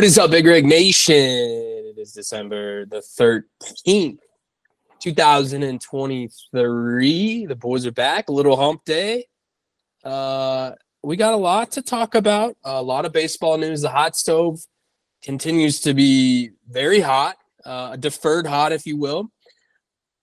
[0.00, 1.69] What is up, Big Rig Nation?
[2.12, 4.18] December the 13th,
[5.00, 7.46] 2023.
[7.46, 8.28] The boys are back.
[8.28, 9.26] A little hump day.
[10.04, 12.56] Uh, we got a lot to talk about.
[12.64, 13.82] A lot of baseball news.
[13.82, 14.60] The hot stove
[15.22, 19.30] continues to be very hot, uh, deferred hot, if you will.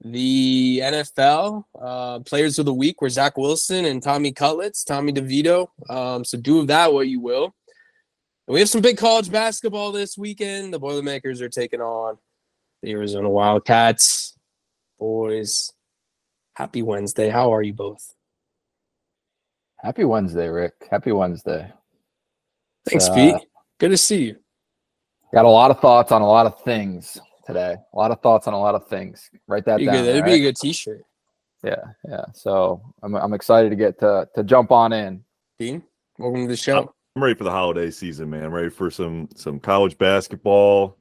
[0.02, 5.68] The NFL uh, players of the week were Zach Wilson and Tommy Cutlets, Tommy DeVito.
[5.90, 7.56] Um, so do of that what you will.
[8.48, 10.74] And we have some big college basketball this weekend.
[10.74, 12.18] The Boilermakers are taking on
[12.82, 14.38] the Arizona Wildcats.
[15.00, 15.74] Boys,
[16.56, 17.30] happy Wednesday.
[17.30, 18.14] How are you both?
[19.80, 20.74] Happy Wednesday, Ric.
[20.90, 21.72] Happy Wednesday.
[22.86, 23.36] Thanks, Uh, Pete.
[23.80, 24.38] Good to see you.
[25.34, 27.76] Got a lot of thoughts on a lot of things today.
[27.94, 29.30] A lot of thoughts on a lot of things.
[29.48, 29.94] Write that down.
[29.94, 30.06] good.
[30.06, 31.04] That'd all be a good T-shirt.
[31.64, 31.76] Yeah,
[32.08, 32.24] yeah.
[32.34, 35.26] So I'm I'm excited to get to to jump on in.
[35.60, 35.84] Dean,
[36.18, 36.94] welcome to the show.
[37.18, 38.44] I'm ready for the holiday season, man.
[38.44, 41.00] I'm ready for some some college basketball.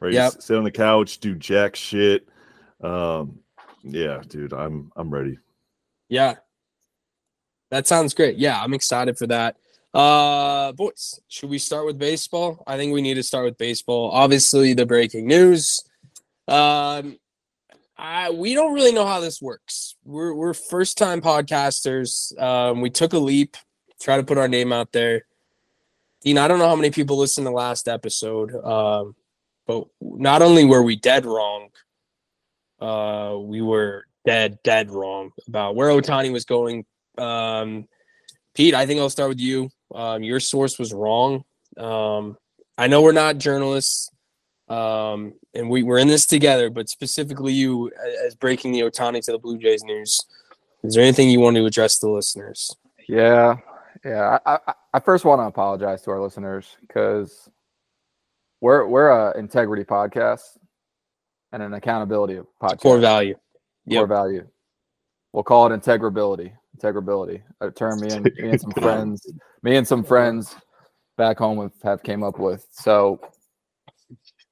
[0.00, 0.32] Ready Yep.
[0.32, 2.26] to sit on the couch, do jack shit.
[2.82, 3.40] Um,
[3.82, 5.36] yeah, dude, I'm I'm ready.
[6.08, 6.36] Yeah,
[7.70, 8.38] that sounds great.
[8.38, 9.56] Yeah, I'm excited for that.
[9.92, 12.64] Uh, boys, should we start with baseball?
[12.66, 14.10] I think we need to start with baseball.
[14.10, 15.82] Obviously, the breaking news.
[16.46, 17.18] Um,
[17.98, 19.96] I we don't really know how this works.
[20.02, 22.40] We're we're first time podcasters.
[22.40, 23.58] Um, we took a leap,
[24.00, 25.26] try to put our name out there.
[26.36, 28.54] I don't know how many people listened to last episode.
[28.54, 29.14] Um,
[29.66, 31.68] but not only were we dead wrong,
[32.80, 36.84] uh, we were dead, dead wrong about where Ohtani was going.
[37.16, 37.86] Um,
[38.54, 39.70] Pete, I think I'll start with you.
[39.94, 41.44] Um, your source was wrong.
[41.76, 42.36] Um,
[42.76, 44.10] I know we're not journalists,
[44.68, 47.90] um, and we, we're in this together, but specifically you
[48.24, 50.20] as breaking the Ohtani to the Blue Jays news.
[50.82, 52.74] Is there anything you want to address the listeners?
[53.08, 53.56] Yeah,
[54.04, 54.38] yeah.
[54.46, 57.48] I I, I first want to apologize to our listeners because
[58.60, 60.42] we're we're a integrity podcast
[61.52, 62.80] and an accountability podcast.
[62.80, 63.34] Core value.
[63.34, 63.40] core
[64.00, 64.08] Yep.
[64.08, 64.46] value.
[65.32, 66.52] We'll call it integrability.
[66.78, 69.32] Integrability, a term me and, me and some friends,
[69.62, 70.54] me and some friends
[71.16, 72.66] back home have, have came up with.
[72.70, 73.20] So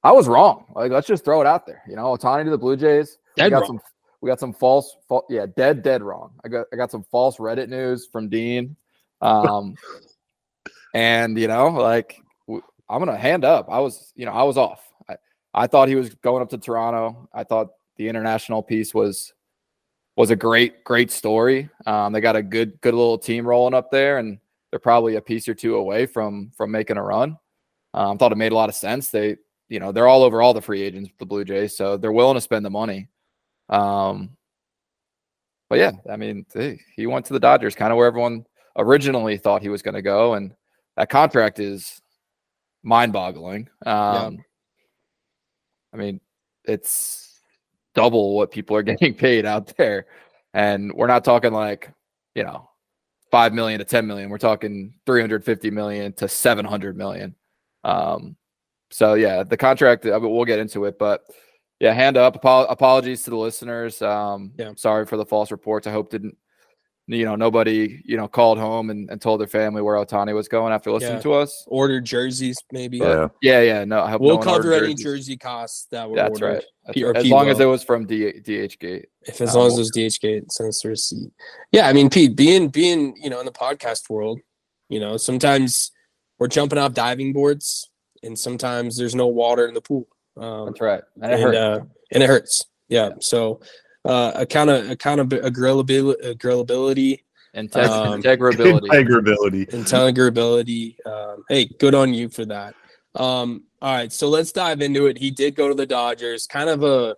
[0.03, 0.65] I was wrong.
[0.75, 1.81] Like, let's just throw it out there.
[1.87, 3.17] You know, Ohtani to the Blue Jays.
[3.37, 3.67] Dead we got wrong.
[3.67, 3.79] some.
[4.19, 6.31] We got some false, fal- yeah, dead, dead wrong.
[6.43, 8.75] I got, I got some false Reddit news from Dean,
[9.21, 9.75] um,
[10.93, 12.17] and you know, like,
[12.47, 13.67] I'm gonna hand up.
[13.69, 14.81] I was, you know, I was off.
[15.09, 15.15] I,
[15.53, 17.29] I thought he was going up to Toronto.
[17.33, 19.33] I thought the international piece was
[20.15, 21.69] was a great, great story.
[21.85, 24.39] Um, they got a good, good little team rolling up there, and
[24.71, 27.37] they're probably a piece or two away from from making a run.
[27.93, 29.09] Um, thought it made a lot of sense.
[29.09, 29.37] They,
[29.69, 32.35] you know, they're all over all the free agents, the Blue Jays, so they're willing
[32.35, 33.07] to spend the money.
[33.69, 34.31] Um,
[35.69, 36.45] but yeah, I mean,
[36.95, 38.45] he went to the Dodgers, kind of where everyone
[38.77, 40.53] originally thought he was going to go, and
[40.95, 42.01] that contract is
[42.83, 43.69] mind-boggling.
[43.85, 44.37] Um,
[45.93, 46.19] I mean,
[46.65, 47.39] it's
[47.93, 50.05] double what people are getting paid out there,
[50.53, 51.91] and we're not talking like
[52.35, 52.69] you know
[53.31, 54.29] five million to ten million.
[54.29, 57.35] We're talking three hundred fifty million to seven hundred million.
[57.83, 58.35] Um,
[58.91, 60.05] so yeah, the contract.
[60.05, 61.23] I mean, we'll get into it, but
[61.79, 62.35] yeah, hand up.
[62.37, 64.01] Apo- apologies to the listeners.
[64.01, 64.73] Um, Yeah.
[64.75, 65.87] sorry for the false reports.
[65.87, 66.35] I hope didn't.
[67.09, 70.49] You know, nobody you know called home and, and told their family where Ohtani was
[70.49, 71.21] going after listening Yeah.
[71.21, 71.63] to us.
[71.67, 72.97] Ordered jerseys, maybe.
[72.97, 73.85] Yeah, Yeah, yeah.
[73.85, 76.55] No, I hope We'll one cover any jersey costs that were That's ordered.
[76.55, 76.63] right.
[76.85, 77.15] That's right.
[77.17, 79.07] As long as it was from D- DH Gate.
[79.21, 81.31] If as Um, long as those DHgate sends the receipt.
[81.71, 84.39] Yeah, I mean, Pete, being being you know in the podcast world,
[84.89, 85.91] you know, sometimes
[86.39, 87.89] we're jumping off diving boards,
[88.21, 90.07] and sometimes there's no water in the pool.
[90.35, 91.03] Um, That's right.
[91.21, 91.55] And it and, hurt.
[91.55, 91.79] uh,
[92.11, 92.63] and it hurts.
[92.89, 93.11] Yeah.
[93.21, 93.59] So,
[94.07, 97.19] uh, account account agreeability, agreeability,
[97.55, 98.87] Integ- um, integrability.
[98.87, 99.69] integrability.
[99.69, 100.95] integrability.
[101.05, 102.73] Um, hey, good on you for that.
[103.15, 105.17] Um, all right, so let's dive into it.
[105.17, 106.47] He did go to the Dodgers.
[106.47, 107.15] Kind of a,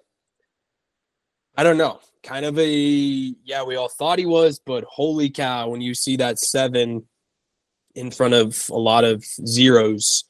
[1.56, 3.64] I don't know, kind of a yeah.
[3.64, 5.70] We all thought he was, but holy cow!
[5.70, 7.08] When you see that seven
[7.94, 10.24] in front of a lot of zeros,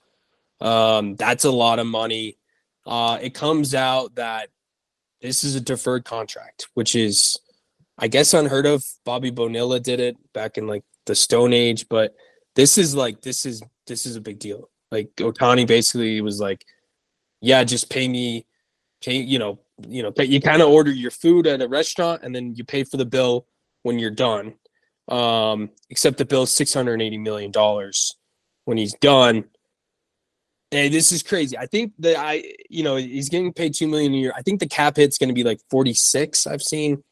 [0.59, 2.37] um, that's a lot of money.
[2.85, 4.49] Uh, it comes out that
[5.21, 7.37] this is a deferred contract, which is,
[7.97, 8.83] I guess, unheard of.
[9.05, 12.15] Bobby Bonilla did it back in like the Stone Age, but
[12.55, 14.69] this is like this is this is a big deal.
[14.91, 16.65] Like Ohtani basically was like,
[17.41, 18.45] "Yeah, just pay me,
[19.03, 22.33] pay you know, you know, you kind of order your food at a restaurant and
[22.33, 23.45] then you pay for the bill
[23.83, 24.55] when you're done.
[25.07, 28.15] Um, except the bill's six hundred eighty million dollars
[28.65, 29.45] when he's done.
[30.71, 31.57] And this is crazy.
[31.57, 34.33] I think that I, you know, he's getting paid two million a year.
[34.35, 36.45] I think the cap hit's going to be like forty six.
[36.45, 37.03] I've seen,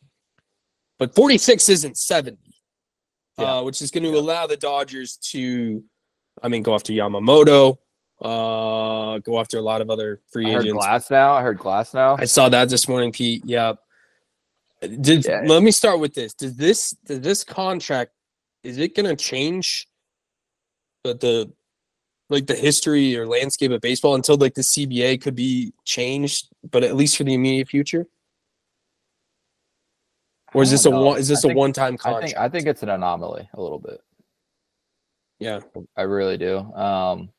[1.00, 2.54] but forty six isn't seventy,
[3.40, 3.56] Yeah.
[3.58, 5.84] uh, which is going to allow the Dodgers to,
[6.44, 7.78] I mean, go after Yamamoto,
[8.22, 10.86] uh, go after a lot of other free I heard agents.
[10.86, 11.38] Glasnow.
[11.38, 12.20] I heard Glasnow.
[12.20, 13.42] I saw that this morning, Pete.
[13.44, 13.74] Yeah.
[14.82, 15.42] Did Yeah.
[15.46, 16.36] let me start with this.
[16.36, 18.12] Does this does this contract
[18.64, 19.88] is it gonna change
[21.04, 21.52] the, the
[22.30, 26.84] like the history or landscape of baseball until like the CBA could be changed, but
[26.84, 28.06] at least for the immediate future?
[30.54, 32.68] Or is this a one is this I a one time I think I think
[32.68, 34.02] it's an anomaly a little bit.
[35.40, 35.60] yeah.
[35.96, 36.58] I really do.
[36.58, 37.30] Um,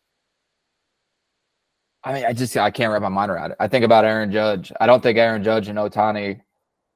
[2.04, 3.56] I mean, I just I can't wrap my mind around it.
[3.60, 4.72] I think about Aaron Judge.
[4.80, 6.40] I don't think Aaron Judge and Ohtani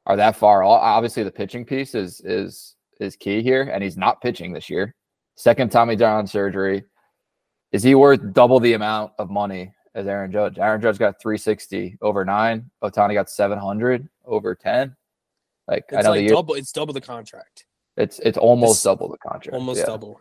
[0.06, 0.62] are that far.
[0.65, 4.94] Obviously the pitching piece is is is key here, and he's not pitching this year.
[5.37, 6.85] Second Tommy John surgery.
[7.72, 10.58] Is he worth double the amount of money as Aaron Judge?
[10.58, 12.70] Aaron Judge got 360 over nine.
[12.82, 14.94] Ohtani got 700 over 10.
[15.69, 17.66] Like I It's know like the year, double it's double the contract.
[17.96, 19.54] it's it's almost It's double the contract.
[19.54, 19.86] Almost yeah.
[19.86, 20.20] double.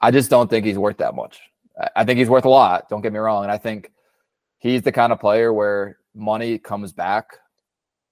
[0.00, 1.40] I just don't think he's worth that much.
[1.80, 2.88] I- I think he's worth a lot.
[2.88, 3.44] Don't get me wrong.
[3.44, 3.90] And I think
[4.58, 7.38] he's the kind of player where money comes back.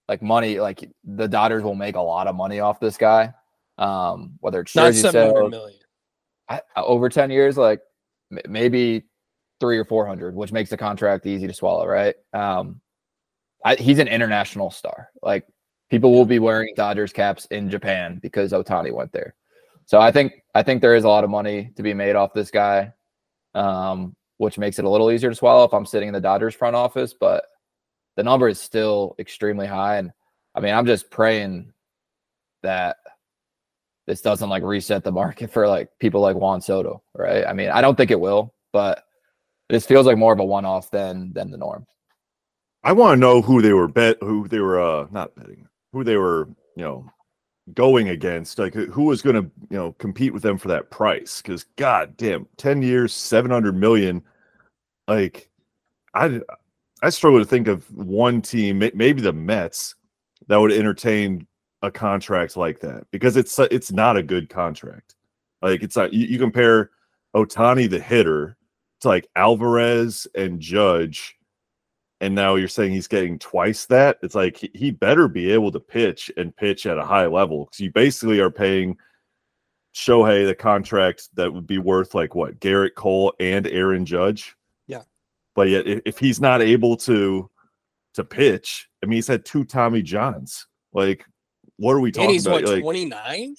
[0.09, 3.35] Like money, like the Dodgers will make a lot of money off this guy.
[3.79, 5.79] Um, whether it's Not seven hundred million.
[6.49, 7.81] I, over 10 years, like
[8.49, 9.05] maybe
[9.61, 12.15] three or 400, which makes the contract easy to swallow, right?
[12.33, 12.81] Um,
[13.65, 15.11] I, he's an international star.
[15.23, 15.47] Like
[15.91, 19.35] people will be wearing Dodgers caps in Japan because Ohtani went there.
[19.85, 22.33] So I think I think there is a lot of money to be made off
[22.33, 22.93] this guy,
[23.55, 26.55] um, which makes it a little easier to swallow if I'm sitting in the Dodgers
[26.55, 27.13] front office.
[27.13, 27.45] But
[28.17, 30.13] the number is still extremely high, and
[30.55, 31.73] I mean I'm just praying
[32.63, 32.99] that
[34.11, 37.47] this doesn't like reset the market for like people like Juan Soto, right?
[37.47, 39.05] I mean I don't think it will, but
[39.69, 41.87] this feels like more of a one-off than than the norm.
[42.83, 46.03] I want to know who they were bet, who they were uh not betting, who
[46.03, 47.09] they were, you know,
[47.73, 48.59] going against.
[48.59, 51.41] Like who was going to, you know, compete with them for that price?
[51.41, 54.23] Because god damn, ten years, seven hundred million.
[55.07, 55.51] Like,
[56.15, 56.41] I
[57.01, 59.95] I struggle to think of one team, maybe the Mets,
[60.49, 61.47] that would entertain
[61.83, 65.15] a contract like that because it's it's not a good contract.
[65.63, 66.91] Like it's not you, you compare
[67.35, 68.57] Ohtani the hitter
[69.01, 71.37] to like Alvarez and Judge
[72.21, 75.73] and now you're saying he's getting twice that it's like he, he better be able
[75.73, 78.97] to pitch and pitch at a high level because you basically are paying
[79.95, 84.55] Shohei the contract that would be worth like what Gerrit Cole and Aaron Judge.
[84.87, 85.03] Yeah.
[85.55, 87.51] But yet if, if he's not able to
[88.15, 90.67] to pitch, I mean he's had two Tommy Johns.
[90.93, 91.25] Like
[91.81, 92.63] what are we And talking he's about?
[92.63, 93.57] what Like, twenty nine?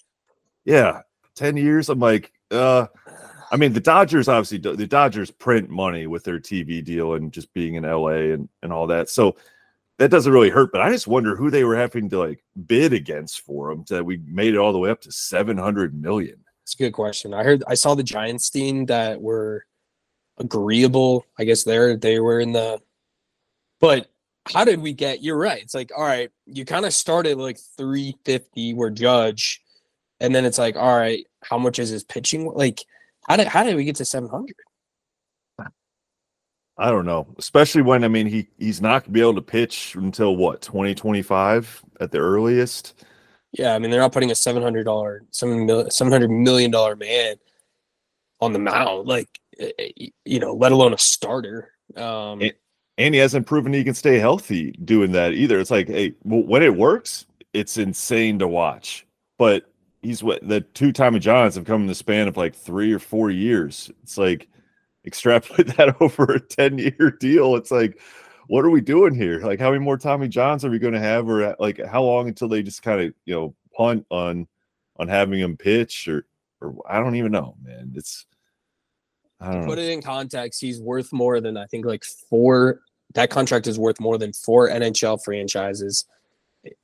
[0.63, 1.01] yeah,
[1.35, 1.89] 10 years.
[1.89, 2.85] I'm like, uh,
[3.51, 7.33] I mean, the Dodgers obviously, do- the Dodgers print money with their TV deal and
[7.33, 9.09] just being in LA and, and all that.
[9.09, 9.35] So
[9.97, 10.71] that doesn't really hurt.
[10.71, 14.05] But I just wonder who they were having to like bid against for them that
[14.05, 16.43] we made it all the way up to 700 million.
[16.63, 17.33] It's a good question.
[17.33, 19.65] I heard I saw the Giants team that were
[20.37, 21.25] agreeable.
[21.39, 22.79] I guess they're they were in the
[23.79, 24.10] but
[24.53, 25.61] how did we get you're right.
[25.61, 29.61] It's like, all right, you kind of started like 350 where judge,
[30.19, 32.51] and then it's like, all right, how much is his pitching?
[32.51, 32.81] Like,
[33.27, 34.55] how did how did we get to 700?
[36.77, 39.95] I don't know, especially when I mean he he's not gonna be able to pitch
[39.95, 43.05] until what 2025 at the earliest.
[43.51, 46.71] Yeah, I mean they're not putting a seven hundred dollar seven mil seven hundred million
[46.71, 47.35] dollar man
[48.39, 49.27] on the mound, like
[49.59, 51.71] eh, eh, you know, let alone a starter.
[51.95, 52.41] Um,
[53.01, 55.59] and he hasn't proven he can stay healthy doing that either.
[55.59, 59.05] It's like, hey, when it works, it's insane to watch.
[59.37, 62.91] But he's what the two Tommy Johns have come in the span of like three
[62.93, 63.91] or four years.
[64.03, 64.47] It's like
[65.05, 67.55] extrapolate that over a 10 year deal.
[67.55, 67.99] It's like,
[68.47, 69.39] what are we doing here?
[69.39, 71.29] Like, how many more Tommy Johns are we going to have?
[71.29, 74.47] Or uh, like, how long until they just kind of, you know, punt on
[74.97, 76.25] on having him pitch or
[76.59, 77.93] or I don't even know, man.
[77.95, 78.25] It's
[79.41, 82.81] to put it in context, he's worth more than I think like four.
[83.13, 86.05] That contract is worth more than four NHL franchises.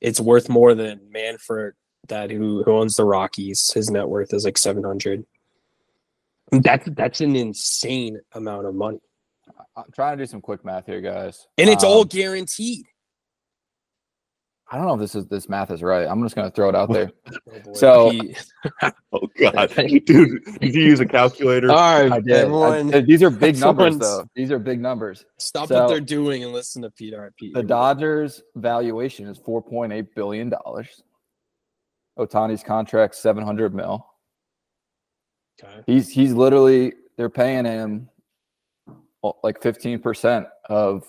[0.01, 1.73] It's worth more than Manfred,
[2.07, 3.71] that who who owns the Rockies.
[3.73, 5.25] His net worth is like seven hundred.
[6.51, 8.99] That's that's an insane amount of money,
[9.75, 11.47] I'm trying to do some quick math here, guys.
[11.57, 12.85] and it's all Um, guaranteed.
[14.69, 16.05] I don't know if this is this math is right.
[16.07, 17.11] I'm just gonna throw it out there.
[17.67, 17.73] Oh.
[17.73, 18.45] So- Pete.
[19.13, 19.73] Oh god,
[20.05, 20.43] dude!
[20.59, 21.71] Did you use a calculator?
[21.71, 22.31] all I did.
[22.35, 24.25] I- everyone, uh, these are big numbers, though.
[24.35, 25.25] These are big numbers.
[25.39, 27.13] stop so- what they're doing and listen to Pete.
[27.13, 27.53] All right, Pete.
[27.53, 31.01] The Dodgers' valuation is 4.8 billion dollars.
[32.19, 34.05] Ohtani's contract 700 mil.
[35.63, 35.81] Okay.
[35.87, 38.09] He's he's literally they're paying him
[39.43, 41.03] like 15% of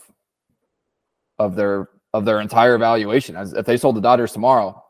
[1.39, 3.37] of their of their entire valuation.
[3.37, 4.83] As if they sold the Dodgers tomorrow,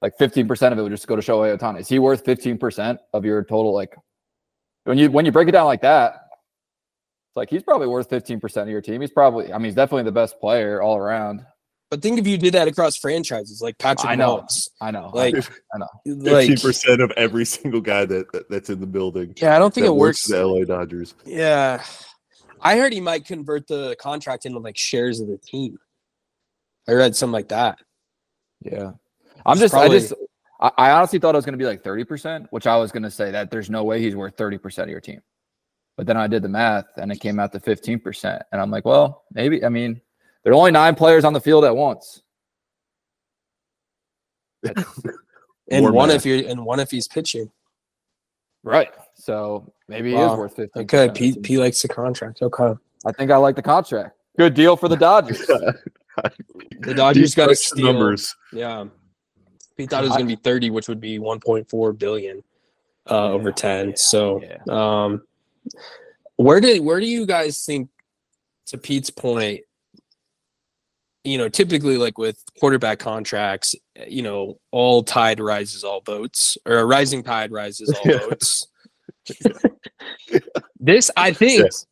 [0.00, 1.80] like 15% of it would just go to Shohei Ohtani.
[1.80, 3.94] Is he worth 15% of your total like
[4.84, 6.14] when you when you break it down like that,
[7.30, 9.00] it's like he's probably worth 15% of your team.
[9.00, 11.44] He's probably I mean he's definitely the best player all around.
[11.90, 14.38] But think if you did that across franchises, like Patrick I know.
[14.38, 14.68] Mahomes.
[14.80, 15.10] I know.
[15.12, 15.34] Like,
[15.74, 15.86] I know.
[16.06, 19.34] like, Fifteen percent of every single guy that, that- that's in the building.
[19.36, 20.22] yeah, I don't think that it works.
[20.26, 21.14] for the LA Dodgers.
[21.26, 21.84] Yeah,
[22.62, 25.78] I heard he might convert the contract into like shares of the team.
[26.88, 27.78] I read something like that.
[28.60, 28.92] Yeah.
[29.46, 30.14] I'm It's just probably- I just
[30.60, 33.30] I, I honestly thought it was gonna be like 30%, which I was gonna say
[33.32, 35.20] that there's no way he's worth 30% of your team.
[35.96, 38.40] But then I did the math and it came out to 15%.
[38.52, 40.00] And I'm like, well, maybe I mean
[40.44, 42.22] there are only nine players on the field at once.
[45.70, 46.16] And one math.
[46.18, 47.50] if you're and one if he's pitching.
[48.62, 48.90] Right.
[49.14, 50.32] So maybe he Wow.
[50.34, 52.42] is worth 15 Okay, P, Pete likes the contract.
[52.42, 52.74] Okay,
[53.06, 54.16] I think I like the contract.
[54.38, 55.40] Good deal for the Dodgers.
[56.80, 57.86] the Dodgers got to steal.
[57.86, 58.34] numbers.
[58.52, 58.86] Yeah,
[59.76, 62.42] Pete thought it was going to be thirty, which would be one point four billion
[63.10, 63.88] uh, over ten.
[63.90, 64.58] yeah, so, yeah.
[64.68, 65.22] um,
[66.36, 67.88] where did where do you guys think?
[68.66, 69.60] To Pete's point,
[71.24, 73.74] you know, typically like with quarterback contracts,
[74.06, 78.18] you know, all tide rises all boats, or a rising tide rises all Yeah.
[78.30, 78.66] boats.
[80.80, 81.86] this, I think, Yes.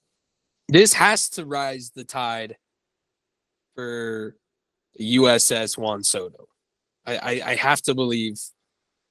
[0.69, 2.57] this has to rise the tide
[3.75, 4.37] for
[5.00, 6.47] USS Juan Soto.
[7.07, 8.39] I, I, I have to believe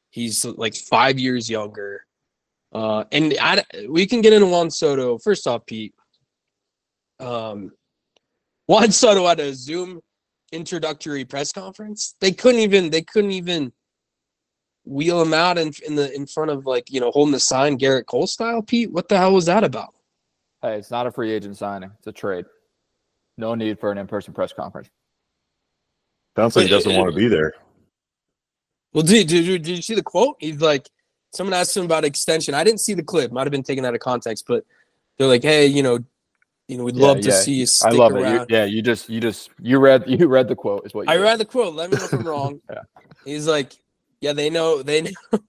[0.10, 2.06] he's like five years younger.
[2.72, 5.18] Uh, and I, we can get into Juan Soto.
[5.18, 5.94] First off, Pete,
[7.20, 7.72] um,
[8.68, 10.02] Juan Soto had a Zoom
[10.52, 12.16] introductory press conference.
[12.22, 13.74] They couldn't even they couldn't even
[14.86, 17.78] wheel him out in, in the in front of like you know holding the sign
[17.78, 18.62] Gerrit Cole style.
[18.62, 19.94] Pete, what the hell was that about?
[20.62, 22.46] hey, it's not a free agent signing, it's a trade.
[23.40, 24.90] No need for an in-person press conference.
[26.36, 27.54] Sounds like he doesn't want to be there.
[28.94, 30.36] Well, did, did, you- did you see the quote?
[30.40, 30.90] He's like,
[31.32, 32.54] someone asked him about extension.
[32.54, 33.32] I didn't see the clip.
[33.32, 34.66] Might have been taken out of context, but
[35.18, 36.00] they're like, hey, you know,
[36.68, 38.28] you know, we'd Yeah, love to see you I stick love it.
[38.28, 41.12] You, yeah, you just you just you read you read the quote is what you
[41.12, 41.24] I did.
[41.24, 41.74] read the quote.
[41.74, 42.62] Let me know if I'm wrong.
[42.70, 42.82] Yeah.
[43.26, 43.74] He's like,
[44.22, 45.12] yeah, they know, they know,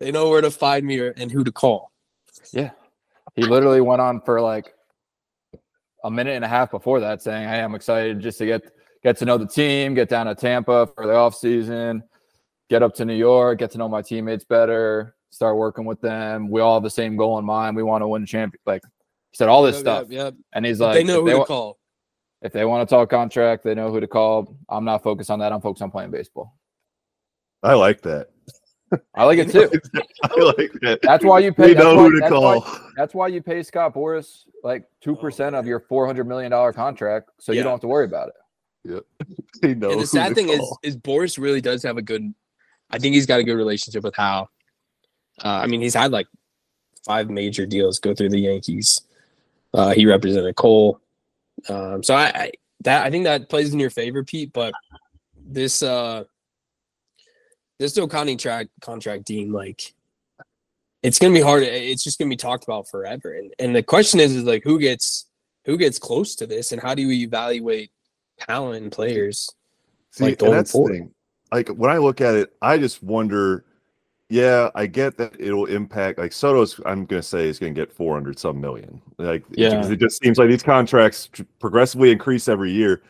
[0.00, 1.92] they know where to find me and who to call.
[2.52, 2.70] Yeah.
[3.36, 4.74] He literally went on for like
[6.04, 8.62] a minute and a half before that saying, Hey, I'm excited just to get
[9.02, 12.02] get to know the team, get down to Tampa for the off season,
[12.68, 16.50] get up to New York, get to know my teammates better, start working with them.
[16.50, 17.76] We all have the same goal in mind.
[17.76, 18.60] We want to win the champion.
[18.66, 18.82] Like
[19.30, 20.06] he said all this Yep, stuff.
[20.10, 20.34] Yep, yep.
[20.52, 21.78] And he's like, they know if, who they to wa- call.
[22.42, 24.56] if they want to talk contract, they know who to call.
[24.68, 25.52] I'm not focused on that.
[25.52, 26.56] I'm focused on playing baseball.
[27.62, 28.28] I like that.
[29.14, 29.70] I like it too.
[30.22, 31.00] I like that.
[31.02, 31.68] That's why you pay.
[31.68, 32.80] We that's know why- who to that's why- call.
[32.96, 36.72] That's why you pay Scott Boras like two percent of your four hundred million dollar
[36.72, 39.04] contract, so you don't have to worry about it.
[39.60, 40.78] They know and the sad to thing is, call.
[40.82, 42.32] is Boras really does have a good.
[42.90, 44.48] I think he's got a good relationship with Howe.
[45.44, 46.26] Uh, I mean, he's had like
[47.04, 49.02] five major deals go through the Yankees.
[49.74, 50.98] Uh, he represented Cole,
[51.68, 54.52] um, so I, I that I think that plays in your favor, Pete.
[54.54, 54.72] But
[55.46, 56.24] this uh
[57.78, 59.94] this Ohtani track contract, Dean, like
[61.02, 61.62] it's gonna be hard.
[61.62, 63.34] It's just gonna be talked about forever.
[63.34, 65.26] And and the question is, is like who gets
[65.64, 67.90] who gets close to this, and how do you evaluate
[68.40, 69.50] talent and players?
[70.10, 70.92] See, like, going that's the forward.
[70.92, 71.14] thing.
[71.52, 73.64] Like when I look at it, I just wonder.
[74.30, 76.18] Yeah, I get that it'll impact.
[76.18, 79.00] Like Soto's, I'm gonna say is gonna get 400 some million.
[79.16, 79.82] Like, Yeah.
[79.88, 83.00] it just seems like these contracts progressively increase every year.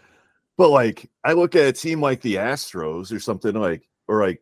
[0.56, 4.40] But like, I look at a team like the Astros or something like, or like,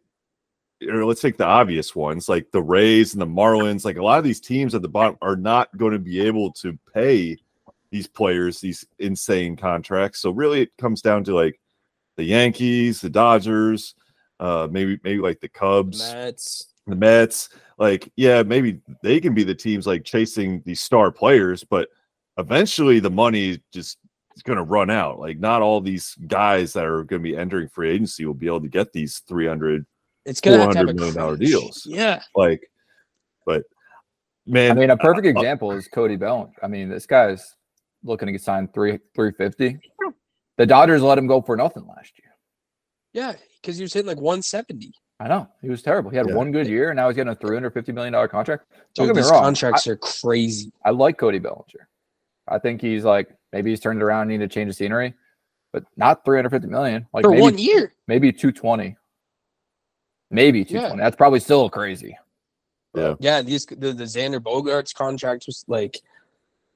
[0.88, 3.84] or let's take the obvious ones like the Rays and the Marlins.
[3.84, 6.52] Like a lot of these teams at the bottom are not going to be able
[6.52, 7.38] to pay
[7.90, 10.20] these players these insane contracts.
[10.20, 11.58] So really, it comes down to like
[12.16, 13.94] the Yankees, the Dodgers,
[14.40, 16.66] uh, maybe maybe like the Cubs, Mets.
[16.86, 17.48] the Mets.
[17.78, 21.88] Like, yeah, maybe they can be the teams like chasing these star players, but
[22.38, 23.98] eventually the money just
[24.34, 25.18] is going to run out.
[25.18, 28.46] Like, not all these guys that are going to be entering free agency will be
[28.46, 29.84] able to get these 300
[30.26, 31.86] It's gonna have to have a $400 million deals.
[31.88, 32.68] Yeah, like
[33.46, 33.62] but
[34.46, 36.52] man I mean, a perfect uh, example is Cody Bellinger.
[36.62, 37.54] I mean, this guy's
[38.04, 39.78] looking to get signed three three fifty.
[40.58, 42.32] The Dodgers let him go for nothing last year.
[43.12, 44.92] Yeah, because he was hitting like 170.
[45.20, 46.10] I know he was terrible.
[46.10, 46.34] He had Yeah.
[46.34, 48.64] one good year, and now he's getting a three hundred fifty million dollar contract.
[48.94, 49.42] Don't Dude, get me these wrong.
[49.44, 50.72] contracts are crazy.
[50.84, 51.88] I like Cody Bellinger.
[52.48, 55.14] I think he's like maybe he's turned it around, need to change the scenery,
[55.72, 57.06] but not 350 million.
[57.14, 57.92] Like For maybe, one year.
[58.08, 58.96] maybe 220.
[60.30, 61.00] Maybe 220.
[61.02, 62.16] That's probably still crazy.
[62.94, 63.42] Yeah, Yeah.
[63.42, 66.00] these the, the Xander Bogaerts contract was like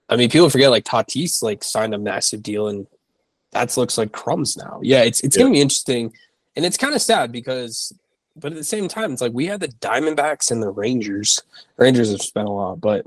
[0.09, 2.87] I mean, people forget like Tatis like signed a massive deal and
[3.53, 4.81] that looks like crumbs now.
[4.83, 6.13] Yeah, it's it's gonna be interesting.
[6.57, 7.93] And it's kind of sad because
[8.37, 11.41] but at the same time, it's like we had the Diamondbacks and the Rangers.
[11.77, 13.07] Rangers have spent a lot, but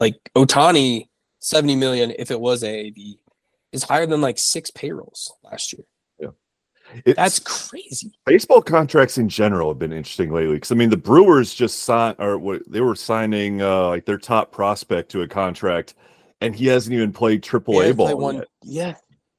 [0.00, 1.08] like Ohtani,
[1.40, 3.18] 70 million if it was AAV,
[3.72, 5.84] is higher than like six payrolls last year.
[7.04, 8.12] It's, That's crazy.
[8.26, 10.54] baseball contracts in general have been interesting lately.
[10.54, 14.18] Because I mean, the Brewers just signed, or what they were signing, uh, like their
[14.18, 15.94] top prospect to a contract,
[16.40, 18.16] and he hasn't even played Triple A ball.
[18.16, 18.48] won- yet.
[18.62, 18.94] yeah,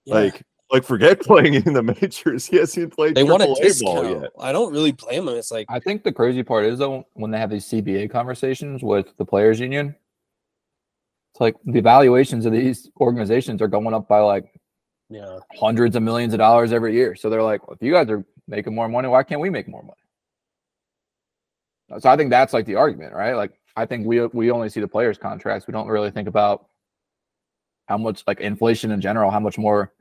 [0.05, 0.13] yeah.
[0.15, 2.45] Like, like forget playing in the majors.
[2.45, 4.31] He hasn't even played they want a Triple A ball yet.
[4.39, 5.35] I don't really blame them.
[5.35, 8.81] It's like I think the crazy part is though when they have these CBA conversations
[8.83, 9.95] with the players union,
[11.33, 14.45] it's like the valuations of these organizations are going up by like
[15.11, 15.37] yeah.
[15.59, 17.15] hundreds of millions of dollars every year.
[17.15, 19.67] So they're like, well, if you guys are making more money, why can't we make
[19.67, 19.97] more money?
[21.99, 23.33] So I think that's like the argument, right?
[23.33, 25.67] Like I think we we only see the players' contracts.
[25.67, 26.67] We don't really think about
[27.87, 29.91] how much like inflation in general, how much more,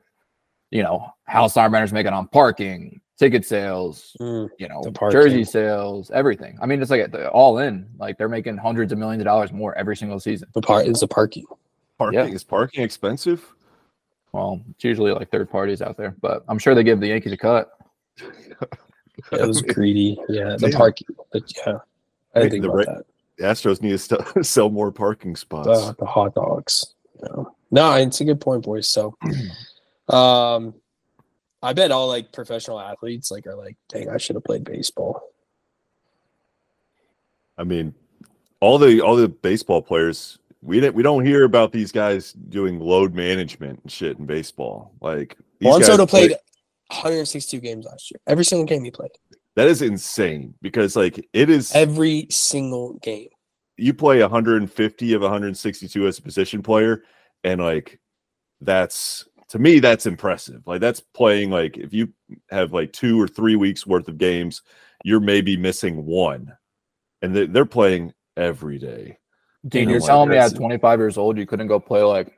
[0.69, 4.49] you know, how Steinbrenner's making on parking, ticket sales, Mm.
[4.57, 6.57] you know, jersey sales, everything.
[6.61, 7.89] I mean, it's like all in.
[7.97, 10.47] Like they're making hundreds of millions of dollars more every single season.
[10.53, 11.45] The part is the parking.
[11.97, 12.33] Parking Yeah.
[12.33, 13.45] is parking expensive?
[14.33, 17.33] Well, it's usually like third parties out there, but I'm sure they give the Yankees
[17.33, 17.71] a cut.
[19.33, 20.17] It was greedy.
[20.29, 20.77] Yeah, the Yeah.
[20.77, 21.07] parking.
[21.31, 21.73] But yeah,
[22.33, 23.05] I Hey, didn't think the about ra- that.
[23.37, 25.67] The Astros need to st- sell more parking spots.
[25.67, 26.95] The, the hot dogs.
[27.21, 27.43] Yeah.
[27.69, 28.87] No, it's a good point, boys.
[28.89, 29.15] So,
[30.09, 30.73] um,
[31.61, 35.21] I bet all like professional athletes like are like, dang, I should have played baseball.
[37.57, 37.93] I mean,
[38.59, 42.79] all the all the baseball players we don't we don't hear about these guys doing
[42.79, 44.93] load management and shit in baseball.
[45.01, 46.31] Like Juan Soto played
[46.87, 48.19] 162 games last year.
[48.27, 49.11] Every single game he played.
[49.55, 53.29] that is insane because like it is Every single game.
[53.77, 57.03] you play 150 of 162 as a position player
[57.43, 57.99] and like
[58.61, 62.09] that's to me that's impressive like that's playing like if you
[62.51, 64.61] have like two or three weeks worth of games
[65.03, 66.53] you're maybe missing one
[67.23, 69.17] and they're playing every day
[69.67, 72.33] Dude, you're like, telling me at 25 years old you couldn't go play like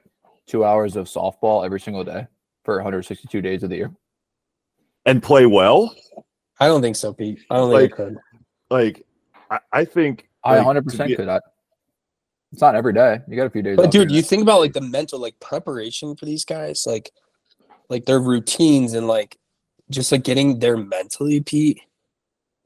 [0.46, 2.28] two hours of softball every single day
[2.66, 3.92] for 162 days of the year?
[5.06, 5.94] and play well
[6.60, 7.40] I don't think so, Pete.
[7.50, 8.18] I don't think Like, I could.
[8.70, 9.06] like
[9.52, 11.28] i, I think I like, 100% be- could.
[11.28, 11.40] I,
[12.52, 13.20] it's not every day.
[13.28, 13.76] You got a few days.
[13.78, 14.18] But dude, here.
[14.18, 17.10] you think about like the mental like preparation for these guys, like
[17.90, 19.38] like their routines and like
[19.90, 21.80] just like getting there mentally, Pete.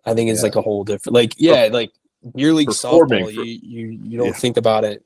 [0.05, 0.43] I think it's Yeah.
[0.43, 1.91] like a whole different like yeah, like
[2.35, 3.07] beer league softball.
[3.07, 4.33] for- you you you don't Yeah.
[4.33, 5.03] think about it.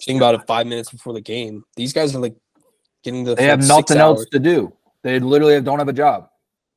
[0.00, 1.64] Think about it five minutes before the game.
[1.76, 2.36] These guys are like
[3.02, 4.72] getting the they have six nothing else to do.
[5.02, 6.28] They literally don't have a job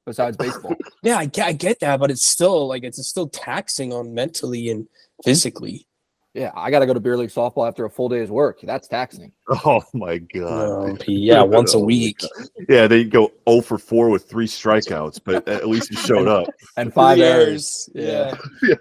[0.05, 0.75] besides baseball.
[1.03, 4.69] Yeah, I get, I get that, but it's still like it's still taxing on mentally
[4.69, 4.87] and
[5.25, 5.85] physically.
[6.33, 8.59] yeah, I got to go to beer league softball after a full day's work.
[8.63, 9.33] That's taxing.
[9.65, 12.21] oh my god No, yeah, oh once a Oh week.
[12.69, 16.47] yeah they go 0 for 4 with three strikeouts but at least you showed up
[16.77, 17.89] And five errors.
[17.93, 18.35] Yeah.
[18.63, 18.75] Yeah.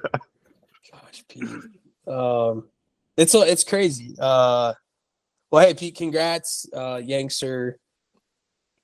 [2.06, 2.68] Um,
[3.18, 4.14] it's it's crazy.
[4.18, 4.72] Uh,
[5.50, 6.66] well, hey, Pete, congrats.
[6.72, 7.02] Uh,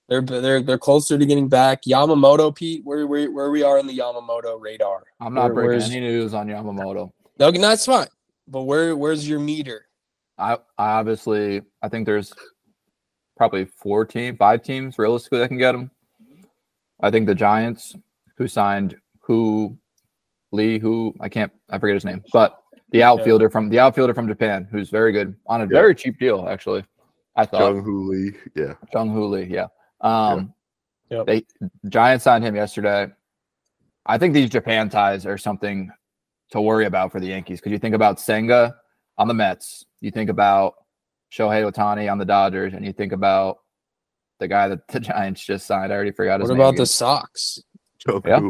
[0.08, 1.82] they're they're they're closer to getting back.
[1.84, 5.04] Yamamoto, Pete, where where where we are in the Yamamoto radar.
[5.20, 7.10] I'm not Where- breaking any news on Yamamoto.
[7.38, 8.08] No, that's fine.
[8.46, 9.86] But where where's your meter?
[10.36, 12.32] I, I obviously I think there's
[13.36, 15.90] probably four team, five teams realistically that can get him.
[17.00, 17.94] I think the Giants,
[18.36, 19.78] who signed who
[20.54, 22.58] Lee, who I can't I forget his name, but
[22.90, 26.46] the outfielder from the outfielder from Japan, who's very good on a very cheap deal,
[26.48, 26.84] actually.
[27.36, 29.66] I thought Jung Hoo Lee yeah Jung Hoo Lee, yeah.
[30.00, 30.54] Um
[31.10, 31.26] Yep.
[31.26, 31.44] they
[31.88, 33.08] Giants signed him yesterday.
[34.06, 35.90] I think these Japan ties are something
[36.50, 38.74] to worry about for the Yankees because you think about Senga
[39.18, 40.74] on the Mets, you think about
[41.32, 43.58] Shohei Ohtani on the Dodgers, and you think about
[44.40, 45.92] the guy that the Giants just signed.
[45.92, 46.58] I already forgot his What name.
[46.58, 46.82] What about again.
[46.82, 47.62] the Sox?
[48.06, 48.40] Jung Yeah.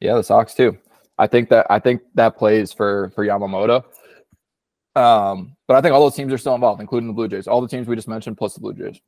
[0.00, 0.78] Yeah, the Sox too.
[1.18, 3.84] I think that I think that plays for for Yamamoto.
[4.94, 7.46] Um, but I think all those teams are still involved, including the Blue Jays.
[7.46, 9.00] All the teams we just mentioned, plus the Blue Jays.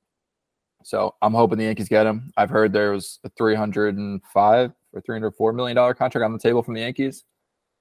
[0.85, 2.33] So I'm hoping the Yankees get him.
[2.37, 6.75] I've heard there was a 305 or 304 million dollar contract on the table from
[6.75, 7.25] the Yankees.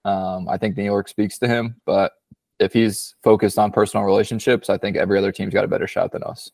[0.05, 2.13] Um, I think New York speaks to him, but
[2.59, 6.11] if he's focused on personal relationships, I think every other team's got a better shot
[6.11, 6.51] than us.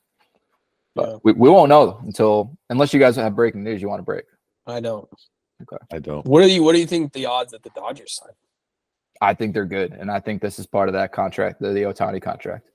[0.93, 1.17] But Yeah.
[1.23, 4.25] we, we won't know until unless you guys have breaking news you want to break.
[4.67, 5.07] I don't.
[5.91, 6.25] I don't.
[6.25, 8.33] What do you What do you think the odds that the Dodgers sign?
[9.21, 11.83] I think they're good, and I think this is part of that contract, the, the
[11.83, 12.67] Ohtani contract.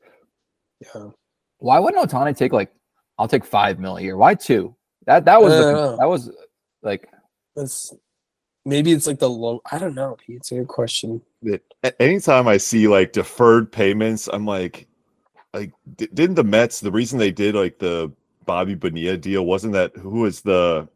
[0.80, 1.10] Yeah.
[1.58, 2.72] Why wouldn't Ohtani take like?
[3.18, 4.16] I'll take five mil a year.
[4.16, 4.74] Why two?
[5.06, 6.30] That that was I the, that was
[6.82, 7.08] like
[7.54, 7.94] That's
[8.64, 9.60] maybe it's like the low.
[9.70, 10.16] I don't know.
[10.24, 10.36] Pete.
[10.36, 11.20] It's a good question.
[11.42, 14.86] that anytime I see like deferred payments, I'm like,
[15.52, 18.10] like di- didn't the Mets the reason they did like the
[18.46, 20.88] Bobby Bonilla deal wasn't that who was the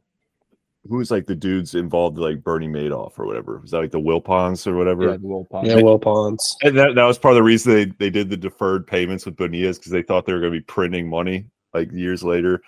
[0.88, 4.00] who was like the dudes involved like Bernie Madoff or whatever was that like the
[4.00, 5.66] Wilpons or whatever yeah, the Wilpon.
[5.66, 6.54] Yeah, Wilpons.
[6.62, 9.36] and that, that was part of the reason they, they did the deferred payments with
[9.36, 12.60] Bonillas because they thought they were going to be printing money like years later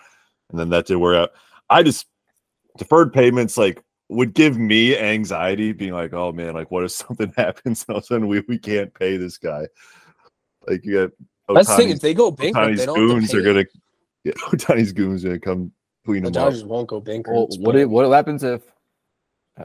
[0.50, 1.30] and then that didn't work out
[1.68, 2.06] I just
[2.78, 7.32] deferred payments like would give me anxiety being like oh man like what if something
[7.36, 9.66] happens and all of a sudden we, we can't pay this guy
[10.66, 11.08] like you
[11.48, 11.90] got That's the thing.
[11.90, 13.64] If they go bankrupt, Ohtani's they don't have goons to are gonna
[14.24, 15.72] yeah, Ohtani's goons are gonna come
[16.06, 16.48] clean The them up.
[16.48, 17.36] Dodgers won't go bankrupt.
[17.36, 18.62] Well, what but it, what happens if?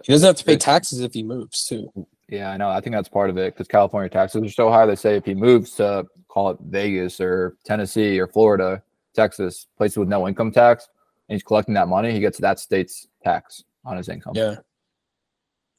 [0.04, 1.92] he doesn't have to pay taxes if he moves too.
[2.30, 2.70] Yeah, I know.
[2.70, 4.86] I think that's part of it because California taxes are so high.
[4.86, 8.82] They say if he moves to call it Vegas or Tennessee or Florida,
[9.14, 10.88] Texas, places with no income tax,
[11.28, 14.34] and he's collecting that money, he gets that state's tax on his income.
[14.36, 14.56] Yeah,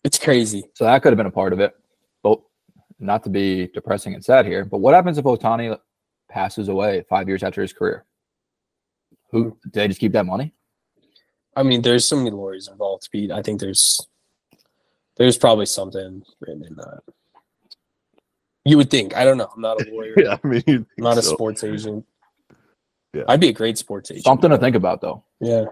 [0.04, 0.64] it's crazy.
[0.74, 1.74] So that could have been a part of it.
[2.22, 2.40] But
[2.98, 5.78] not to be depressing and sad here, but what happens if Ohtani
[6.30, 8.04] passes away five years after his career?
[9.32, 10.54] Who did they just keep that money?
[11.56, 13.08] I mean, there's so many lawyers involved.
[13.10, 13.30] Pete.
[13.30, 14.06] I think there's
[15.16, 17.00] there's probably something written in that.
[18.64, 19.16] You would think.
[19.16, 19.50] I don't know.
[19.54, 20.14] I'm not a lawyer.
[20.16, 21.32] Yeah, I mean, I'm not a so.
[21.32, 22.06] sports agent.
[23.12, 23.24] Yeah.
[23.28, 24.24] I'd be a great sports agent.
[24.24, 25.24] Something to think about, though.
[25.40, 25.64] Yeah.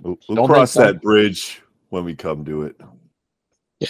[0.00, 0.92] We'll, we'll cross think so.
[0.92, 2.76] that bridge when we come to it.
[3.80, 3.88] Yeah.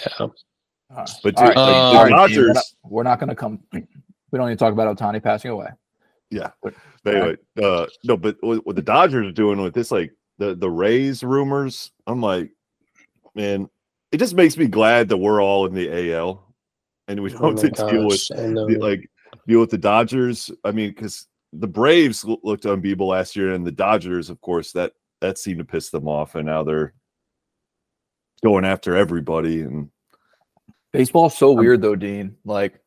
[0.89, 3.59] But dude, right, Uh, like, all the we're not- we're not going to come.
[3.73, 5.69] We don't need to talk about Ohtani passing away.
[6.31, 6.51] Yeah.
[6.63, 6.75] But
[7.07, 10.71] anyway, uh, no, but what, what the Dodgers are doing with this, like the the
[10.71, 12.51] Rays rumors, I'm like,
[13.35, 13.69] man,
[14.13, 16.43] it just makes me glad that we're all in the AL
[17.09, 18.67] and we Oh don't my have to deal with gosh, I know.
[18.67, 19.09] the- like
[19.47, 20.51] deal with the Dodgers.
[20.65, 24.93] I mean, because the Braves looked unbeatable last year, and the Dodgers, of course, that
[25.21, 26.93] that seemed to piss them off, and now they're
[28.45, 29.61] going after everybody.
[29.63, 29.91] And
[30.93, 32.37] Baseball's so weird, though, Dean.
[32.45, 32.81] Like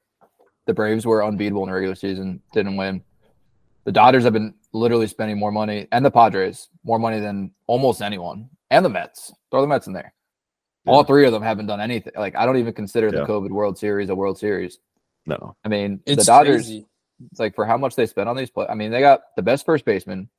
[0.67, 3.01] the Braves were unbeatable in the regular season, didn't win.
[3.89, 8.03] The Dodgers have been literally spending more money, and the Padres more money than almost
[8.03, 9.33] anyone, and the Mets.
[9.49, 10.13] Throw the Mets in there.
[10.85, 12.13] All three of them haven't done anything.
[12.15, 14.77] Like I don't even consider the COVID World Series a World Series.
[15.25, 16.67] no, I mean, it's the Dodgers.
[16.67, 16.85] crazy.
[17.31, 18.67] It's like for how much they spent on these play.
[18.69, 20.29] I mean, they got the best first baseman,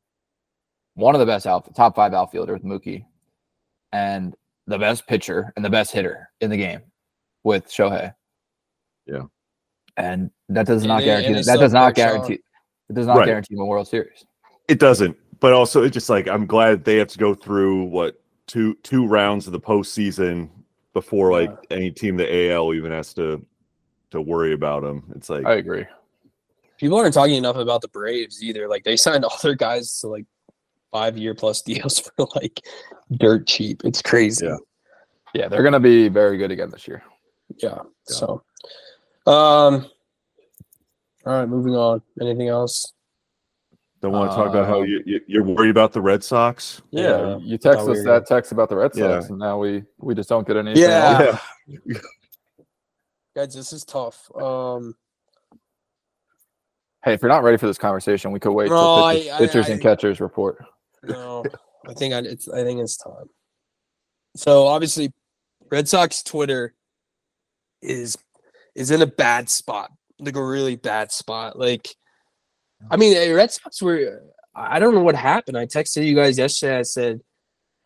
[0.95, 3.05] one of the best out top five outfielder with Mookie,
[3.91, 4.37] and
[4.69, 6.83] the best pitcher and the best hitter in the game
[7.43, 8.15] with Shohei.
[9.07, 9.23] Yeah.
[9.97, 11.97] And that does And not they- guarantee and they that does not Bergeron.
[11.97, 12.39] guarantee
[12.91, 13.27] it does not Right.
[13.27, 14.25] guarantee them a World Series.
[14.69, 15.17] it doesn't.
[15.41, 19.07] But also, it's just like I'm glad they have to go through what two two
[19.07, 20.51] rounds of the postseason
[20.93, 23.43] before like any team in the AL even has to
[24.11, 25.11] to worry about them.
[25.17, 25.87] It's like I agree.
[26.79, 28.69] People aren't talking enough about the Braves either.
[28.69, 30.27] Like they signed all their guys to like
[30.91, 32.61] five year plus deals for like
[33.17, 33.83] dirt cheap.
[33.85, 34.45] It's crazy.
[34.47, 34.57] Yeah.
[35.33, 37.03] Yeah, they're gonna be very good again this year.
[37.63, 37.79] Yeah.
[38.05, 38.43] So,
[39.27, 39.87] um,
[41.27, 42.03] all right, moving on.
[42.21, 42.93] Anything else?
[44.03, 46.81] don't want to talk about how Um, you, you you're worried about the Red Sox.
[46.91, 49.29] Yeah, you text thought us that text about the Red Sox, Yeah.
[49.29, 50.83] and now we we just don't get anything.
[50.83, 51.37] Yeah.
[51.69, 52.01] else.
[53.37, 54.31] Guys, this is tough.
[54.35, 54.95] Um,
[57.03, 59.31] Hey, if you're not ready for this conversation, we could wait till No, I- pitchers,
[59.33, 60.63] I- pitchers I- and catchers report.
[61.03, 61.45] no,
[61.89, 62.47] I think I, it's.
[62.49, 63.31] I think it's time.
[64.37, 65.13] So obviously,
[65.71, 66.75] Red Sox Twitter
[67.83, 68.17] is
[68.75, 71.59] is in a bad spot, like a really bad spot.
[71.59, 71.89] Like,
[72.91, 74.23] I mean, the Red Sox were.
[74.55, 75.57] I don't know what happened.
[75.57, 76.79] I texted you guys yesterday.
[76.79, 77.21] I said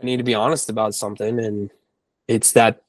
[0.01, 1.71] I need to be honest about something, and
[2.27, 2.83] it's that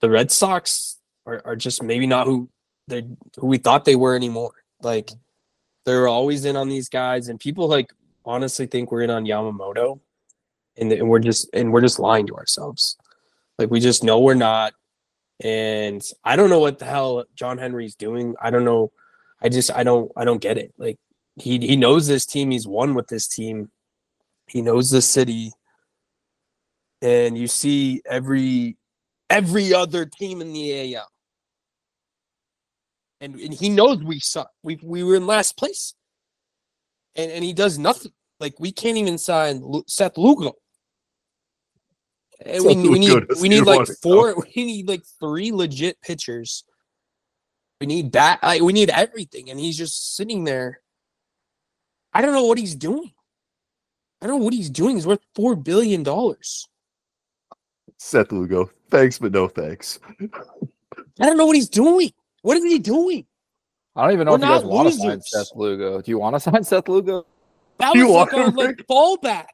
[0.00, 2.48] the Red Sox are, are just maybe not who
[2.88, 4.52] they who we thought they were anymore.
[4.82, 5.10] Like
[5.84, 7.92] they're always in on these guys, and people like
[8.24, 10.00] honestly think we're in on Yamamoto,
[10.76, 12.96] and, and we're just and we're just lying to ourselves.
[13.58, 14.72] Like we just know we're not,
[15.42, 18.34] and I don't know what the hell John Henry's doing.
[18.40, 18.92] I don't know.
[19.42, 20.72] I just I don't I don't get it.
[20.78, 20.98] Like
[21.36, 22.52] he he knows this team.
[22.52, 23.70] He's won with this team.
[24.46, 25.52] He knows the city,
[27.00, 28.76] and you see every
[29.28, 31.08] every other team in the AL.
[33.20, 34.50] And, and he knows we suck.
[34.62, 35.94] We we were in last place,
[37.16, 38.12] and and he does nothing.
[38.38, 40.52] Like we can't even sign Seth Lugo.
[42.44, 44.34] Eh, and we, we need we need like wanna four.
[44.56, 46.64] We need like three legit pitchers.
[47.80, 48.38] We need bat.
[48.42, 50.80] Like, we need everything, and he's just sitting there.
[52.12, 53.12] I don't know what he's doing.
[54.20, 54.96] I don't know what he's doing.
[54.96, 56.68] He's worth four billion dollars.
[57.98, 58.70] Seth Lugo.
[58.90, 59.98] Thanks, but no thanks.
[60.20, 62.12] I don't know what he's doing.
[62.42, 63.26] What is he doing?
[63.94, 65.20] I don't even know We're if you guys not want to sign.
[65.22, 66.00] Seth Lugo.
[66.00, 67.26] Do you want to sign Seth Lugo?
[67.78, 69.46] That You was like want our like fallback.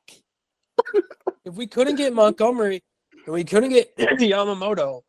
[1.49, 2.83] If we couldn't get Montgomery
[3.27, 5.03] and we couldn't get Yamamoto,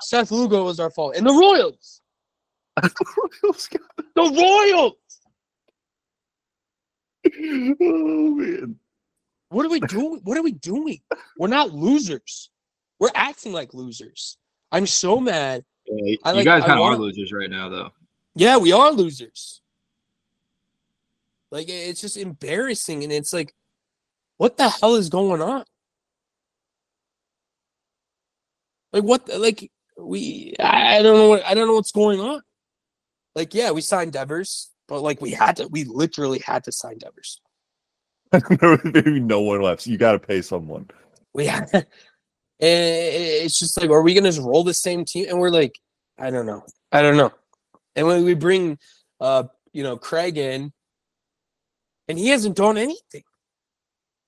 [0.00, 1.16] Seth Lugo was our fault.
[1.16, 2.00] And the Royals.
[4.14, 4.94] The Royals.
[7.80, 8.76] oh man.
[9.50, 10.20] What are we doing?
[10.24, 11.00] What are we doing?
[11.38, 12.50] We're not losers.
[13.00, 14.36] We're acting like losers.
[14.72, 15.64] I'm so mad.
[15.86, 17.90] Yeah, I you like- guys kind of are losers right now, though.
[18.34, 19.60] Yeah, we are losers.
[21.50, 23.54] Like it's just embarrassing, and it's like,
[24.38, 25.64] what the hell is going on?
[28.92, 29.28] Like what?
[29.28, 32.40] Like we, I don't know what I don't know what's going on.
[33.34, 36.98] Like yeah, we signed Devers, but like we had to, we literally had to sign
[36.98, 37.40] Devers.
[38.84, 39.86] Maybe no one left.
[39.86, 40.88] You got to pay someone.
[41.34, 41.86] We had, and
[42.60, 45.26] it's just like, are we gonna just roll the same team?
[45.28, 45.78] And we're like,
[46.18, 47.32] I don't know, I don't know.
[47.96, 48.78] And when we bring,
[49.20, 50.72] uh, you know, Craig in,
[52.08, 53.22] and he hasn't done anything.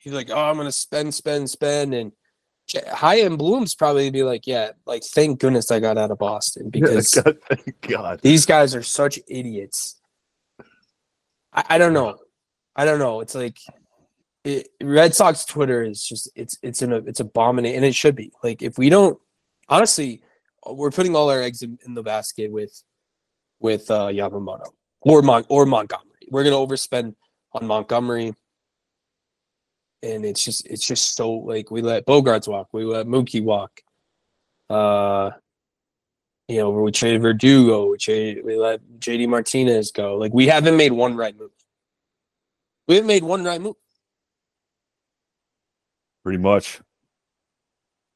[0.01, 2.13] He's like, oh, I'm gonna spend, spend, spend, and
[2.89, 7.15] Chaim Bloom's probably be like, yeah, like thank goodness I got out of Boston because
[7.15, 8.21] God, thank God.
[8.23, 10.01] these guys are such idiots.
[11.53, 12.17] I, I don't know.
[12.75, 13.21] I don't know.
[13.21, 13.59] It's like
[14.45, 18.33] it, Red Sox Twitter is just it's it's an it's abominate and it should be.
[18.43, 19.19] Like if we don't
[19.69, 20.23] honestly,
[20.67, 22.83] we're putting all our eggs in, in the basket with
[23.59, 24.69] with uh Yamamoto
[25.01, 26.29] or Mon- or Montgomery.
[26.31, 27.15] We're gonna overspend
[27.53, 28.35] on Montgomery.
[30.03, 33.81] And it's just it's just so like we let Bogaerts walk, we let Mookie walk.
[34.69, 35.31] Uh
[36.49, 40.17] you know, we traded Verdugo, we traded, we let JD Martinez go.
[40.17, 41.51] Like we haven't made one right move.
[42.89, 43.77] We haven't made one right move.
[46.25, 46.81] Pretty much.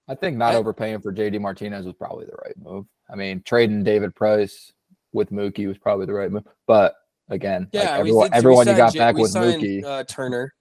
[0.09, 2.87] I think not overpaying for JD Martinez was probably the right move.
[3.11, 4.73] I mean, trading David Price
[5.13, 6.45] with Mookie was probably the right move.
[6.67, 6.95] But
[7.29, 9.63] again, like Yeah, we everyone, we everyone you signed got J- back we with signed,
[9.63, 9.85] Mookie.
[9.85, 10.53] uh, Turner,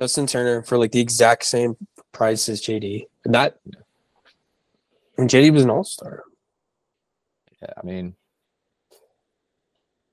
[0.00, 1.76] Justin Turner for like the exact same
[2.12, 3.06] price as JD.
[3.24, 3.58] And that
[5.16, 6.22] and JD was an all star.
[7.60, 8.14] Yeah, I mean,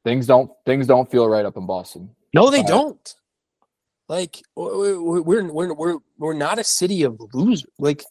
[0.03, 2.15] things don't things don't feel right up in Boston.
[2.33, 3.15] No, they But- don't.
[4.07, 7.65] Like we're we're we're we're not a city of losers.
[7.79, 8.03] Like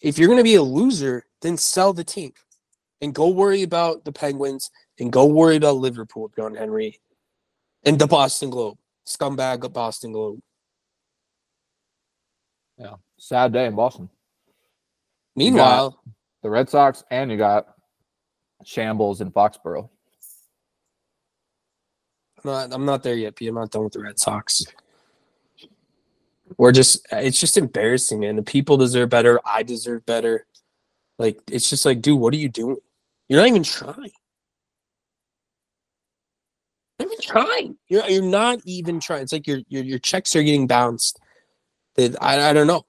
[0.00, 2.32] if you're gonna be a loser, then sell the team
[3.00, 7.00] and go worry about the Penguins and go worry about Liverpool, John Henry,
[7.84, 10.40] and the Boston Globe, scumbag of Boston Globe.
[12.82, 14.08] Yeah, sad day in Boston.
[15.36, 16.02] Meanwhile,
[16.42, 17.68] The Red Sox and you got
[18.64, 19.88] shambles in Foxborough.
[22.44, 23.48] I'm not I'm not there yet, Pete.
[23.48, 24.64] I'm not done with the Red Sox.
[26.58, 28.34] We're just it's just embarrassing, man.
[28.34, 29.40] The people deserve better.
[29.44, 30.46] I deserve better.
[31.18, 32.78] Like it's just like, dude, what are you doing?
[33.28, 34.10] You're not even trying.
[36.98, 37.76] You're not even trying.
[37.86, 39.22] You're you're not even trying.
[39.22, 41.20] It's like your your your checks are getting bounced.
[41.96, 42.84] That I I don't know.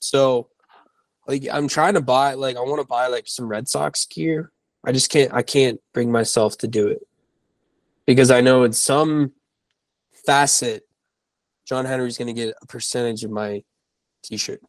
[0.00, 0.48] So
[1.26, 4.50] like I'm trying to buy like I want to buy like some Red Sox gear.
[4.84, 7.06] I just can't I can't bring myself to do it
[8.06, 9.32] because I know in some
[10.26, 10.86] facet,
[11.66, 13.62] John Henry's going to get a percentage of my
[14.22, 14.60] T-shirt.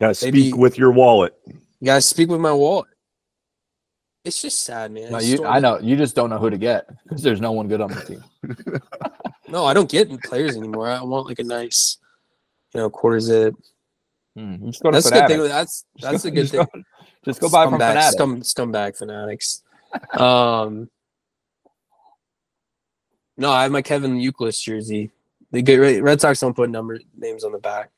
[0.00, 1.34] Got to Maybe- speak with your wallet.
[1.46, 2.88] You guys speak with my wallet.
[4.24, 5.12] It's just sad, man.
[5.12, 7.68] No, you, I know you just don't know who to get because there's no one
[7.68, 8.24] good on the team.
[9.50, 10.90] No, I don't get players anymore.
[10.90, 11.96] I want like a nice,
[12.74, 13.54] you know, quarter zip.
[14.72, 15.42] To That's the good thing.
[15.42, 16.60] That's that's a good thing.
[16.72, 16.82] Go,
[17.24, 18.12] just go buy from Fanatics.
[18.12, 19.62] Scum, scumbag fanatics.
[20.12, 20.90] Um,
[23.36, 25.10] no, I have my Kevin Youkilis jersey.
[25.50, 27.90] The good Red Sox don't put number names on the back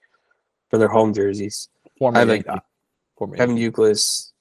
[0.70, 1.68] for their home jerseys.
[1.98, 2.46] Former I have like
[3.16, 3.56] Former Kevin.
[3.56, 4.32] Youkilis,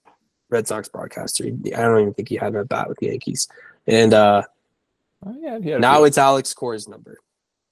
[0.50, 1.46] Red Sox broadcaster.
[1.46, 3.48] I don't even think he had a bat with the Yankees.
[3.88, 4.44] And uh
[5.26, 7.18] Oh, yeah, a now it's Alex Cora's number,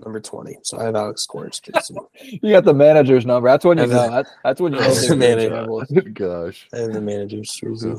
[0.03, 0.57] number twenty.
[0.63, 1.95] So I have Alex Cora's jersey.
[2.41, 3.49] you got the manager's number.
[3.49, 4.03] That's when you know.
[4.03, 4.85] the- That's, that's when you know.
[4.85, 5.49] have they're the good manager.
[5.49, 5.93] shambles.
[5.95, 6.67] Oh, gosh.
[6.73, 7.95] I have the manager's jersey.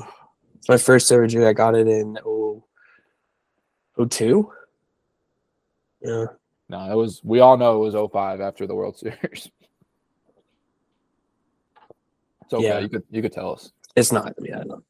[0.57, 1.47] It's my first ever jersey.
[1.47, 2.63] I got it in oh,
[4.09, 4.51] 02?
[6.03, 6.25] Yeah.
[6.69, 7.21] No, it was.
[7.25, 9.51] We all know it was 05 after the World Series.
[12.43, 12.65] It's okay.
[12.65, 12.79] Yeah.
[12.79, 13.73] You could you could tell us.
[13.97, 14.35] It's not.
[14.41, 14.83] Yeah, I know.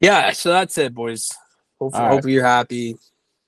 [0.00, 1.30] Yeah, so that's it, boys.
[1.78, 2.12] Hopefully, All right.
[2.14, 2.96] hopefully you're happy.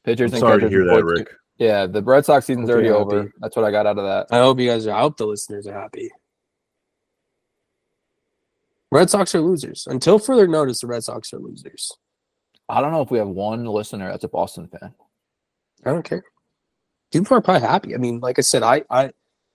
[0.05, 1.29] Pitchers I'm and sorry to hear that, report- Ric.
[1.59, 3.31] Yeah, the Red Sox season's already you're over.
[3.41, 4.35] That's what I got out of that.
[4.35, 4.97] I hope you guys are.
[4.97, 6.11] I hope the listeners are happy.
[8.91, 9.87] Red Sox are losers.
[9.89, 11.93] Until further notice, the Red Sox are losers.
[12.69, 14.95] I don't know if we have one listener that's a Boston fan.
[15.85, 16.25] I don't care.
[17.13, 17.95] People are probably happy.
[17.95, 19.11] I mean, like I said, I, I,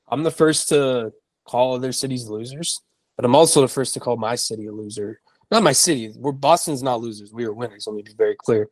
[0.08, 1.12] I'm the first to
[1.46, 2.80] call other cities losers,
[3.16, 5.20] but I'm also the first to call my city a loser.
[5.52, 6.14] Not my city.
[6.16, 7.34] We're Boston's not losers.
[7.34, 7.86] We are winners.
[7.88, 8.70] Let me be very clear.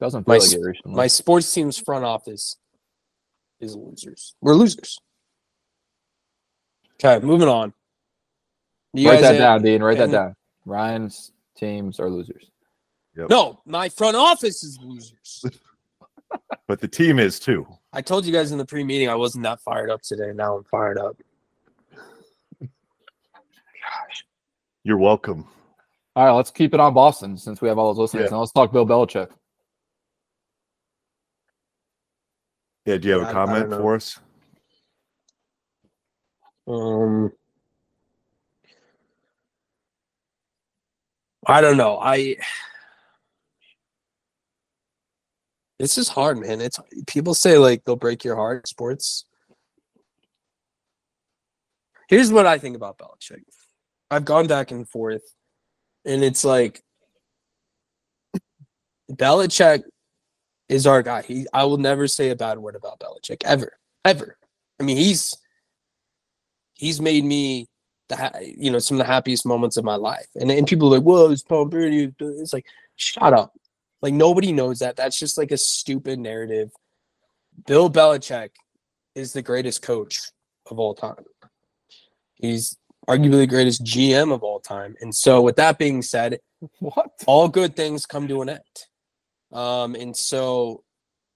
[0.00, 0.96] Doesn't My like it recently.
[0.96, 2.56] My sports team's front office
[3.60, 4.34] is losers.
[4.40, 4.98] We're losers.
[6.94, 7.72] Okay, moving on.
[8.92, 9.82] You Write that ain't- down, Dean.
[9.82, 10.34] Write that down.
[10.64, 12.50] Ryan's teams are losers.
[13.16, 15.44] No, my front office is losers.
[16.66, 17.64] But the team is too.
[17.92, 20.32] I told you guys in the pre-meeting I wasn't that fired up today.
[20.34, 21.16] Now I'm fired up.
[22.60, 24.24] Gosh.
[24.82, 25.46] You're welcome.
[26.16, 28.22] All right, let's keep it on Boston since we have all those listeners.
[28.22, 28.28] Yeah.
[28.30, 29.28] And let's talk Bill Belichick.
[32.86, 33.78] Yeah, do you have I- I a don't comment know.
[33.78, 34.18] for us?
[36.66, 37.32] Um,
[41.46, 41.98] I don't know.
[41.98, 42.36] I
[45.78, 46.60] this is hard, man.
[46.60, 48.62] It's people say like they'll break your heart.
[48.62, 49.26] in Sports.
[52.08, 53.42] Here's what I think about Belichick.
[54.10, 55.22] I've gone back and forth,
[56.04, 56.82] and it's like
[59.10, 59.82] Belichick
[60.68, 61.22] is our guy.
[61.22, 63.72] He, I will never say a bad word about Belichick ever,
[64.04, 64.36] ever.
[64.80, 65.36] I mean, he's
[66.74, 67.68] he's made me
[68.08, 70.26] the ha- you know some of the happiest moments of my life.
[70.34, 73.52] And and people are like, "Whoa, it's Tom Brady." It's like, shut up.
[74.02, 74.96] Like nobody knows that.
[74.96, 76.70] That's just like a stupid narrative.
[77.66, 78.50] Bill Belichick
[79.14, 80.20] is the greatest coach
[80.70, 81.24] of all time.
[82.34, 82.76] He's
[83.08, 84.96] arguably the greatest GM of all time.
[85.00, 86.40] And so, with that being said,
[86.80, 87.10] What?
[87.26, 88.60] all good things come to an end.
[89.54, 90.82] Um, and so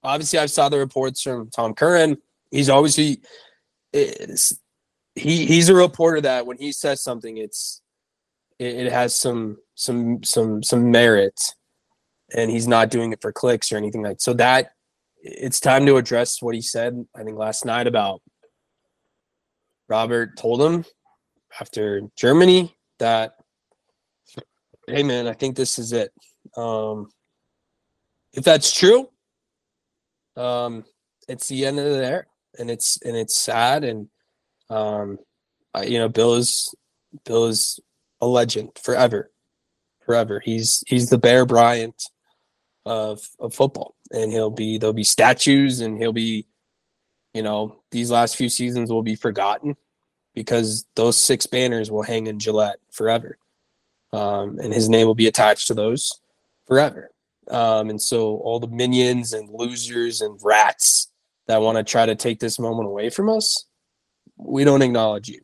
[0.03, 2.19] obviously I saw the reports from Tom Curran.
[2.51, 3.23] He's obviously
[3.93, 4.59] is
[5.15, 7.81] he he's a reporter that when he says something, it's
[8.59, 11.55] it, it has some some some some merit,
[12.35, 14.33] and he's not doing it for clicks or anything like so.
[14.33, 14.73] That
[15.23, 17.07] it's time to address what he said.
[17.15, 18.23] I think last night about
[19.89, 20.85] Robert told him
[21.61, 23.35] after Germany that
[24.87, 26.13] hey man, I think this is it.
[26.57, 27.11] Um,
[28.39, 29.09] if that's true,
[30.37, 30.85] um,
[31.29, 32.25] it's the end of the era,
[32.59, 34.09] and it's and it's sad, and
[34.71, 35.19] um,
[35.75, 36.75] I, you know, Bill is
[37.25, 37.81] Bill is
[38.21, 39.33] a legend forever,
[40.07, 40.41] forever.
[40.41, 42.01] He's he's the Bear Bryant
[42.87, 46.47] of of football, and he'll be there'll be statues, and he'll be,
[47.35, 49.77] you know, these last few seasons will be forgotten
[50.35, 53.37] because those six banners will hang in Gillette forever
[54.13, 56.21] um, and his name will be attached to those
[56.67, 57.11] forever.
[57.51, 61.11] Um, and so all the minions and losers and rats
[61.47, 63.65] that want to try to take this moment away from us,
[64.37, 65.41] we don't acknowledge you.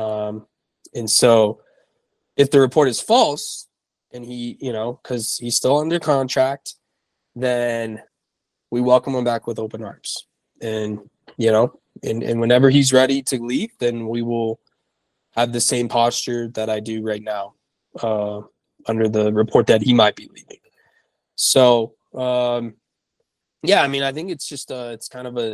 [0.00, 0.46] Um,
[0.94, 1.60] and so
[2.36, 3.68] if the report is false
[4.12, 6.74] and he, you know, because he's still under contract,
[7.36, 8.02] then
[8.70, 10.26] we welcome him back with open arms.
[10.60, 10.98] And,
[11.36, 14.60] you know, and, and whenever he's ready to leave, then we will
[15.34, 17.54] have the same posture that I do right now
[18.02, 18.40] uh,
[18.86, 20.59] under the report that he might be leaving.
[21.42, 22.74] So, um,
[23.62, 25.52] yeah, I mean, I think it's just uh, it's kind of a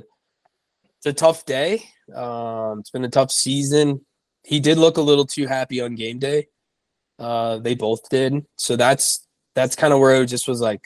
[0.97, 1.85] it's a tough day.
[2.13, 4.05] Um, it's been a tough season.
[4.43, 6.49] He did look a little too happy on game day.
[7.21, 8.45] Uh, they both did.
[8.57, 10.83] So that's that's kind of where it just was like,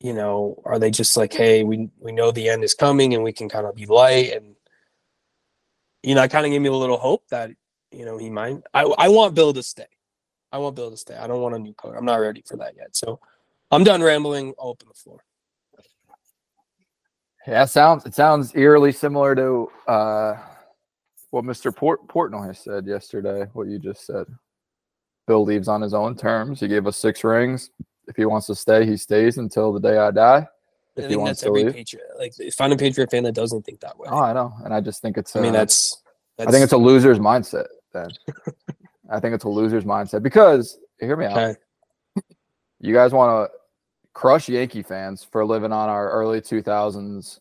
[0.00, 3.22] you know, are they just like, hey, we we know the end is coming and
[3.22, 4.56] we can kind of be light and
[6.02, 7.50] you know, it kind of gave me a little hope that
[7.92, 8.62] you know he might.
[8.72, 9.95] I I want Bill to stay.
[10.56, 11.14] I want Bill to stay.
[11.14, 11.94] I don't want a new coach.
[11.98, 12.96] I'm not ready for that yet.
[12.96, 13.20] So
[13.70, 14.54] I'm done rambling.
[14.58, 15.22] I'll open the floor.
[17.46, 20.36] Yeah, it sounds it sounds eerily similar to uh,
[21.28, 21.76] what Mr.
[21.76, 23.50] Port Portnoy said yesterday.
[23.52, 24.24] What you just said.
[25.26, 26.60] Bill leaves on his own terms.
[26.60, 27.70] He gave us six rings.
[28.08, 30.46] If he wants to stay, he stays until the day I die.
[30.96, 31.74] I If he wants that's to leave.
[31.74, 32.06] Patriot.
[32.18, 34.08] Like find a Patriot fan that doesn't think that way.
[34.10, 35.36] Oh, I know, and I just think it's.
[35.36, 36.02] I mean, that's,
[36.38, 37.66] that's I think it's a loser's mindset.
[37.92, 38.08] Then
[39.10, 41.56] I think it's a loser's mindset because hear me out.
[42.80, 43.56] You guys want to
[44.12, 47.40] crush Yankee fans for living on our early 2000s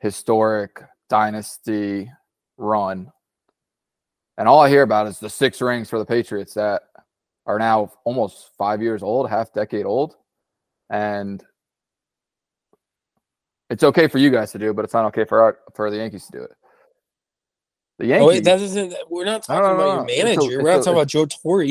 [0.00, 2.10] historic dynasty
[2.56, 3.12] run.
[4.38, 6.82] And all I hear about is the six rings for the Patriots that
[7.46, 10.16] are now almost five years old, half decade old.
[10.90, 11.42] And
[13.70, 15.96] it's okay for you guys to do, but it's not okay for our, for the
[15.98, 16.52] Yankees to do it.
[18.02, 18.94] The Yankees, Oh wait, that doesn't.
[19.08, 20.02] We're not talking no, about no, your no.
[20.08, 20.62] It's a- manager.
[20.64, 21.62] we're a- not talking about Joe Torre.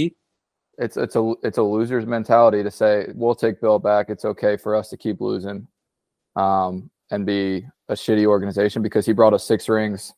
[0.77, 4.09] it's it's a it's a loser's mentality to say we'll take Bill back.
[4.09, 5.67] It's okay for us to keep losing,
[6.37, 10.13] um, and be a shitty organization because he brought us six rings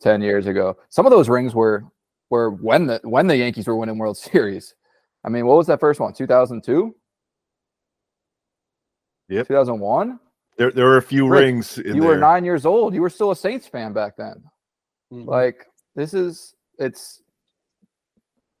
[0.00, 0.74] ten years ago.
[0.88, 1.84] Some of those rings were
[2.30, 4.74] were when the when the Yankees were winning World Series.
[5.22, 6.14] I mean, what was that first one?
[6.14, 6.96] Two thousand two.
[9.28, 9.48] Yep.
[9.48, 10.18] Two thousand one.
[10.56, 12.10] There, there were a few Ric, rings in You there.
[12.12, 12.94] were nine years old.
[12.94, 14.42] You were still a Saints fan back then.
[15.12, 15.26] Mhm.
[15.26, 17.22] Like this is it's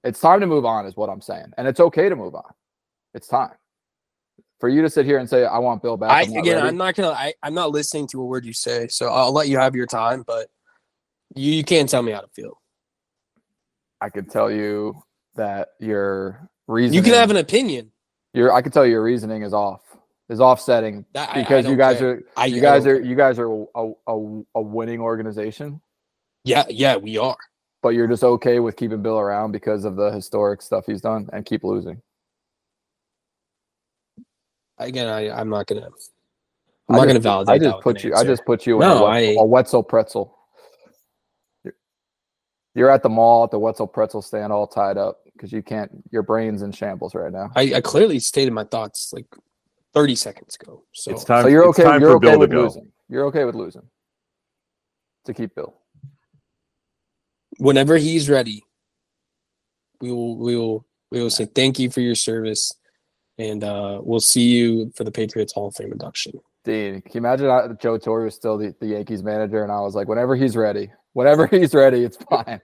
[0.04, 2.50] it's time to move on, is what I'm saying, and it's okay to move on.
[3.14, 3.52] It's time
[4.60, 6.68] for you to sit here and say, "I want Bill back." I I'm again, ready."
[6.68, 7.10] I'm not gonna.
[7.10, 9.86] I, I'm not listening to a word you say, so I'll let you have your
[9.86, 10.22] time.
[10.26, 10.48] But
[11.34, 12.60] you, you can't tell me how to feel.
[14.00, 15.02] I could tell you
[15.34, 17.90] that your reason You can have an opinion.
[18.32, 19.80] Your I can tell you your reasoning is off.
[20.28, 22.10] Is offsetting That, I- I because you guys care.
[22.10, 23.04] are I, you I guys are care.
[23.04, 25.80] you guys are a, a, a winning organization,
[26.48, 27.36] Yeah, yeah, we are.
[27.82, 31.28] but you're just okay with keeping Bill around because of the historic stuff he's done
[31.32, 32.00] and keep losing.
[34.78, 35.82] Again, I, I'm not gonna.
[35.82, 35.84] I
[36.88, 37.54] I'm not just- gonna validate.
[37.54, 38.16] I just with put an you.
[38.16, 40.38] I just put you No, in a, I- Wet- a Wetzel pretzel.
[41.64, 41.76] You're-
[42.74, 45.90] You're at the mall at the Wetzel pretzel stand, all tied up because you can't.
[46.10, 47.50] Your brain's in shambles right now.
[47.56, 49.26] I, I clearly stated my thoughts like
[49.94, 50.84] 30 seconds ago.
[50.94, 51.42] So It's time.
[51.42, 51.82] so you're okay.
[51.98, 52.90] You're okay with losing.
[53.08, 53.82] You're okay with losing
[55.24, 55.74] to keep Bill.
[57.58, 58.64] Whenever he's ready,
[60.00, 62.72] we will we will we will say thank you for your service,
[63.36, 66.32] and uh, we'll see you for the Patriots Hall of Fame induction.
[66.64, 69.80] Dean, can you imagine I, Joe Torre was still the, the Yankees manager, and I
[69.80, 72.60] was like, whenever he's ready, whenever he's ready, it's fine.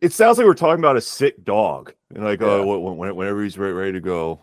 [0.00, 2.46] It sounds like we're talking about a sick dog, and like, Yeah.
[2.46, 4.40] oh, when, when, whenever he's ready, ready to go,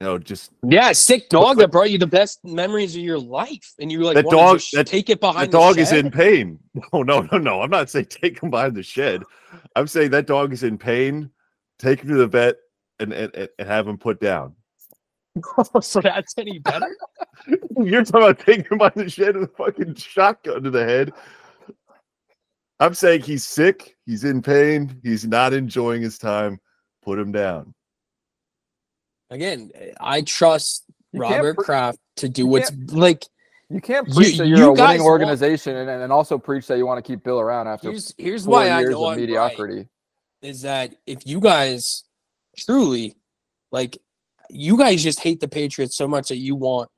[0.00, 3.72] you know, just Yeah, sick dog that brought you the best memories of your life,
[3.80, 6.10] and you were like, That dog- just that- take it the behind dog is in
[6.10, 6.58] pain.
[6.92, 7.62] No, no, no, no.
[7.62, 9.22] I'm not saying take him behind the shed.
[9.74, 11.30] I'm saying that dog is in pain.
[11.78, 12.56] Take him to the vet
[13.00, 14.54] and and, and and have him put down.
[15.80, 16.94] so that's any better.
[17.78, 21.12] You're talking about taking him behind the shed with a fucking shotgun to the head.
[22.80, 23.96] I'm saying he's sick.
[24.04, 25.00] He's in pain.
[25.02, 26.58] He's not enjoying his time.
[27.02, 27.74] Put him down.
[29.30, 29.70] Again,
[30.00, 33.24] I trust You Robert pre- Kraft to do what's like.
[33.68, 36.66] You can't You- preach that you're you a winning want- organization and, and also preach
[36.68, 39.02] that you want to keep Bill around after Here's here's four why I know of
[39.02, 39.18] I'm right.
[39.20, 39.88] mediocrity.
[40.42, 42.04] is that if you guys
[42.56, 43.16] truly
[43.72, 43.98] like
[44.48, 46.88] you guys just hate the Patriots so much that you want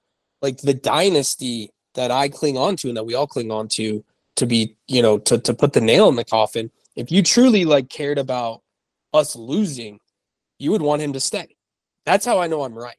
[0.42, 4.04] like the dynasty that I cling on to and that we all cling on to
[4.36, 6.70] to be, you know, to to put the nail in the coffin.
[6.94, 8.60] If you truly like cared about
[9.14, 9.98] us losing,
[10.58, 11.56] you would want him to stay.
[12.06, 12.96] That's how I know I'm right.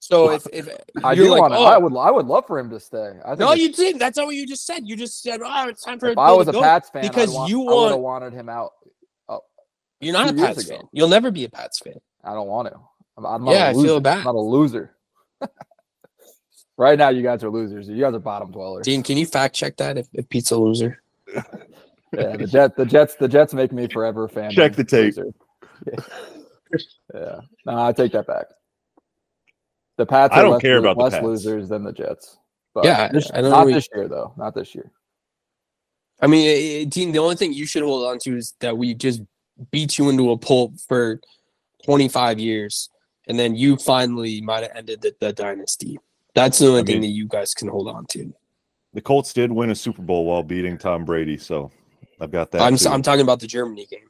[0.00, 0.68] So Well, if if
[1.02, 1.54] I you're do like, want.
[1.54, 1.96] oh, I would.
[1.96, 3.12] I would love for him to stay.
[3.24, 3.98] I think no, you didn't.
[3.98, 4.86] That's not what you just said.
[4.86, 6.90] You just said, "Oh, it's time for if Bill I to was a go." Pats
[6.90, 8.72] fan, because want, you I would have want- wanted him out.
[9.30, 9.40] Oh,
[10.00, 10.76] You're not a Pats ago.
[10.76, 10.88] fan.
[10.92, 11.94] You'll never be a Pats fan.
[12.22, 12.78] I don't want to.
[13.16, 13.86] I'm, I'm not Yeah, a I loser.
[13.88, 14.18] feel bad.
[14.18, 14.94] I'm not a loser.
[16.76, 17.88] right now, you guys are losers.
[17.88, 18.84] You guys are bottom dwellers.
[18.84, 21.02] Dean, can you fact check that if, if Pete's a loser?
[22.16, 22.74] Yeah, the Jets.
[22.76, 23.14] The Jets.
[23.16, 24.52] The Jets make me forever a fan.
[24.52, 25.14] Check of the tape.
[26.74, 26.86] loser.
[27.14, 27.20] Yeah.
[27.20, 27.40] yeah.
[27.66, 28.46] No, I take that back.
[29.96, 30.34] The Pats.
[30.34, 31.24] I are don't less, care lo- about the less Pats.
[31.24, 32.36] losers than the Jets.
[32.74, 34.32] But Yeah, this- I don't not really- this year though.
[34.36, 34.90] Not this year.
[36.20, 38.76] I mean, eh, eh, Dean, the only thing you should hold on to is that
[38.76, 39.20] we just
[39.70, 41.20] beat you into a pulp for
[41.84, 42.88] 25 years,
[43.28, 45.98] and then you finally might have ended the, the dynasty.
[46.34, 48.32] That's the only I thing mean- that you guys can hold on to.
[48.94, 51.70] The Colts did win a Super Bowl while beating Tom Brady, so
[52.20, 52.62] I've got that.
[52.62, 52.76] I'm.
[52.92, 54.08] I'm talking about the Germany game.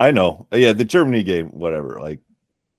[0.00, 0.46] I know.
[0.52, 2.00] Yeah, the Germany game, whatever.
[2.00, 2.20] Like,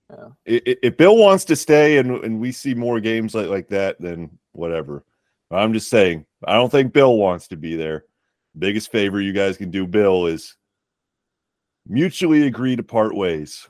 [0.09, 0.29] Yeah.
[0.47, 3.67] i- i- if Bill wants to stay and and we see more games like like
[3.69, 5.03] that, then whatever.
[5.51, 8.05] I'm just saying, I don't think Bill wants to be there.
[8.57, 10.55] Biggest favor you guys can do, Bill, is
[11.87, 13.67] mutually agree to part ways.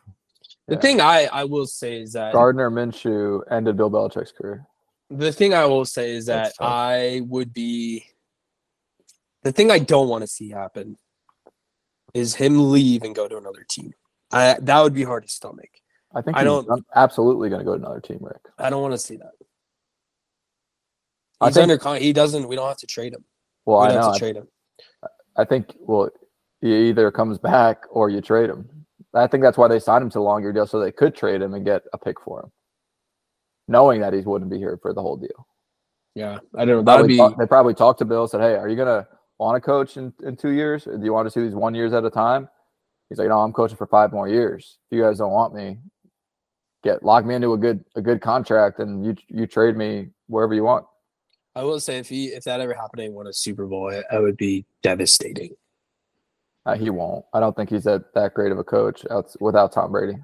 [0.67, 0.81] The Yeah.
[0.81, 4.65] thing I, I will say is that Gardner Minshew ended Bill Belichick's career.
[5.09, 8.03] the thing I will say is that I would be
[9.43, 10.97] the thing I don't want to see happen
[12.17, 13.93] is him leave and go to another team.
[14.31, 15.69] I that would be hard to stomach.
[16.13, 18.41] I think I don't- un- absolutely going to go to another team, Ric.
[18.57, 19.33] I don't want to see that.
[21.39, 23.23] I He's think- under con- he doesn't we don't have to trade him.
[23.65, 24.07] Well, we I don't know.
[24.07, 24.47] have to trade him.
[25.35, 26.09] I think well,
[26.61, 28.67] he either comes back or you trade him.
[29.13, 31.41] I think that's why they signed him to a longer deal so they could trade
[31.41, 32.51] him and get a pick for him,
[33.67, 35.47] knowing that he wouldn't be here for the whole deal.
[36.15, 36.81] Yeah, I don't know.
[36.81, 39.07] That would Probably be talk- they probably talked to Bill said, "Hey, are you gonna
[39.39, 40.87] want to coach in, in two years?
[40.87, 42.49] Or do you want to see these one years at a time?"
[43.09, 44.77] He's like, "No, I'm coaching for five more years.
[44.89, 45.77] If you guys don't want me,
[46.83, 50.53] get lock me into a good a good contract, and you you trade me wherever
[50.53, 50.85] you want."
[51.55, 53.89] I will say if he if that ever happened and he won a Super Bowl,
[53.89, 55.55] it, it would be devastating.
[56.65, 57.23] Uh, he won't.
[57.33, 60.17] I don't think he's that that great of a coach out, without Tom Brady.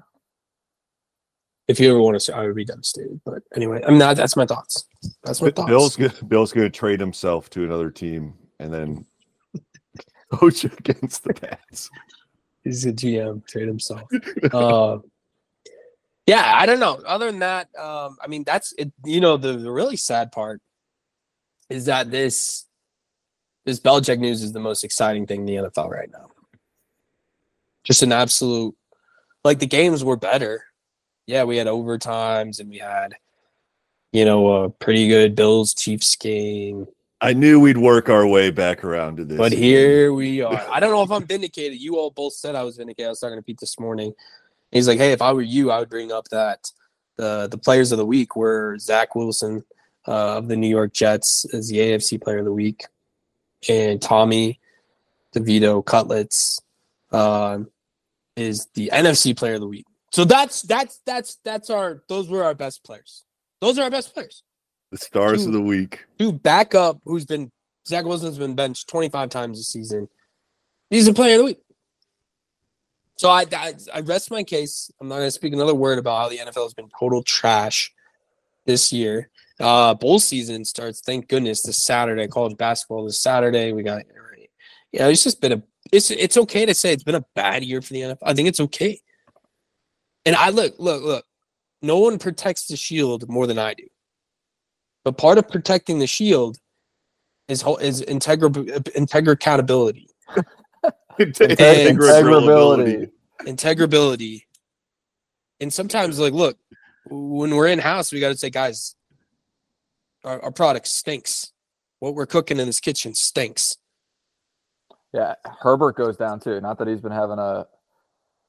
[1.66, 3.20] If you ever want to, I would be devastated.
[3.24, 4.16] But anyway, I'm not.
[4.16, 4.84] that's my thoughts.
[5.22, 5.68] That's my Bi- thoughts.
[5.70, 9.06] Bill's go- Bill's going to trade himself to another team and then
[10.32, 11.90] coach against the Pats.
[12.62, 14.02] He's a GM, trade himself.
[14.52, 14.98] uh,
[16.26, 16.94] yeah, I don't know.
[17.06, 18.92] Other than that, um, I mean, that's it.
[19.04, 20.62] You know, the, the really sad part
[21.68, 22.64] is that this
[23.64, 26.28] this Belichick news is the most exciting thing in the NFL right now.
[27.82, 28.74] Just an absolute,
[29.42, 30.64] like the games were better.
[31.26, 33.14] Yeah, we had overtimes and we had,
[34.12, 36.86] you know, a pretty good Bills Chiefs game.
[37.20, 39.38] I knew we'd work our way back around to this.
[39.38, 40.66] But here we are.
[40.70, 41.80] I don't know if I'm vindicated.
[41.80, 43.06] You all both said I was vindicated.
[43.06, 44.12] I was talking to Pete this morning.
[44.70, 46.70] He's like, "Hey, if I were you, I would bring up that
[47.16, 49.64] the the players of the week were Zach Wilson
[50.06, 52.84] uh, of the New York Jets as the AFC Player of the Week,
[53.68, 54.60] and Tommy
[55.34, 56.60] DeVito Cutlets
[57.12, 57.68] um,
[58.36, 59.86] is the NFC Player of the Week.
[60.12, 63.24] So that's that's that's that's our those were our best players.
[63.60, 64.42] Those are our best players.
[64.94, 66.04] The stars of the week.
[66.18, 67.50] Dude, backup who's been
[67.86, 70.08] Zach Wilson's been benched 25 times this season.
[70.88, 71.60] He's the player of the week.
[73.16, 74.92] So I, I I rest my case.
[75.00, 77.92] I'm not going to speak another word about how the NFL has been total trash
[78.66, 79.30] this year.
[79.58, 81.00] Uh, bowl season starts.
[81.00, 82.28] Thank goodness this Saturday.
[82.28, 83.72] College basketball this Saturday.
[83.72, 84.04] We got
[84.92, 87.64] you know it's just been a it's it's okay to say it's been a bad
[87.64, 88.18] year for the NFL.
[88.22, 89.00] I think it's okay.
[90.24, 91.24] And I look look look.
[91.82, 93.86] No one protects the shield more than I do.
[95.04, 96.58] But part of protecting the shield
[97.48, 98.52] is whole is integral
[98.94, 100.08] integral accountability,
[101.18, 103.10] Integrability.
[103.42, 104.42] integrability.
[105.60, 106.56] And sometimes, like, look,
[107.08, 108.96] when we're in house, we got to say, guys,
[110.24, 111.52] our, our product stinks.
[112.00, 113.76] What we're cooking in this kitchen stinks.
[115.12, 116.60] Yeah, Herbert goes down too.
[116.60, 117.66] Not that he's been having a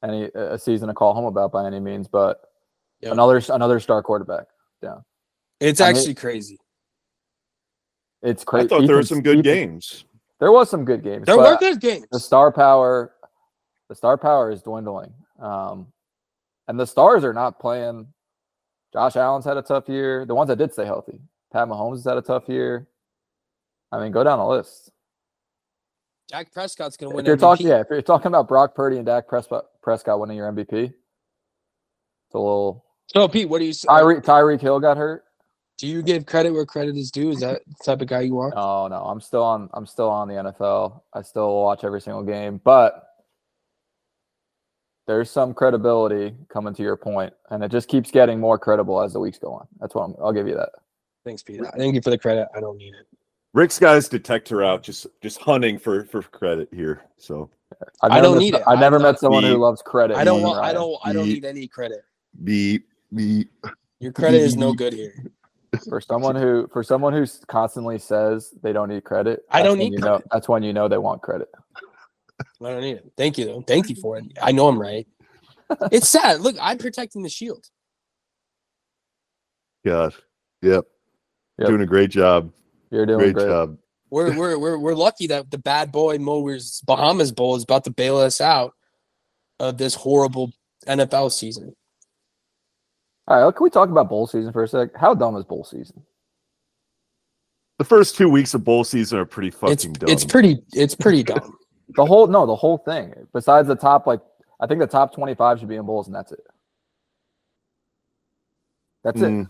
[0.04, 2.42] any a season to call home about by any means, but
[3.02, 3.12] Yeah.
[3.12, 4.46] another another star quarterback
[4.82, 5.04] down.
[5.60, 6.60] It's I mean- actually crazy.
[8.22, 8.66] It's crazy.
[8.66, 8.82] I crazy.
[8.82, 10.06] thought there were some good games.
[10.40, 11.26] There was some good games.
[11.26, 12.06] There were good games.
[12.12, 13.14] the star power,
[13.88, 15.14] the star power is dwindling.
[15.40, 15.88] Um,
[16.68, 18.08] and the stars are not playing.
[18.94, 20.26] Josh Allen's had a tough year.
[20.26, 21.20] The ones that did stay healthy.
[21.54, 22.88] Pat Mahomes has had a tough year.
[23.92, 24.92] I mean, go down the list.
[26.30, 27.40] Dak Prescott's going to If win you're MVP.
[27.40, 30.86] talking, yeah, if you're talking about Brock Purdy and Dak Prescott, Prescott winning your MVP,
[30.86, 30.94] it's
[32.34, 32.84] a little.
[33.08, 33.88] So, Pete, what do you say?
[33.88, 35.24] Tyreek Tyreek Hill got hurt.
[35.78, 37.32] Do you give credit where credit is due?
[37.32, 38.50] Is that the type of guy you are?
[38.56, 39.70] No, no, I'm still on.
[39.74, 41.02] I'm still on the NFL.
[41.14, 43.10] I still watch every single game, but
[45.06, 49.14] there's some credibility coming to your point, and it just keeps getting more credible as
[49.14, 49.68] the weeks go on.
[49.80, 50.70] That's what I'm, I'll give you that.
[51.26, 51.60] Thanks, Pete.
[51.78, 52.48] Thank you for the credit.
[52.56, 53.06] I don't need it.
[53.54, 57.02] Ric's got his detector out, just just hunting for for credit here.
[57.18, 57.50] So
[58.02, 58.64] I've I don't met need it.
[58.66, 60.16] I've never I'm met not- someone who loves credit.
[60.16, 60.56] I don't want.
[60.58, 60.98] than I don't.
[61.04, 62.00] I don't Ye- need any credit.
[62.44, 63.46] the the
[64.00, 65.14] Your credit is no good here.
[65.90, 69.94] For someone who, for someone who constantly says they don't need credit, I don't need
[69.94, 70.22] you know.
[70.32, 71.50] That's when you know they want credit.
[72.40, 73.12] I don't need it.
[73.18, 73.62] Thank you though.
[73.62, 74.26] Thank you for it.
[74.42, 75.08] I know I'm right.
[75.92, 76.42] It's sad.
[76.42, 77.66] Look, I'm protecting the shield.
[79.86, 80.14] God,
[80.62, 80.86] yep,
[81.58, 81.68] Yep.
[81.68, 82.52] doing a great job.
[82.92, 83.48] You're doing Great, great.
[83.48, 83.78] job.
[84.12, 87.92] We're we're we're we're lucky that the bad boy Mowers Bahamas Bowl is about to
[87.92, 88.74] bail us out
[89.60, 90.52] of this horrible
[90.88, 91.76] NFL season.
[93.28, 94.90] All right, can we talk about bowl season for a sec?
[94.96, 96.04] How dumb is bowl season?
[97.80, 100.10] The first two weeks of bowl season are pretty fucking It's dumb.
[100.10, 101.58] it's pretty it's pretty dumb.
[101.96, 103.14] The whole no, the whole thing.
[103.34, 104.22] Besides the top, like
[104.60, 106.40] I think the top twenty-five should be in bowls, and that's it.
[109.04, 109.26] That's it.
[109.26, 109.50] Mm,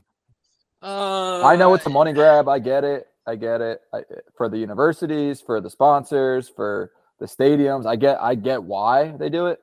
[0.81, 2.47] Uh, I know it's a money grab.
[2.49, 3.07] I get it.
[3.27, 3.81] I get it.
[3.93, 4.01] I,
[4.35, 7.85] for the universities, for the sponsors, for the stadiums.
[7.85, 8.19] I get.
[8.21, 9.59] I get why they do it.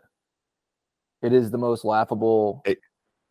[1.22, 2.76] It is the most laughable, Hey.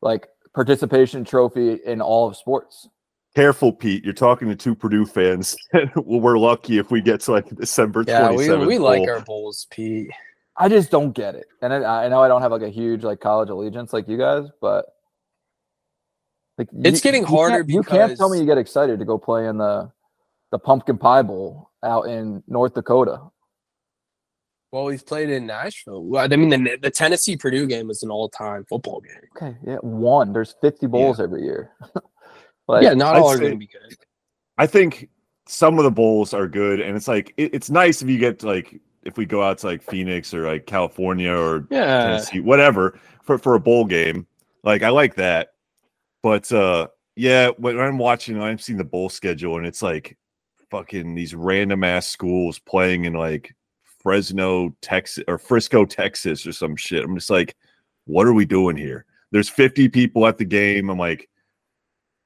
[0.02, 2.88] like participation trophy in all of sports.
[3.36, 4.04] Careful, Pete.
[4.04, 5.56] You're talking to two Purdue fans.
[5.74, 8.60] well, we're lucky if we get to like December yeah, 27th.
[8.60, 10.12] we, we like our bowls, Pete.
[10.58, 11.46] I just don't get it.
[11.62, 14.18] And I, I know I don't have like a huge like college allegiance like you
[14.18, 14.86] guys, but
[16.58, 19.48] like It's getting harder can't- You can't tell me you get excited to go play
[19.48, 19.92] in the
[20.52, 23.22] the pumpkin pie bowl out in North Dakota.
[24.72, 26.04] Well, we've played in Nashville.
[26.04, 29.30] Well, I mean, the, the Tennessee Purdue game was an all time football game.
[29.36, 30.32] Okay, yeah, one.
[30.32, 31.72] There's 50 bowls every year.
[32.70, 33.98] like, yeah, not I'd all are going to be good.
[34.58, 35.10] I think
[35.46, 38.40] some of the bowls are good, and it's like it, it's nice if you get
[38.40, 42.08] to, like if we go out to like Phoenix or like California or Yeah.
[42.08, 44.26] Tennessee, whatever, for for a bowl game.
[44.64, 45.50] Like I like that,
[46.24, 50.18] but uh yeah, when I'm watching, I'm seeing the bowl schedule, and it's like
[50.70, 53.54] fucking these random ass schools playing in like
[54.02, 57.04] Fresno, Texas, or Frisco, Texas, or some shit.
[57.04, 57.56] I'm just like,
[58.06, 59.06] what are we doing here?
[59.32, 60.90] There's 50 people at the game.
[60.90, 61.30] I'm like,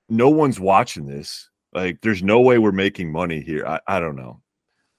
[0.10, 1.50] no one's watching this.
[1.74, 3.66] Like, there's no way we're making money here.
[3.66, 4.42] I, I don't know.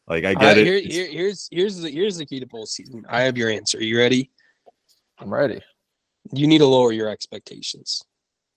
[0.09, 0.67] Like, I I get uh, it.
[0.67, 3.05] Here, It's- here, here's here's the here's the key to bowl season.
[3.09, 3.79] I have your answer.
[3.79, 4.31] Are You ready?
[5.19, 5.61] I'm ready.
[6.33, 8.03] You need to lower your expectations.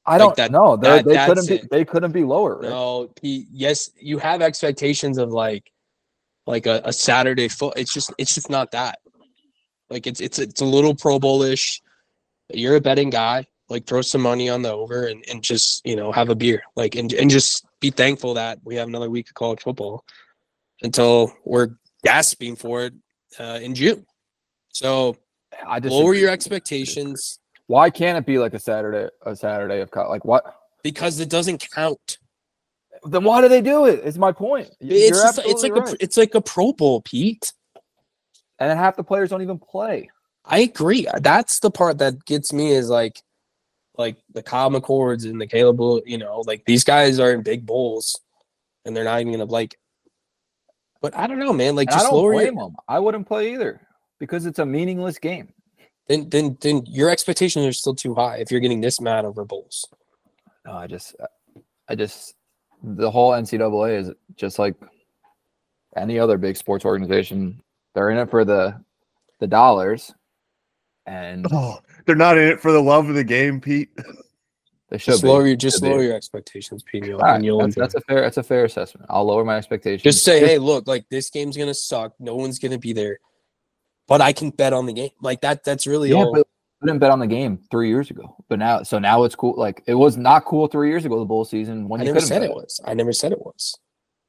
[0.06, 0.76] I Like don't that- know.
[0.78, 1.56] They, that- they couldn't be.
[1.56, 1.70] it.
[1.72, 2.60] They couldn't be lower.
[2.60, 2.70] Ric.
[2.70, 5.72] No, Pete, yes, you have expectations of like
[6.50, 7.76] like a, a Saturday foot.
[7.78, 8.98] It's just it's just not that.
[9.92, 11.80] Like it's it's it's a little Pro Bowl-ish.
[12.52, 13.46] You're a betting guy.
[13.70, 16.64] Like throw some money on the over and, and just you know have a beer.
[16.76, 20.04] Like and and just be thankful that we have another week of college football
[20.82, 21.70] until we're
[22.04, 22.94] gasping for it
[23.40, 24.08] uh, in June.
[24.70, 25.18] So
[25.68, 29.92] I just lower your expectations Why can't it be like a Saturday a Saturday of
[29.92, 30.56] co- like what?
[30.84, 32.18] because it doesn't count.
[33.04, 34.00] Then why do they do it?
[34.00, 34.70] Is my point.
[34.80, 37.54] It's You're just, it's like absolutely a it's like a Pro Bowl, Pete.
[38.60, 40.10] and then half the players don't even play.
[40.46, 41.08] I agree.
[41.22, 43.22] That's the part that gets me is like,
[43.98, 47.66] like the Kyle McCords and the Caleb, you know, like these guys are in big
[47.66, 48.20] bowls,
[48.86, 49.78] and they're not even gonna like.
[51.02, 51.76] But I don't know, man.
[51.76, 52.76] Like And I just don't your, blame them.
[52.88, 53.82] I wouldn't play either
[54.20, 55.54] because it's a meaningless game.
[56.08, 59.46] then then then your expectations are still too high if you're getting this mad over
[59.46, 59.86] bowls.
[60.66, 61.16] No, I just,
[61.88, 62.36] I just,
[62.84, 64.76] the whole NCAA is just like
[65.96, 67.62] any other big sports organization.
[67.96, 68.80] They're in it for the,
[69.40, 70.14] the dollars,
[71.06, 73.90] and Oh, they're not in it for the love of the game, Pete.
[74.90, 75.30] they should Just be.
[75.30, 75.90] lower your just Should be.
[75.90, 77.02] lower your expectations, Pete.
[77.04, 79.08] and you'll- All right, and you'll that's, that's a fair, that's a fair assessment.
[79.10, 80.04] I'll lower my expectations.
[80.04, 82.14] Just say, hey, look, like this game's gonna suck.
[82.20, 83.20] No one's gonna be there,
[84.08, 85.12] but I can bet on the game.
[85.22, 85.64] Like that.
[85.64, 86.34] That's really yeah, all.
[86.34, 86.48] but
[86.82, 89.54] I didn't bet on the game three years ago, but now, so now it's cool.
[89.58, 91.20] Like it was not cool three years ago.
[91.20, 92.50] The bowl season when I never said bet.
[92.50, 92.80] it was.
[92.86, 93.78] I never said it was.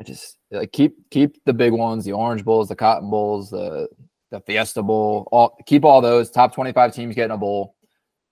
[0.00, 3.88] I just like keep keep the big ones, the Orange Bowls, the Cotton Bowls, the
[4.32, 5.28] the Fiesta Bowl.
[5.30, 7.76] All keep all those top twenty five teams getting a bowl,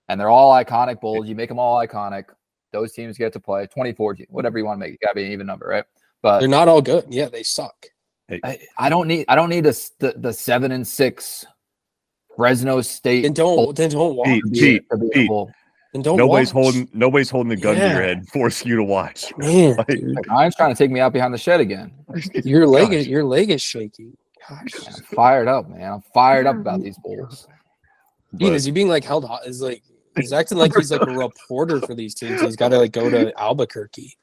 [0.09, 1.27] and they're all iconic bowls.
[1.29, 2.25] You make them all iconic.
[2.73, 4.95] Those teams get to play twenty four, whatever you want to make.
[4.95, 5.85] It got to be an even number, right?
[6.21, 7.05] But They're not all good.
[7.09, 7.85] Yeah, they suck.
[8.43, 11.45] I, I don't need I don't need a, s- the the seven and six
[12.39, 13.25] Fresno State.
[13.25, 13.75] And don't.
[13.75, 14.27] Then don't watch.
[14.27, 15.27] Pete, to Pete, to Pete.
[15.27, 15.51] bowl.
[15.91, 16.15] Then don't.
[16.17, 16.63] nobody's watch.
[16.63, 19.33] holding nobody's holding the gun to your head, force you to watch.
[19.37, 21.91] Man, Like- dude, Like, Ryan's trying to take me out behind the shed again.
[22.45, 22.95] your leg Gosh.
[22.95, 24.13] is your leg is shaky.
[24.47, 25.91] Gosh, I'm fired up, man.
[25.93, 27.45] I'm fired up about these bowls.
[28.37, 29.45] Pete, is he being like held hot?
[29.45, 29.83] Is like
[30.15, 32.39] he's acting like he's like a reporter for these teams.
[32.41, 34.15] He's got to like go to Albuquerque.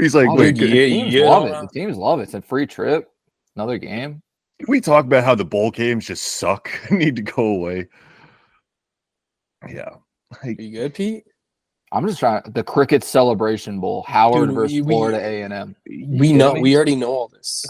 [0.00, 1.28] he's like, Oh, wait, dude, yeah, the teams yeah.
[1.28, 1.52] love it.
[1.72, 2.24] The teams love it.
[2.24, 3.08] It's a free trip,
[3.54, 4.22] another game.
[4.58, 6.70] Can we talk about how the bowl games just suck?
[6.90, 7.88] Need to go away.
[9.68, 9.90] Yeah.
[10.42, 11.24] Like, Are you good, Pete?
[11.92, 15.52] I'm just trying the Cricket Celebration Bowl, Howard Dude, versus we- we- Florida A and
[15.52, 16.54] M, We kidding know.
[16.54, 16.60] me?
[16.60, 17.64] We already know all this.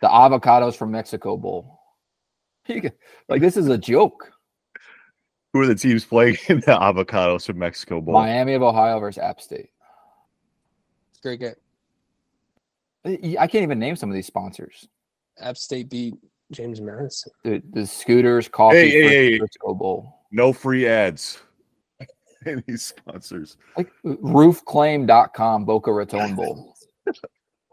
[0.00, 1.80] the Avocados from Mexico Bowl.
[3.28, 4.30] Like this is a joke.
[5.52, 8.12] who are the teams playing in the avocados from Mexico Bowl?
[8.14, 9.70] Miami of Ohio versus App State.
[11.10, 11.54] It's a great game.
[13.06, 14.88] I I can't even name some of these sponsors.
[15.40, 16.14] App State beat
[16.52, 17.32] James Madison.
[17.44, 19.38] The, the Scooters Coffee Hey, hey, hey.
[19.38, 20.20] Frisco Bowl.
[20.32, 21.38] No free ads.
[22.46, 23.56] Any sponsors?
[23.76, 26.74] Like roofclaim.com Boca Raton Bowl.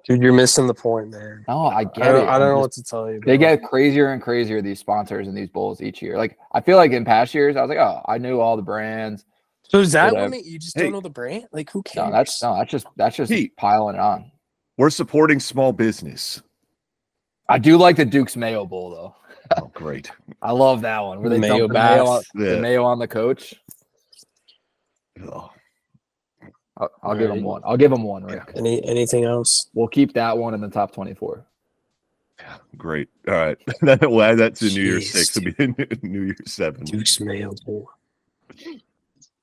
[0.08, 1.46] Dude, you're missing the point, man.
[1.48, 2.28] No, I I get don't, it.
[2.28, 3.22] I I'm don't know just- what to tell you.
[3.26, 6.18] they get crazier and crazier these sponsors and these bowls each year.
[6.18, 8.64] Like I feel like in past years, I was like, oh, I knew all the
[8.64, 9.26] brands.
[9.64, 10.24] So is that whatever.
[10.24, 10.84] one that you just Hey.
[10.84, 11.46] don't know the brand?
[11.52, 12.08] Like who cares?
[12.08, 13.56] No, that's no, that's just that's just Pete.
[13.58, 14.32] piling it on.
[14.78, 16.42] We're supporting small business.
[17.52, 19.16] I do like the Duke's Mayo Bowl though.
[19.58, 20.10] Oh, great.
[20.42, 22.26] I love that one where they mayo dump the mayo, on, bath.
[22.34, 23.54] the mayo on the coach.
[25.24, 25.52] Oh,
[26.78, 27.38] I'll, I'll give Alright.
[27.38, 27.62] him one.
[27.66, 28.28] I'll give him one.
[28.28, 28.36] Yeah.
[28.36, 28.52] Ric.
[28.56, 29.68] Any anything else?
[29.74, 31.46] We'll keep that one in the top twenty-four.
[32.40, 33.10] Yeah, great.
[33.28, 33.58] All right.
[33.82, 35.38] Then we'll add that to New Year's six.
[35.38, 36.86] It'll be New Year's seven.
[36.86, 37.90] Duke's Mayo Bowl.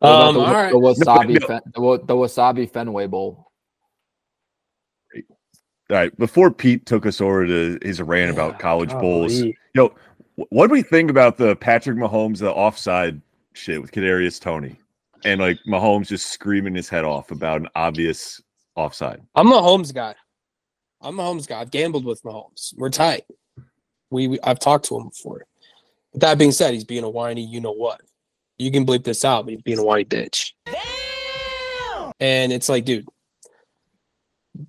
[0.01, 0.73] Um, the, all right.
[0.73, 1.47] the wasabi no.
[1.47, 3.48] Fen- the, the wasabi Fenway Bowl.
[5.91, 6.17] All right.
[6.19, 9.95] Before Pete took us over to his rant about college bowls, you know,
[10.51, 13.21] what do we think about the Patrick Mahomes, the offside
[13.55, 14.77] shit with Kadarius Toney?
[15.25, 18.41] And like Mahomes just screaming his head off about an obvious
[18.77, 19.21] offside.
[19.35, 20.15] I'm a Holmes guy.
[21.01, 21.61] I'm a Holmes guy.
[21.61, 22.75] I've gambled with Mahomes.
[22.77, 23.25] We're tight.
[24.11, 25.45] We, we I've talked to him before.
[26.13, 27.45] But that being said, he's being a whiny.
[27.45, 28.01] You know what?
[28.59, 30.53] You can bleep this out, but he's being a whiny bitch.
[32.21, 33.07] And it's like, dude,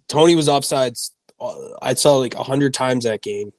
[0.07, 1.11] Toney was offsides.
[1.39, 3.53] uh, I saw like a hundred times that game.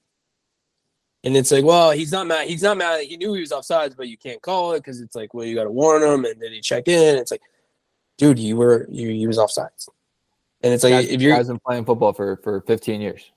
[1.23, 2.49] And it's like, well, he's not mad.
[2.49, 3.03] He's not mad.
[3.03, 5.55] He knew he was offsides, but you can't call it because it's like, well, you
[5.55, 7.19] got to warn him, and then he check in.
[7.19, 7.43] It's like,
[8.17, 9.89] dude, you were you he was offsides.
[10.63, 13.31] And it's like Guys, if you're guys been playing football for for 15 years.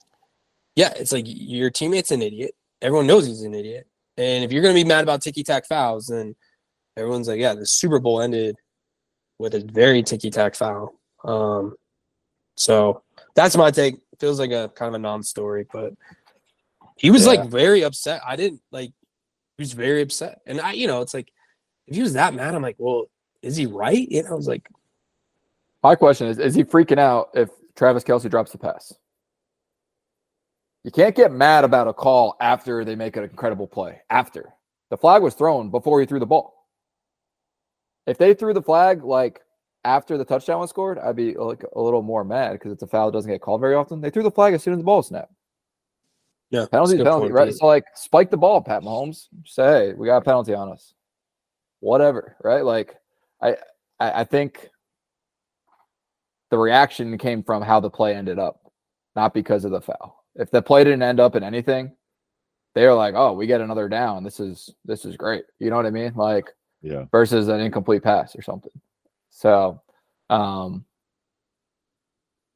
[0.75, 2.55] yeah, it's like your teammate's an idiot.
[2.81, 3.87] Everyone knows he's an idiot.
[4.17, 6.35] And if you're gonna be mad about ticky tack fouls, then
[6.95, 8.57] everyone's like, yeah, the Super Bowl ended
[9.39, 10.93] with a very ticky tack foul.
[11.23, 11.75] Um,
[12.55, 13.01] so
[13.35, 13.95] that's my take.
[14.19, 15.93] Feels like a kind of a non-story, but
[16.97, 17.31] he was Yeah.
[17.31, 18.21] like very upset.
[18.25, 18.91] I didn't like.
[19.57, 21.31] He was very upset, and I, you know, it's like
[21.87, 23.05] if he was that mad, I'm like, well,
[23.41, 24.07] is he right?
[24.09, 24.67] You know, I was like,
[25.83, 28.93] My question is: Is he freaking out if Travis Kelce drops the pass?
[30.85, 34.01] you can't get mad about a call after they make an incredible play.
[34.09, 34.53] After
[34.89, 36.67] the flag was thrown before he threw the ball.
[38.05, 39.39] If they threw the flag like
[39.85, 42.87] after the touchdown was scored, I'd be like a little more mad because it's a
[42.87, 44.01] foul that doesn't get called very often.
[44.01, 45.33] They threw the flag as soon as the ball snapped.
[46.49, 47.47] Yeah, Penalty, that's a good penalty, point, right?
[47.49, 47.57] Pete.
[47.57, 49.27] So like, spike the ball, Pat Mahomes.
[49.45, 50.93] Say, hey, we got a penalty on us.
[51.79, 52.63] Whatever, right?
[52.63, 52.95] Like,
[53.41, 53.57] I,
[53.99, 54.69] I, I think
[56.49, 58.71] the reaction came from how the play ended up,
[59.15, 60.23] not because of the foul.
[60.35, 61.91] If the play didn't end up in anything,
[62.75, 64.23] they're like, "Oh, we get another down.
[64.23, 66.13] This is this is great." You know what I mean?
[66.15, 66.49] Like,
[66.81, 67.05] Yeah.
[67.11, 68.71] versus an incomplete pass or something.
[69.33, 69.81] So,
[70.29, 70.85] um,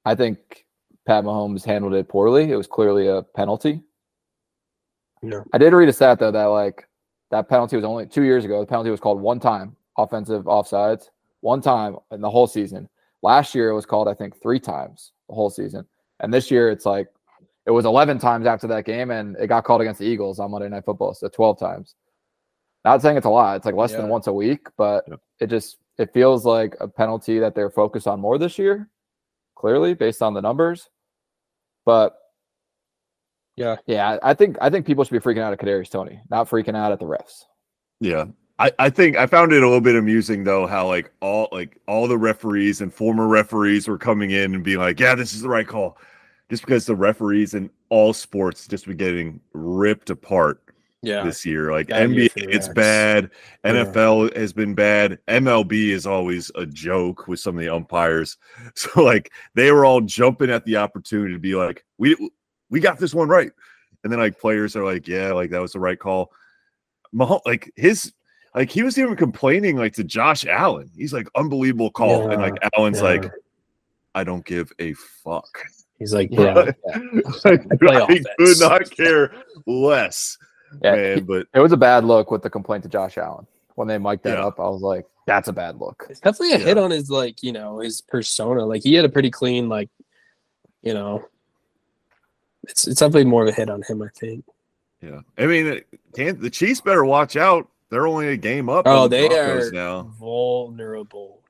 [0.05, 0.65] I think
[1.05, 2.51] Pat Mahomes handled it poorly.
[2.51, 3.81] It was clearly a penalty.
[5.23, 5.41] Yeah.
[5.51, 6.87] I did read a stat though that like
[7.31, 8.59] that penalty was only two years ago.
[8.61, 11.09] The penalty was called one time, offensive offsides,
[11.41, 12.87] one time in the whole season.
[13.23, 15.85] Last year it was called, I think, three times the whole season.
[16.19, 17.07] And this year it's like
[17.65, 20.51] it was 11 times after that game, and it got called against the Eagles on
[20.51, 21.95] Monday Night Football, so 12 times.
[22.85, 25.19] Not saying it's a lot; it's like less than once a week, but Yep.
[25.41, 28.89] it just it feels like a penalty that they're focused on more this year,
[29.55, 30.89] clearly based on the numbers.
[31.85, 32.17] But
[33.55, 33.77] Yeah.
[33.87, 36.75] yeah, I think I think people should be freaking out at Kadarius Toney, not freaking
[36.75, 37.45] out at the refs.
[37.99, 38.25] Yeah.
[38.59, 41.79] I, I think I found it a little bit amusing though how like all like
[41.87, 45.41] all the referees and former referees were coming in and being like, yeah, this is
[45.41, 45.97] the right call.
[46.49, 50.61] Just because the referees in all sports just be getting ripped apart
[51.03, 51.71] Yeah, this year.
[51.71, 52.75] Like Bad NBA, for it's refs.
[52.75, 53.31] bad.
[53.63, 53.71] Yeah.
[53.71, 55.19] NFL has been bad.
[55.27, 58.37] MLB is always a joke with some of the umpires.
[58.75, 62.15] So like they were all jumping at the opportunity to be like, we
[62.69, 63.51] we got this one right.
[64.03, 66.31] And then like players are like, yeah, like that was the right call.
[67.11, 68.13] Mahal, like his
[68.55, 70.89] like he was even complaining like to Josh Allen.
[70.95, 72.31] He's like unbelievable call.
[72.31, 73.03] and like Allen's yeah.
[73.03, 73.31] like,
[74.15, 75.63] I don't give a fuck.
[75.99, 76.71] he's like, yeah,
[77.45, 79.33] like, I play I could not care
[79.67, 80.37] less,
[80.81, 81.23] Yeah, man.
[81.25, 84.23] But it was a bad look with the complaint to Josh Allen when they mic'd
[84.23, 84.45] that Yeah.
[84.47, 84.59] up.
[84.59, 86.05] I was like, that's a bad look.
[86.09, 86.65] it's definitely a Yeah.
[86.65, 88.65] hit on his like you know his persona.
[88.65, 89.89] Like he had a pretty clean like,
[90.81, 91.25] you know,
[92.63, 94.01] it's it's definitely more of a hit on him.
[94.01, 94.45] I think.
[95.01, 95.81] Yeah, I mean,
[96.15, 97.67] can't the Chiefs better watch out.
[97.89, 98.87] They're only a game up.
[98.87, 100.11] Oh, on the they Broncos are now.
[100.19, 101.41] vulnerable.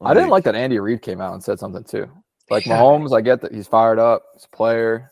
[0.00, 2.08] I didn't like that Andy Reid came out and said something too.
[2.50, 2.78] Like Yeah.
[2.78, 5.10] Mahomes, I get that he's fired up, he's a player.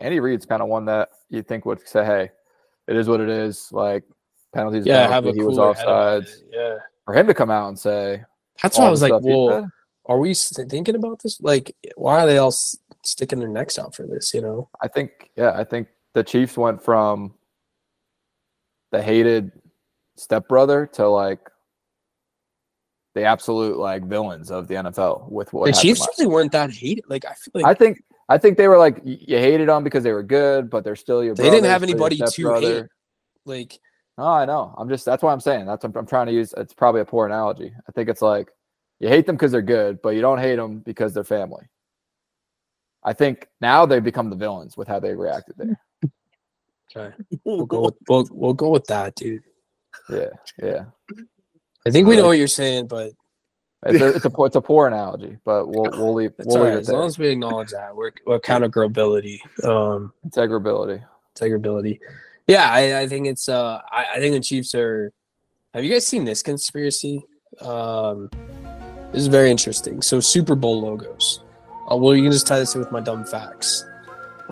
[0.00, 2.30] Andy Reid's kind of one that you think would say, "Hey,
[2.88, 4.04] it is what it is." Like
[4.52, 4.86] penalties.
[4.86, 6.42] Yeah, penalty, have a he was offsides.
[6.52, 8.24] Yeah, For him to come out and say,
[8.62, 9.70] that's why I was like, well,
[10.06, 11.40] are we thinking about this?
[11.40, 14.34] Like, why are they all s- sticking their necks out for this?
[14.34, 14.68] You know?
[14.82, 17.34] I think, yeah, I think the Chiefs went from
[18.92, 19.52] the hated
[20.16, 21.48] stepbrother to like
[23.14, 27.04] the absolute like villains of the NFL with what the Chiefs really weren't that hated.
[27.08, 30.04] Like, I feel like I think I think they were like you hated them because
[30.04, 31.34] they were good, but they're still your.
[31.34, 32.82] they didn't brother, have anybody to stepbrother.
[32.82, 32.86] hate.
[33.44, 33.80] Like,
[34.16, 34.72] oh, I know.
[34.78, 36.54] I'm just that's why I'm saying that's I'm, I'm trying to use.
[36.56, 37.72] It's probably a poor analogy.
[37.88, 38.48] I think it's like
[39.00, 41.66] you hate them because they're good, but you don't hate them because they're family.
[43.02, 45.80] I think now they become the villains with how they reacted there.
[46.96, 47.86] okay, we'll go.
[47.86, 49.42] With, we'll we'll go with that, dude.
[50.08, 50.30] Yeah,
[50.62, 50.84] yeah.
[51.84, 53.10] I think we know what you're saying, but
[53.86, 56.56] It's a, it's a poor- it's a poor analogy, but we'll we'll leave it's we'll
[56.64, 61.02] leave right it as long as we acknowledge that we're, we're accountability, um, Integrability.
[61.34, 61.98] integrability.
[62.46, 63.48] Yeah, I, I think it's.
[63.48, 65.12] Uh, I, I think the Chiefs are.
[65.72, 67.24] Have you guys seen this conspiracy?
[67.60, 68.28] Um,
[69.12, 70.02] this is very interesting.
[70.02, 71.42] So Super Bowl logos.
[71.90, 73.84] Uh, well, you can just tie this in with my dumb facts.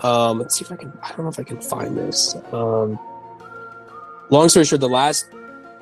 [0.01, 0.97] Um, let's see if I can.
[1.03, 2.35] I don't know if I can find this.
[2.53, 2.97] Um,
[4.29, 5.27] long story short, the last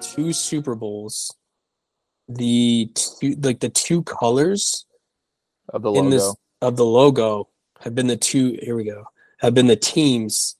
[0.01, 1.31] two Super Bowls,
[2.29, 4.85] the two like the two colors
[5.69, 6.09] Of the in logo.
[6.09, 7.49] this of the logo
[7.81, 8.57] have been the two.
[8.61, 9.05] Here we go.
[9.39, 10.55] Have been the teams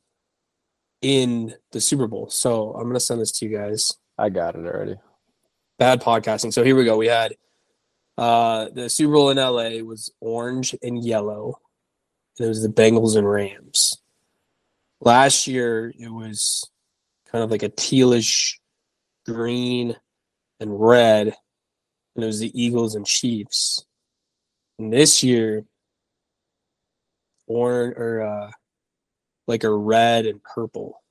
[1.01, 2.29] in the Super Bowl.
[2.29, 4.95] So I'm gonna send this to you guys I got it already.
[5.77, 6.53] bad podcasting.
[6.53, 6.97] So here we go.
[6.97, 7.33] We had
[8.17, 11.59] uh the Super Bowl in LA was orange and yellow.
[12.39, 14.01] And it was the Bengals and Rams.
[15.01, 16.69] Last year it was
[17.31, 18.55] kind of like a tealish
[19.25, 19.95] green
[20.59, 21.35] and red.
[22.17, 23.85] And it was the Eagles and Chiefs.
[24.79, 25.63] And this year
[27.47, 28.51] orange or uh
[29.47, 31.01] like a red and purple.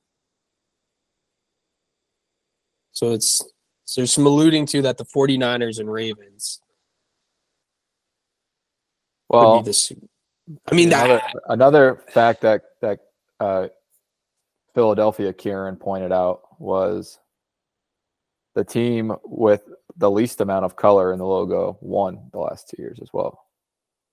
[2.92, 3.42] So it's
[3.84, 6.60] so there's some alluding to that the 49ers and Ravens
[9.28, 9.96] Well, the
[10.70, 13.00] I mean another, that another fact that that
[13.40, 13.68] uh,
[14.74, 17.18] Philadelphia Kieran pointed out was
[18.54, 19.62] the team with
[19.96, 23.42] the least amount of color in the logo won the last two years as well.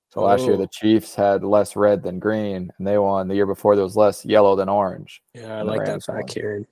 [0.10, 0.58] So last year Oh.
[0.58, 3.28] the Chiefs had less red than green, and they won.
[3.28, 5.22] The year before there was less yellow than orange.
[5.34, 6.28] Yeah, I And the like that fact, won.
[6.28, 6.68] Kieran.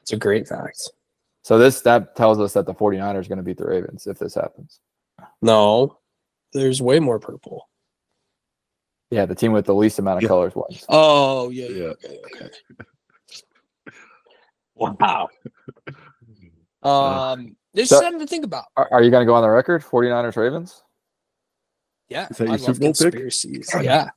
[0.00, 0.80] It's a great fact.
[1.42, 4.18] So this that tells us that the 49ers are going to beat the Ravens if
[4.18, 4.80] this happens.
[5.42, 5.98] No,
[6.52, 7.68] there's way more purple.
[9.10, 10.28] Yeah, the team with the least amount of Yeah.
[10.28, 10.84] colors wins.
[10.88, 11.92] Oh yeah, yeah.
[12.02, 12.10] Yeah.
[12.10, 12.50] Okay, okay.
[14.74, 15.28] Wow.
[16.80, 18.64] Um, there's So- something to think about.
[18.76, 19.82] Are, are you going to go on the record?
[19.82, 20.82] 49ers Ravens?
[22.08, 22.60] Yeah, Is that your I love
[22.96, 23.84] Super Bowl pick?
[23.84, 24.08] Yeah,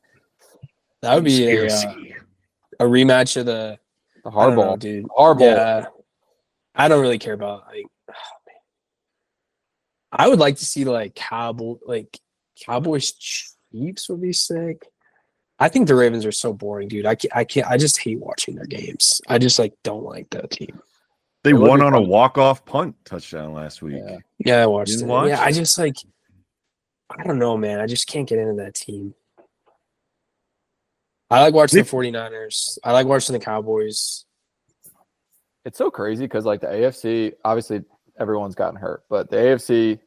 [1.02, 1.93] that would be a, uh,
[2.80, 3.78] a rematch of the
[4.24, 5.06] The I don't know, dude.
[5.08, 5.39] Hardball.
[5.41, 5.86] Yeah,
[6.74, 7.86] I don't really care about like.
[10.14, 12.18] I would like to see like cowboy like
[12.66, 14.88] Cowboys Chiefs would be sick.
[15.60, 17.06] I think the Ravens are so boring, dude.
[17.06, 17.68] I can't, I can't.
[17.68, 19.22] I just hate watching their games.
[19.28, 20.82] I just like don't like that team.
[21.44, 24.02] They won on a walk-off punt touchdown last week.
[24.06, 24.18] Yeah.
[24.38, 25.12] Yeah, I watched didn't it.
[25.12, 25.30] watch?
[25.30, 25.96] Yeah, I just like.
[27.10, 27.80] I don't know, man.
[27.80, 29.14] I just can't get into that team.
[31.30, 32.78] I like watching the 49ers.
[32.84, 34.26] I like watching the Cowboys.
[35.66, 37.84] It's so crazy because like the AFC, obviously
[38.20, 40.00] everyone's gotten hurt, but the AFC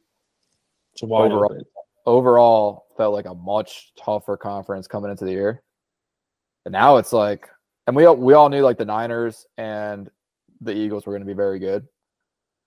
[1.03, 1.45] Overall.
[1.45, 1.63] open.
[2.07, 5.63] overall felt like a much tougher conference coming into the year.
[6.67, 7.49] And now it's like,
[7.87, 10.11] and we all, we all knew like the Niners and
[10.65, 11.87] the Eagles were going to be very good,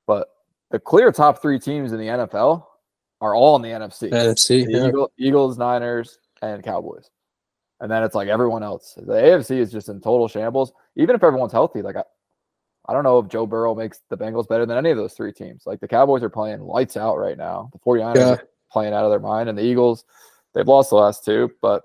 [0.05, 0.27] but
[0.71, 2.65] the clear top three teams in the NFL
[3.21, 4.65] are all in the NFC: NFC.
[4.69, 4.87] Yeah.
[4.87, 7.09] Eagle, Eagles, Niners, and Cowboys.
[7.79, 8.93] And then it's like everyone else.
[8.97, 10.73] The AFC is just in total shambles.
[10.95, 12.03] Even if everyone's healthy, like I,
[12.87, 15.31] I don't know if Joe Burrow makes the Bengals better than any of those three
[15.31, 15.63] teams.
[15.65, 17.69] Like the Cowboys are playing lights out right now.
[17.73, 18.29] The 49ers Yeah.
[18.31, 19.49] are playing out of their mind.
[19.49, 20.05] And the Eagles,
[20.55, 21.83] they've lost the last two, but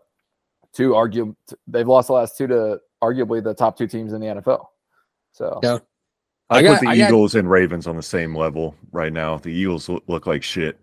[0.72, 1.36] two argue
[1.66, 4.64] they've lost the last two to arguably the top two teams in the NFL.
[5.32, 5.78] So Yeah.
[6.52, 9.12] I, I got- put the I got- Eagles and Ravens on the same level right
[9.12, 9.38] now.
[9.38, 10.78] The Eagles look, look like shit.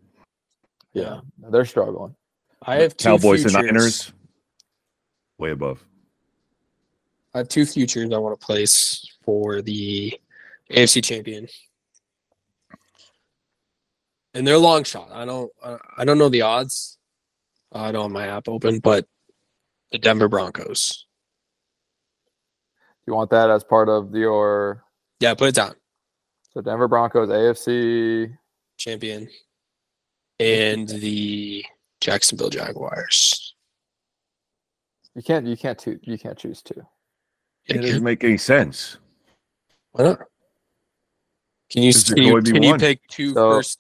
[0.93, 2.15] yeah, they're struggling.
[2.63, 3.55] I have two Cowboys futures.
[3.55, 4.13] and Niners
[5.38, 5.84] way above.
[7.34, 10.20] I have two futures I want to place for the
[10.72, 11.47] AFC champion.
[14.34, 15.09] And they're long shot.
[15.11, 16.97] I don't I- I don't know the odds.
[17.74, 19.07] Uh, I don't have my app open, but
[19.91, 21.05] the Denver Broncos.
[23.07, 24.84] You want that as part of your
[25.20, 25.76] Yeah, put it down.
[26.53, 28.38] so Denver Broncos AFC.
[28.78, 29.28] Champion.
[30.39, 31.65] And the
[31.99, 33.55] Jacksonville Jaguars.
[35.15, 36.82] You can't you can't two, you can't choose two.
[37.65, 38.97] It doesn't make any sense.
[39.91, 40.20] Why not?
[41.70, 42.80] Can you, Because there's can you, only be can you one.
[42.80, 43.78] pick two So- first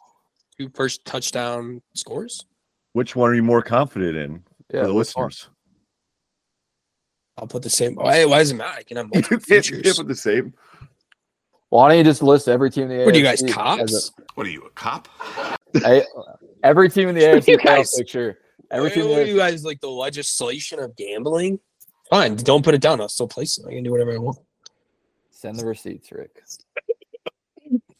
[0.57, 2.45] two first touchdown scores?
[2.93, 5.27] Which one are you more confident in Yeah, for the which one?
[5.27, 5.49] listeners?
[7.37, 7.95] I'll put the same.
[7.95, 8.79] Why, why does it matter?
[8.79, 9.97] I can have multiple Yeah, futures.
[9.97, 10.53] but the same.
[11.69, 13.53] Why don't you just list every team in the What are you guys AFC as
[13.53, 14.11] cops?
[14.35, 15.07] What are you, a cop?
[15.83, 16.03] a- a-
[16.63, 18.39] every team in the What are you guys- picture.
[18.71, 21.59] Every Wait, team in what the are you guys like the legislation of gambling?
[22.09, 23.01] Fine, don't put it down.
[23.01, 23.65] I'll still place it.
[23.67, 24.37] I can do whatever I want.
[25.31, 26.41] Send the receipts, Ric.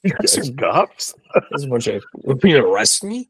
[0.02, 1.14] You guys are cops.
[1.50, 2.02] There's a bunch of.
[2.46, 3.30] you arrest me?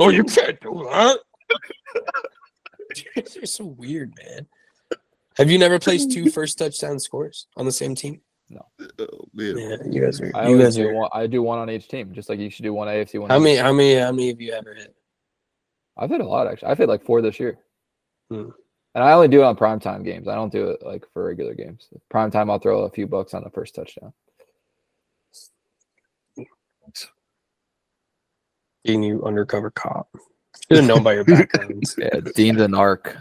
[0.00, 1.18] oh, you can't do that?
[2.96, 4.46] you guys are so weird, man.
[5.38, 8.20] Have you never placed two first touchdown scores on the same team?
[8.54, 8.60] Oh.
[9.34, 10.30] Yeah, you guys are.
[10.34, 10.94] I You always guys do are.
[10.94, 13.28] one, I do one on each team, just like you should do one AFC one.
[13.30, 13.42] How AFC.
[13.42, 13.56] many?
[13.56, 13.94] How many?
[13.96, 14.94] How many have you ever hit?
[15.96, 16.68] I've hit a lot actually.
[16.68, 17.58] I've hit like four this year.
[18.30, 18.48] Hmm.
[18.94, 20.28] And I only do it on primetime games.
[20.28, 21.88] I don't do it like for regular games.
[22.12, 24.12] Primetime, I'll throw a few bucks on the first touchdown.
[28.84, 30.08] Being you undercover cop.
[30.68, 31.84] Should have known by your background.
[31.98, 33.14] Yeah, Dean the Narc.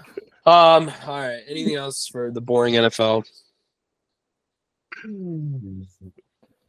[0.48, 0.92] Um.
[1.06, 1.42] All right.
[1.48, 3.24] Anything else for the boring NFL?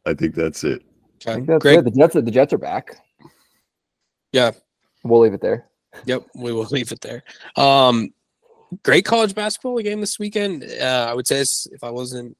[0.05, 0.83] I think that's it.
[1.27, 1.79] I think that's Greg.
[1.79, 1.85] it.
[1.85, 2.97] The Jets, are, the Jets are back.
[4.31, 4.51] Yeah.
[5.03, 5.67] We'll leave it there.
[6.05, 6.27] Yep.
[6.35, 7.23] We will leave it there.
[7.55, 8.09] Um.
[8.83, 10.63] Great college basketball game this weekend.
[10.63, 12.37] Uh, I would say this if I wasn't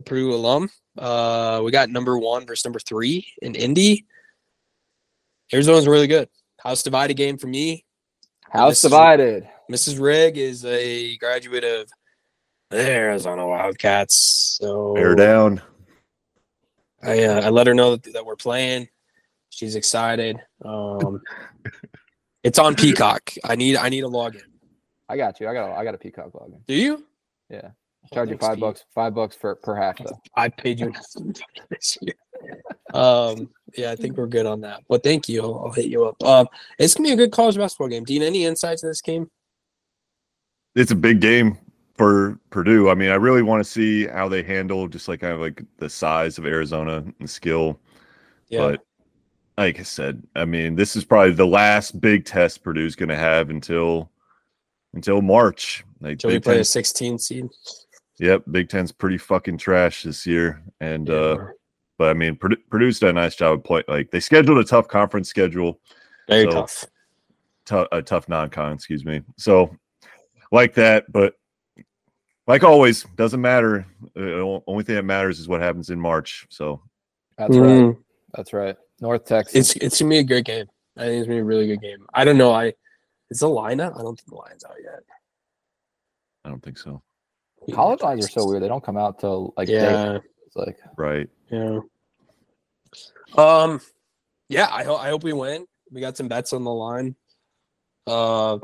[0.00, 0.68] a Purdue alum.
[0.98, 4.04] Uh, we got number one versus number three in Indy.
[5.52, 6.28] Arizona's really good.
[6.60, 7.84] House divided game for me.
[8.50, 9.48] House This is- divided.
[9.72, 9.98] Mrs.
[9.98, 11.88] Rigg is a graduate of
[12.70, 14.58] the Arizona Wildcats.
[14.60, 15.62] So Bear down.
[17.02, 18.88] I uh, I let her know that, that we're playing.
[19.48, 20.36] She's excited.
[20.64, 21.22] Um,
[22.42, 23.32] it's on Peacock.
[23.44, 24.42] I need I need a login.
[25.08, 25.48] I got you.
[25.48, 25.70] I got.
[25.70, 26.60] A, I got a Peacock login.
[26.66, 27.04] Do you?
[27.48, 27.70] Yeah.
[28.12, 28.60] Charge you five Pete.
[28.60, 28.84] bucks.
[28.94, 30.20] Five bucks for per half though.
[30.36, 30.92] I paid you
[31.70, 32.14] this year.
[32.92, 34.82] Um, yeah, I think we're good on that.
[34.88, 35.42] But thank you.
[35.42, 36.22] I'll, I'll hit you up.
[36.22, 36.46] Um,
[36.78, 38.04] it's gonna be a good college basketball game.
[38.04, 39.30] Dean, any insights to this game?
[40.74, 41.58] It's a big game
[41.94, 42.88] for Purdue.
[42.88, 45.62] I mean, I really want to see how they handle just like kind of like
[45.78, 47.78] the size of Arizona and skill.
[48.48, 48.80] Yeah, But
[49.58, 53.16] like I said, I mean, this is probably the last big test Purdue's going to
[53.16, 54.10] have until
[54.94, 55.84] until March.
[56.00, 57.48] Like Shall we play a 16 seed?
[58.18, 61.38] yep, Big Ten's pretty fucking trash this year, and uh,
[61.98, 63.82] but I mean, Purdue, Purdue's done a nice job of play.
[63.88, 65.80] Like they scheduled a tough conference schedule,
[66.28, 66.84] very so- tough.
[67.66, 69.22] tou- a tough non-con, excuse me.
[69.36, 69.76] So
[70.52, 71.34] like that, but
[72.46, 73.86] like always, doesn't matter.
[74.16, 76.46] Uh, only thing that matters is what happens in March.
[76.50, 76.82] So
[77.38, 77.68] That's right.
[77.68, 77.96] Mm,
[78.34, 78.76] That's right.
[79.00, 79.54] North Texas.
[79.56, 80.66] It's it's gonna be a great game.
[80.96, 82.06] I think it's gonna be a really good game.
[82.14, 82.52] I don't know.
[82.52, 82.74] I
[83.30, 83.94] is the line up?
[83.96, 85.00] I don't think the line's out yet.
[86.44, 87.02] I don't think so.
[87.72, 88.62] college lines are so weird.
[88.62, 89.74] They don't come out till like day.
[89.74, 91.28] Yeah, It's like Right.
[91.50, 91.78] yeah.
[93.36, 93.80] Um,
[94.48, 94.68] yeah.
[94.70, 95.66] I hope I hope we win.
[95.90, 97.16] We got some bets on the line.
[98.06, 98.58] Uh,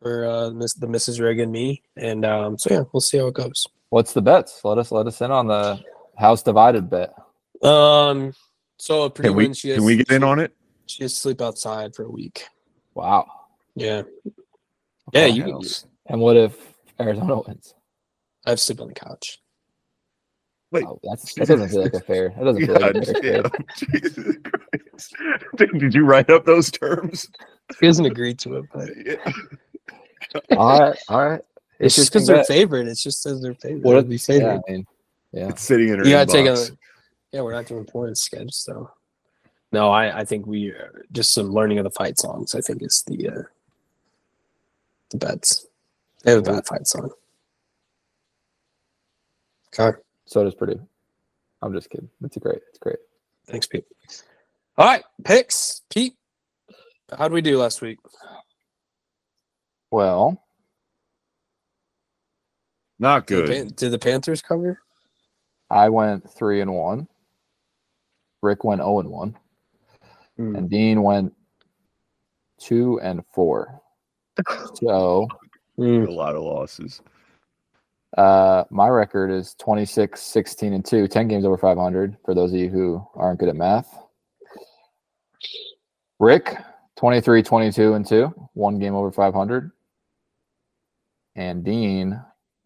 [0.00, 1.20] for uh Miss the Mrs.
[1.20, 3.66] Rig and me, and um, so yeah, we'll see how it goes.
[3.90, 4.60] what's the bets?
[4.64, 5.80] Let us let us in on the
[6.16, 7.14] house divided bet.
[7.62, 8.32] Um,
[8.78, 9.54] so a pretty Can we.
[9.54, 10.54] She has, can we get in on it?
[10.86, 12.44] She has to sleep outside for a week.
[12.94, 13.26] Wow.
[13.74, 14.02] Yeah,
[15.12, 15.26] yeah.
[15.26, 15.62] You, Hell.
[15.62, 15.68] you
[16.06, 16.56] And what if
[17.00, 17.74] Arizona wins?
[18.46, 19.38] I have to sleep on the couch.
[20.70, 20.84] Wait.
[20.86, 22.30] Oh, that's that doesn't feel like a fair.
[22.30, 23.48] That doesn't feel like a fair Yeah.
[23.76, 25.16] Jesus Christ.
[25.56, 27.28] Did, did you write up those terms?
[27.80, 29.32] He hasn't agreed to it, but Yeah.
[30.50, 31.40] All right, all right.
[31.78, 32.86] it's just because they're favorite.
[32.88, 33.82] It's just as their favorite.
[33.84, 34.62] What It'll if- be Yeah, favorite.
[34.68, 34.86] I mean,
[35.32, 35.48] yeah.
[35.48, 36.56] It's sitting in her You gotta take a.
[37.32, 38.90] Yeah, we're not doing points sketch, so.
[39.72, 40.76] No, I I think we uh,
[41.12, 42.54] just some learning of the fight songs.
[42.54, 43.42] I think is the uh,
[45.10, 45.66] the bets.
[46.24, 47.10] They have a bad fight song.
[49.78, 50.80] Okay, So does Purdue.
[51.62, 52.08] I'm just kidding.
[52.24, 52.60] It's a great.
[52.70, 52.96] It's great.
[53.46, 53.84] thanks, Pete.
[54.78, 56.14] All right, picks, Pete.
[57.10, 57.98] How would we do last week?
[59.90, 60.42] Well,
[62.98, 63.48] Not good.
[63.48, 64.80] Pan- did the Panthers cover?
[65.70, 67.06] I went three and one.
[68.42, 69.36] Ric went zero and one,
[70.36, 70.56] Hmm.
[70.56, 71.34] and Dean went
[72.58, 73.80] two and four.
[74.74, 75.26] So
[75.76, 76.04] Hmm.
[76.06, 77.00] A lot of losses.
[78.16, 81.06] uh, my record is 26, 16, and two.
[81.06, 83.88] 10 games over 500 for those of you who aren't good at math.
[86.18, 86.56] Ric,
[86.96, 88.26] 23, 22, and two.
[88.54, 89.70] One game over 500.
[91.38, 92.20] And Dean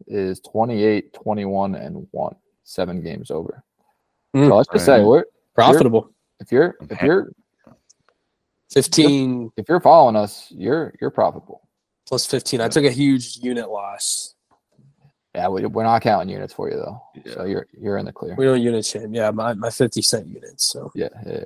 [0.07, 2.35] is 28, 21, and one.
[2.63, 3.63] Seven games over.
[4.33, 4.47] Hmm.
[4.47, 6.09] So let's just say we're Profitable.
[6.39, 7.31] if you're if you're
[8.71, 11.67] Fifteen if you're following us, you're you're profitable.
[12.07, 12.59] plus fifteen.
[12.61, 14.33] I took a huge unit loss.
[15.35, 17.33] Yeah, we, we're not counting units for you though, Yeah.
[17.35, 18.33] so you're you're in the clear.
[18.35, 19.13] We don't unit shame.
[19.13, 20.65] Yeah, my, my fifty cent units.
[20.71, 21.09] So Yeah.
[21.25, 21.43] yeah,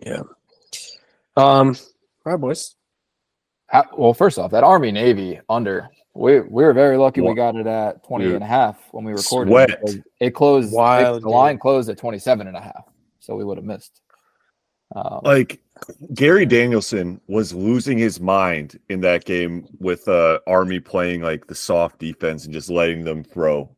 [0.00, 0.16] yeah.
[0.16, 0.22] yeah.
[1.36, 1.74] Um.
[2.24, 2.76] All right, boys.
[3.66, 7.54] How, well, first off, that Army Navy under, we we were very lucky we got
[7.56, 9.50] it at 20 Dude, and a half when we recorded.
[9.50, 9.70] sweat.
[9.84, 12.84] it, It closed, it- the line closed at 27 and a half,
[13.20, 14.00] so we would have missed.
[14.96, 15.60] Um, Like
[16.14, 21.54] Gary Danielson was losing his mind in that game with uh Army playing like the
[21.54, 23.70] soft defense and just letting them throw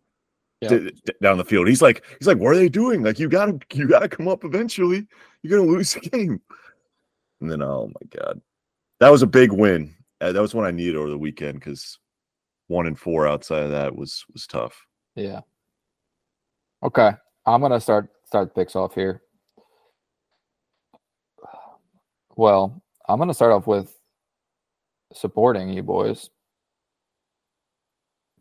[0.63, 0.69] Yeah.
[0.71, 1.69] d- d- down the field.
[1.69, 3.03] He's like, he's like, what are they doing?
[3.03, 5.07] Like, you gotta, you gotta come up eventually.
[5.43, 6.41] You're gonna lose the game.
[7.41, 8.41] And then, oh my god,
[9.01, 9.95] that was a big win.
[10.21, 11.99] Uh, that was one I needed over the weekend because
[12.71, 14.87] one and four outside of that was was tough.
[15.17, 15.41] yeah.
[16.83, 17.11] Okay,
[17.45, 19.23] I'm gonna start start the picks off here.
[22.37, 23.95] Well, I'm gonna start off with
[25.13, 26.31] supporting you boys.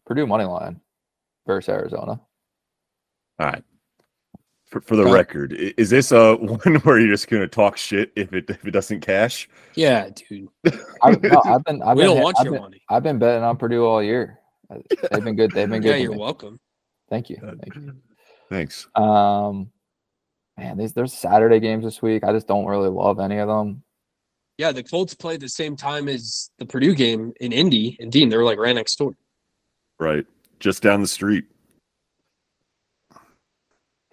[0.06, 0.80] Purdue money line
[1.46, 2.22] versus Arizona.
[3.40, 3.64] All right.
[4.70, 5.12] For, for the Okay.
[5.12, 8.72] record, is this a one where you're just gonna talk shit if it if it
[8.72, 9.50] doesn't cash?
[9.76, 10.48] Yeah, dude.
[11.02, 12.82] I, no, I've been I've we been don't hit- want I've your been- money.
[12.90, 14.40] I've been betting on Purdue all year.
[14.70, 14.78] Uh,
[15.12, 15.52] They've been good.
[15.52, 15.90] They've been good.
[15.90, 16.18] Yeah, you're me.
[16.20, 16.60] welcome.
[17.10, 17.38] Thank you.
[17.42, 17.96] Uh, Thank you.
[18.52, 18.88] Thanks.
[18.94, 19.72] Um,
[20.56, 22.24] man, these there's Saturday games this week.
[22.24, 23.82] I just don't really love any of them.
[24.60, 28.30] Yeah, the Colts played the same time as the Purdue game in Indy and Dean.
[28.30, 29.14] They were like right next door.
[30.00, 30.28] Right,
[30.60, 31.46] just down the street.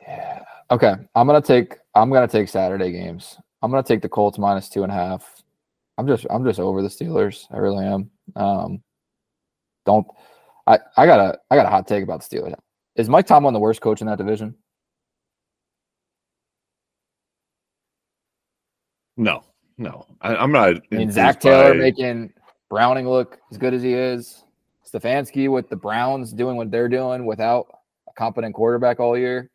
[0.01, 0.43] Yeah.
[0.71, 3.39] Okay, I'm gonna take I'm gonna take Saturday games.
[3.63, 5.43] I'm gonna take the Colts minus two and a half.
[5.99, 7.47] I'm just I'm just over the Steelers.
[7.53, 8.11] I really am.
[8.35, 8.83] Um,
[9.85, 10.07] don't
[10.67, 12.55] I I got a I got a hot take about the Steelers.
[12.97, 14.55] Is Mike Tomlin the worst coach in that division?
[19.17, 19.45] No,
[19.79, 20.77] no, I, I'm not.
[20.77, 22.33] I mean, Zac Taylor by- making
[22.69, 24.43] Browning look as good as he is.
[24.85, 27.67] Stefanski with the Browns doing what they're doing without
[28.09, 29.51] a competent quarterback all year.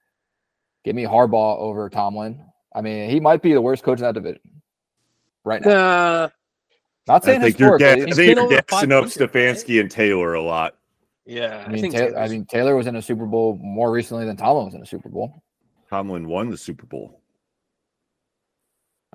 [0.84, 2.44] Give me Harbaugh over Tomlin.
[2.74, 4.42] I mean, he might be the worst coach in that division
[5.44, 5.72] right now.
[5.72, 6.30] Nah.
[7.08, 8.06] Not I saying think you're, historically.
[8.06, 9.56] ga- I think been you're over gassing up 500, right?
[9.58, 10.76] Stefanski and Taylor a lot.
[11.26, 14.26] Yeah, I mean, think Taylor, I mean, Taylor was in a Super Bowl more recently
[14.26, 15.44] than Tomlin was in a Super Bowl.
[15.90, 17.22] Tomlin won the Super Bowl.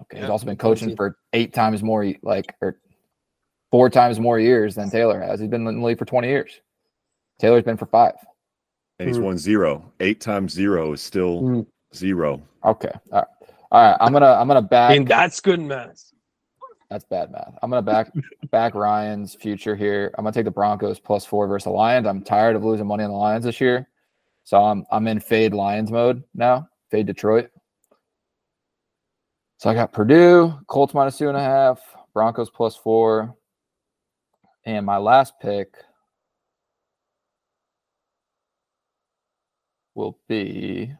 [0.02, 2.78] Okay, he's also been coaching for eight times more, like or
[3.70, 5.40] four times more years than Taylor has.
[5.40, 6.60] He's been in the league for twenty years.
[7.40, 8.14] Taylor's been for five.
[8.98, 9.22] And he's Mm.
[9.24, 9.92] won zero.
[10.00, 11.66] Eight times zero is still Mm.
[11.94, 12.42] zero.
[12.64, 13.26] Okay, all right,
[13.72, 13.96] all right.
[14.00, 14.90] I'm gonna I'm gonna back.
[14.90, 16.12] I mean, that's good math.
[16.88, 17.58] That's bad math.
[17.62, 18.10] I'm gonna back
[18.50, 20.12] back Ryan's future here.
[20.16, 22.06] I'm gonna take the Broncos plus four versus the Lions.
[22.06, 23.88] I'm tired of losing money on the Lions this year,
[24.44, 26.68] so I'm I'm in fade Lions mode now.
[26.90, 27.50] Fade Detroit.
[29.58, 31.80] So I got Purdue, Colts minus two and a half,
[32.14, 33.34] Broncos plus four,
[34.64, 35.74] and my last pick
[39.96, 40.92] will be.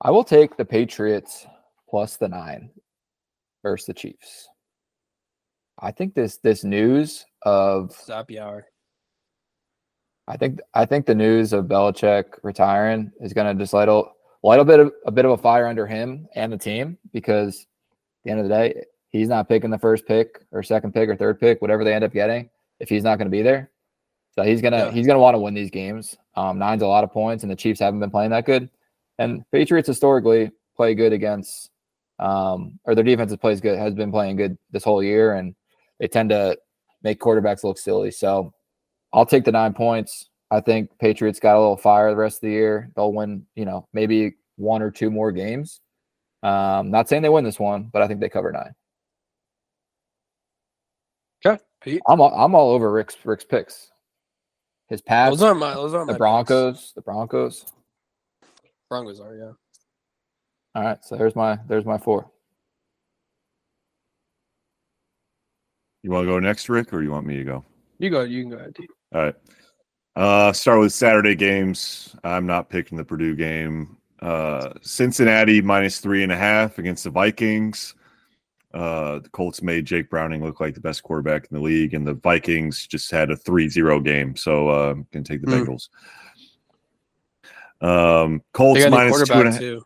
[0.00, 1.46] I will take the Patriots
[1.88, 2.70] plus the nine
[3.62, 4.48] versus the Chiefs.
[5.80, 8.66] I think this this news of Happy hour.
[10.28, 14.02] I think I think the news of Belichick retiring is going to just light a
[14.42, 17.60] light a bit of a bit of a fire under him and the team because
[17.60, 21.08] at the end of the day, he's not picking the first pick or second pick
[21.08, 22.48] or third pick, whatever they end up getting,
[22.78, 23.71] if he's not going to be there.
[24.34, 24.90] So he's gonna Yeah.
[24.90, 26.16] he's gonna want to win these games.
[26.34, 28.70] Um, nine's a lot of points, and the Chiefs haven't been playing that good.
[29.18, 31.70] And Patriots historically play good against,
[32.18, 35.54] um, or their defense plays good has been playing good this whole year, and
[35.98, 36.58] they tend to
[37.02, 38.10] make quarterbacks look silly.
[38.10, 38.54] So
[39.12, 40.30] I'll take the nine points.
[40.50, 42.90] I think Patriots got a little fire the rest of the year.
[42.96, 45.80] They'll win, you know, maybe one or two more games.
[46.42, 48.74] Um, not saying they win this one, but I think they cover nine.
[51.44, 51.62] Okay.
[51.80, 52.02] Pete.
[52.08, 53.91] I'm all, I'm all over Ric's Ric's picks.
[54.92, 55.72] His Pats, Those aren't my.
[55.72, 56.18] Those aren't the my picks.
[56.18, 57.64] Broncos, the Broncos.
[58.90, 59.52] Broncos are yeah.
[60.74, 62.30] All right, so there's my there's my four.
[66.02, 67.64] You want to go next, Ric, or you want me to go?
[68.00, 68.20] You go.
[68.20, 68.76] You can go ahead.
[69.14, 69.34] All right.
[70.14, 72.14] Uh start with Saturday games.
[72.22, 73.96] I'm not picking the Purdue game.
[74.20, 77.94] Uh Cincinnati minus three and a half against the Vikings.
[78.74, 82.06] Uh the Colts made Jake Browning look like the best quarterback in the league, and
[82.06, 84.34] the Vikings just had a 3-0 game.
[84.36, 85.62] So uh I'm take the Hmm.
[85.64, 85.88] Bengals.
[87.80, 89.82] Um Colts got a new minus two and a too.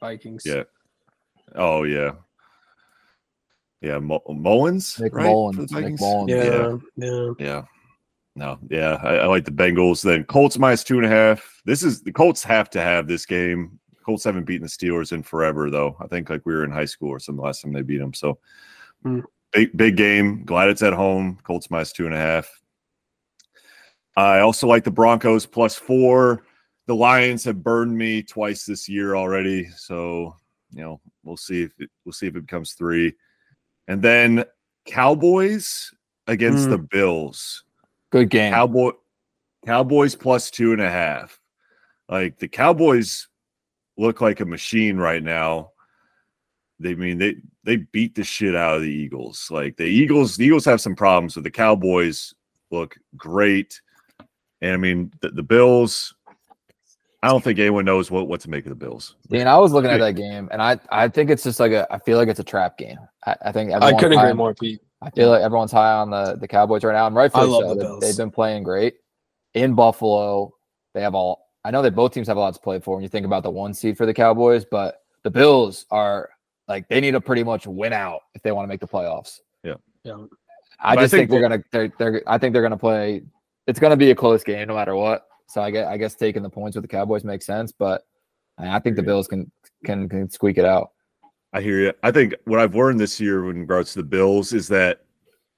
[0.00, 0.42] Vikings.
[0.44, 0.64] Yeah.
[1.54, 2.12] Oh yeah.
[3.80, 5.24] Yeah, Mo- Mullens, Nick right?
[5.24, 6.00] Mullens, for the Nick Vikings?
[6.00, 6.30] Mullens.
[6.30, 6.76] Yeah.
[6.96, 7.30] Yeah.
[7.38, 7.62] Yeah.
[8.36, 10.02] No, yeah, I, I like the Bengals.
[10.02, 11.60] Then Colts minus two and a half.
[11.64, 13.79] This is the Colts have to have this game.
[14.04, 15.96] Colts haven't beaten the Steelers in forever, though.
[16.00, 17.98] I think like we were in high school or something the last time they beat
[17.98, 18.14] them.
[18.14, 18.38] So
[19.02, 19.20] Hmm.
[19.52, 20.44] big, big game.
[20.44, 21.38] Glad it's at home.
[21.42, 22.48] Colts minus two and a half.
[24.16, 26.44] I also like the Broncos plus four.
[26.86, 30.36] The Lions have burned me twice this year already, so
[30.72, 33.14] you know we'll see if it, we'll see if it becomes three.
[33.88, 34.44] And then
[34.86, 35.92] Cowboys
[36.26, 36.70] against Hmm.
[36.72, 37.64] the Bills.
[38.10, 38.52] Good game.
[38.52, 38.90] Cowboy
[39.64, 41.40] Cowboys plus two and a half.
[42.08, 43.28] Like the Cowboys
[44.00, 45.72] look like a machine right now.
[46.78, 49.48] They mean they they beat the shit out of the Eagles.
[49.50, 52.34] Like the Eagles, the Eagles have some problems, but the Cowboys
[52.70, 53.80] look great.
[54.62, 56.14] And I mean the, the Bills.
[57.22, 59.16] I don't think anyone knows what, what to make of the Bills.
[59.28, 61.86] Dean, I was looking at that game, and I I think it's just like a
[61.92, 62.96] I feel like it's a trap game.
[63.26, 64.80] I, I think I couldn't high agree on- more, Pete.
[65.02, 67.74] I feel like everyone's high on the the Cowboys right now, and rightfully love so.
[67.74, 68.94] the They- They've been playing great
[69.52, 70.54] in Buffalo.
[70.94, 71.49] They have all.
[71.64, 73.42] I know that both teams have a lot to play for when you think about
[73.42, 76.30] the one seed for the Cowboys, but the Bills are
[76.68, 79.40] like they need to pretty much win out if they want to make the playoffs.
[79.62, 79.74] Yeah.
[80.06, 80.28] I But
[80.82, 83.22] I just think, think they're gonna they're, they're I think they're gonna play.
[83.66, 85.26] It's gonna be a close game no matter what.
[85.46, 88.06] So I guess I guess taking the points with the Cowboys makes sense, but
[88.56, 89.50] I think the Bills can
[89.84, 90.92] can can squeak it out.
[91.52, 91.92] I hear you.
[92.02, 95.04] I think what I've learned this year in regards to the Bills is that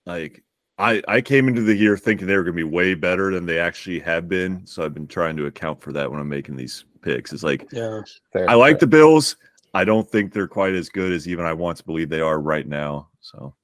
[0.07, 0.43] like
[0.79, 3.47] I I came into the year thinking they were going to be way better than
[3.47, 4.67] they actually have been.
[4.67, 7.33] So I've been trying to account for that when I'm making these picks.
[7.33, 8.03] It's like Yeah.
[8.33, 8.81] Fair, I like fair.
[8.81, 9.37] the Bills.
[9.75, 12.41] I don't think they're quite as good as even I want to believe they are
[12.41, 13.09] right now.
[13.21, 13.55] So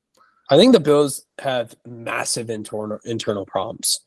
[0.50, 4.00] I think the Bills have massive internal internal problems.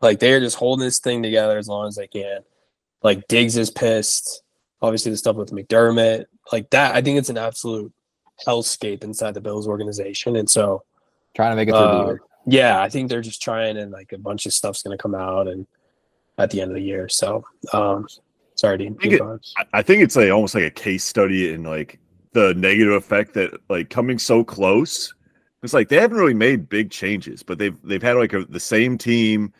[0.00, 2.40] Like they're just holding this thing together as long as they can.
[3.02, 4.42] Like Diggs is pissed.
[4.80, 6.94] Obviously, the stuff with McDermott, like that.
[6.94, 7.92] I think it's an absolute
[8.44, 10.82] hellscape inside the Bills organization, and so
[11.34, 12.20] trying to make it through the uh, year.
[12.46, 15.14] yeah, I think they're just trying, and like a bunch of stuff's going to come
[15.14, 15.66] out, and
[16.38, 17.08] at the end of the year.
[17.08, 18.06] So, um,
[18.54, 18.96] sorry, Dean.
[18.96, 21.98] think it- I, I think it's like almost like a case study in like
[22.32, 25.14] the negative effect that like coming so close.
[25.62, 28.58] It's like they haven't really made big changes, but they've they've had like a, the
[28.60, 29.52] same team.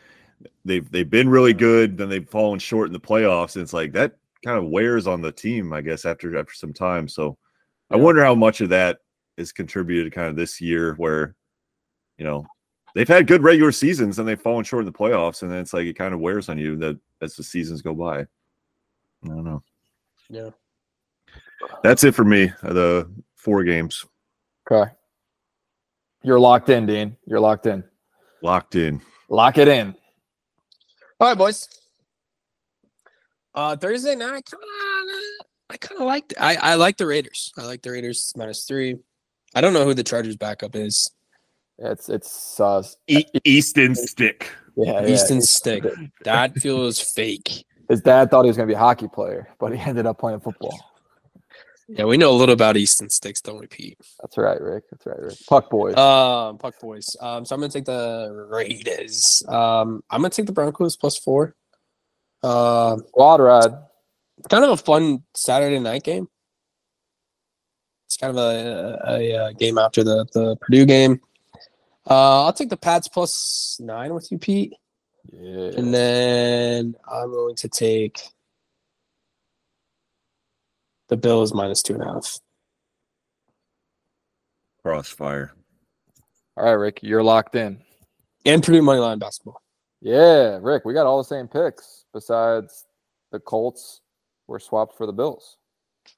[0.64, 3.92] They've they've been really good, then they've fallen short in the playoffs, and it's like
[3.92, 7.06] that kind of wears on the team, I guess, after after some time.
[7.06, 7.38] So
[7.90, 8.98] I wonder how much of that
[9.36, 11.36] is contributed kind of this year where,
[12.22, 12.46] you know,
[12.94, 15.72] they've had good regular seasons and they've fallen short in the playoffs, and then it's
[15.72, 18.20] like it kind of wears on you that as the seasons go by.
[18.20, 18.26] I
[19.24, 19.60] don't know.
[20.30, 20.50] Yeah.
[21.82, 22.52] That's it for me.
[22.62, 24.06] The four games
[24.70, 24.92] Okay.
[26.22, 27.16] You're locked in, Dean.
[27.26, 27.82] You're locked in.
[28.40, 29.02] locked in.
[29.28, 29.96] Lock it in.
[31.18, 31.68] All right, boys.
[33.52, 34.62] Uh, Thursday night, I kind
[35.10, 36.34] of, I kind of liked.
[36.38, 37.52] I I like the Raiders.
[37.58, 38.98] I like the Raiders minus three.
[39.56, 41.10] I don't know who the Chargers backup is.
[41.82, 44.50] It's it's uh E- Easton Stick.
[44.76, 45.06] yeah, yeah.
[45.08, 45.84] Easton Stick.
[46.24, 47.64] That feels fake.
[47.88, 50.40] His dad thought he was gonna be a hockey player, but he ended up playing
[50.40, 50.78] football.
[51.88, 53.98] Yeah, we know a little about Easton Sticks, don't we, Pete?
[54.20, 54.84] That's right, Ric.
[54.90, 55.34] That's right, Ric.
[55.48, 55.94] Puck boys.
[55.96, 57.16] Um, Puck Boys.
[57.20, 59.42] Um, so I'm gonna take the Raiders.
[59.48, 61.54] Um, I'm gonna take the Broncos plus four.
[62.42, 63.72] Uh, Squad ride.
[64.48, 66.28] kind of a fun Saturday night game.
[68.06, 71.20] It's kind of a, a, a game after the the Purdue game.
[72.08, 74.74] Uh, I'll take the Pats plus nine with you, Pete,
[75.32, 75.70] Yeah.
[75.76, 78.22] and then I'm going to take
[81.08, 82.38] the Bills minus two and a half.
[84.82, 85.52] Crossfire.
[86.56, 87.00] All right, Ric.
[87.02, 87.80] You're locked in.
[88.44, 89.62] And Purdue money line basketball.
[90.00, 90.84] Yeah, Ric.
[90.84, 92.84] We got all the same picks besides
[93.30, 94.00] the Colts
[94.48, 95.56] were swapped for the Bills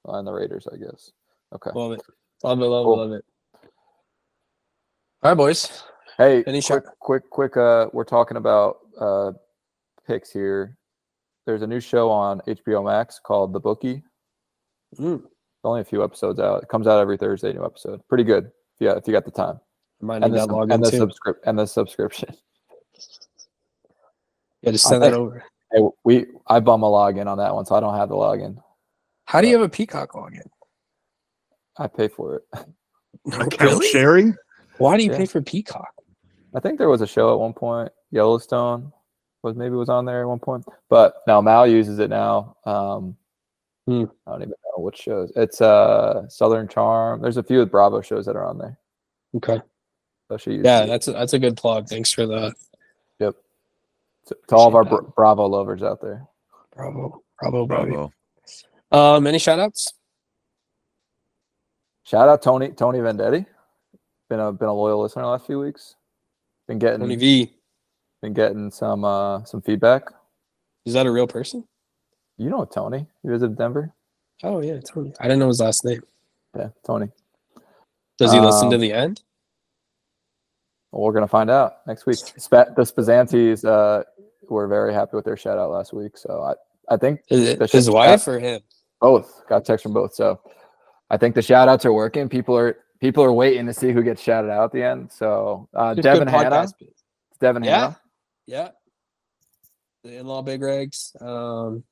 [0.06, 1.12] and the Raiders, I guess.
[1.54, 1.70] Okay.
[1.74, 2.00] Love it.
[2.42, 2.64] Love it.
[2.64, 2.94] Love Cool.
[2.94, 3.04] it.
[3.04, 3.24] Love it.
[5.24, 5.82] All right, boys.
[6.18, 7.56] Hey, Any quick, shot- quick, quick.
[7.56, 9.32] Uh, we're talking about uh
[10.06, 10.76] picks here.
[11.46, 14.02] There's a new show on HBO Max called The Bookie.
[14.98, 16.62] Mm, It's only a few episodes out.
[16.62, 17.52] It comes out every Thursday.
[17.52, 18.00] New episode.
[18.08, 18.50] Pretty good.
[18.80, 19.58] Yeah, if you got the time.
[20.02, 20.96] I might need And the, that sub- login and the too.
[20.98, 22.28] subscrip- and the subscription.
[24.62, 25.42] yeah, just I send that over.
[25.72, 28.56] Hey, we I bum a login on that one, so I don't have the login.
[29.24, 30.46] How do you have a Peacock login?
[31.78, 32.42] I pay for it.
[33.32, 33.88] Account Really?
[33.88, 34.36] sharing.
[34.78, 35.18] Why do you Yeah.
[35.18, 35.92] pay for Peacock?
[36.54, 37.92] I think there was a show at one point.
[38.10, 38.92] Yellowstone
[39.42, 42.56] was maybe was on there at one point, but now Mal uses it now.
[42.64, 43.16] Um,
[43.86, 44.04] Hmm.
[44.26, 45.30] I don't even know what shows.
[45.36, 47.20] It's uh Southern Charm.
[47.20, 48.78] There's a few of Bravo shows that are on there.
[49.36, 49.60] Okay.
[50.28, 50.86] So she uses Yeah, it.
[50.86, 51.86] that's a, that's a good plug.
[51.88, 52.54] Thanks for the
[53.18, 53.34] yep.
[54.28, 56.26] To, to all of our Bra- Bravo lovers out there.
[56.74, 58.10] bravo, bravo, bravo.
[58.90, 59.16] Bravo.
[59.16, 59.92] Um, any shout outs?
[62.04, 63.44] Shout out Tony Tony Vendetti.
[64.34, 65.94] Been a been a loyal listener the last few weeks.
[66.66, 67.52] Been getting Tony V.
[68.20, 70.08] been getting some uh some feedback.
[70.84, 71.62] Is that a real person?
[72.36, 72.98] You know Tony.
[72.98, 73.92] He You visited Denver?
[74.42, 75.12] Oh yeah, Tony.
[75.20, 76.02] I didn't know his last name.
[76.56, 77.10] Yeah, Tony.
[78.18, 79.22] Does he listen to Um, the end?
[80.90, 82.16] Well, we're gonna find out next week.
[82.18, 84.02] Spa- the Spazantes uh,
[84.48, 87.60] were very happy with their shout out last week, so I, I think Is it
[87.60, 88.62] the his wife or him?
[89.00, 90.12] both got text from both.
[90.12, 90.40] So
[91.08, 92.28] I think the shout outs are working.
[92.28, 95.12] People are people are waiting to see who gets shouted out at the end.
[95.12, 96.72] So uh, Just Devin good Hanna, podcast.
[97.38, 97.80] Devin Yeah.
[97.80, 98.00] Hanna.
[98.46, 98.68] Yeah.
[100.04, 101.14] The in-law big Rigs.
[101.20, 101.84] Um,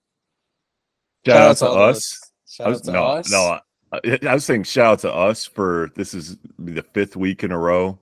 [1.27, 2.33] Shout out to all those- us.
[2.49, 3.31] Shout I out to no, us.
[3.31, 3.59] no.
[3.93, 7.53] I, I was saying shout out to us for this is the fifth week in
[7.53, 7.99] a row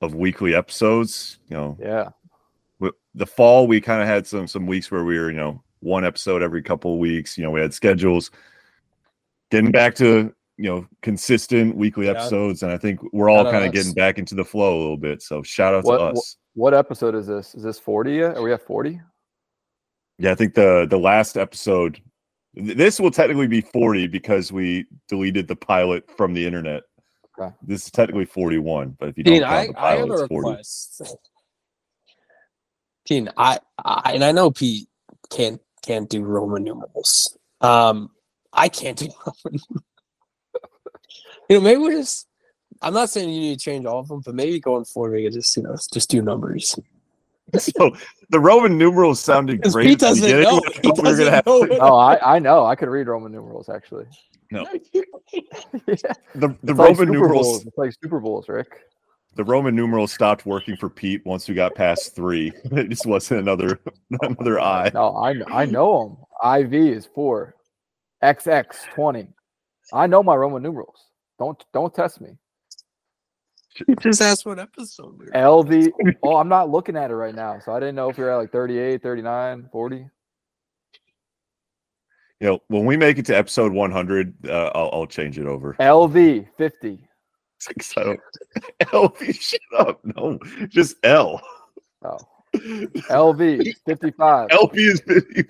[0.00, 1.38] of weekly episodes.
[1.48, 2.08] You know, Yeah,
[2.78, 5.62] w- the fall we kind of had some some weeks where we were you know
[5.80, 7.36] one episode every couple of weeks.
[7.36, 8.30] You know, we had schedules.
[9.50, 12.12] Getting back to you know consistent weekly Yeah.
[12.12, 14.96] episodes, and I think we're all kind of getting back into the flow a little
[14.96, 15.22] bit.
[15.22, 16.36] So shout out What- to us.
[16.54, 17.54] what episode is this?
[17.54, 18.36] Is this forty yet?
[18.36, 19.00] Are we at forty?
[20.18, 22.00] Yeah, I think the the last episode.
[22.54, 26.84] This will technically be forty because we deleted the pilot from the internet.
[27.38, 27.54] Okay.
[27.60, 30.10] This is technically forty-one, but if you don't Dean, count I, the I have pilot,
[30.10, 30.48] a it's forty.
[30.48, 31.02] request.
[33.04, 34.88] Dean, I, I and I know Pete
[35.30, 37.36] can't can't do Roman numerals.
[37.60, 38.10] Um,
[38.52, 39.08] I can't do
[39.44, 39.60] Roman.
[41.48, 42.26] You know, maybe we just.
[42.82, 45.24] I'm not saying you need to change all of them, but maybe going forward we
[45.24, 46.78] could just you know just do numbers.
[47.58, 47.94] So
[48.30, 49.86] the Roman numerals sounded great.
[49.86, 50.60] Pete doesn't know.
[50.66, 52.66] I He thought we were doesn't gonna have know to- Oh, I I know.
[52.66, 54.06] I could read Roman numerals actually.
[54.50, 54.66] the
[55.32, 56.02] It's
[56.34, 57.46] the like Roman Super numerals.
[57.46, 57.66] Bowls.
[57.66, 58.66] It's like Super Bowls, Ric.
[59.36, 62.52] The Roman numerals stopped working for Pete once we got past three.
[62.64, 63.78] It just wasn't another
[64.22, 64.90] another I.
[64.92, 66.64] No, I kn- I know them.
[66.64, 67.54] IV is four,
[68.24, 69.28] XX twenty.
[69.92, 70.98] I know my Roman numerals.
[71.38, 72.30] Don't don't test me.
[73.86, 75.26] You just asked what episode we.
[75.26, 75.92] LV.
[76.22, 78.36] Oh, I'm not looking at it right now, so I didn't know if you're at
[78.36, 79.96] like 38, 39, 40.
[82.40, 85.74] You know, when we make it to episode 100, uh, I'll, I'll change it over.
[85.80, 87.02] LV 50.
[87.80, 88.14] So,
[88.92, 90.00] L, shut up.
[90.04, 90.38] No,
[90.68, 91.40] just L.
[92.04, 92.18] Oh,
[92.54, 94.48] LV 55.
[94.50, 95.44] LP is 50.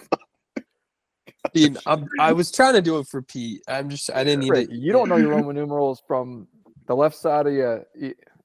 [1.57, 3.63] Dean, I'm, I was trying to do it for Pete.
[3.69, 4.75] I'm just I didn't need Ric, it.
[4.75, 6.47] you don't know your Roman numerals from
[6.87, 7.85] the left side of your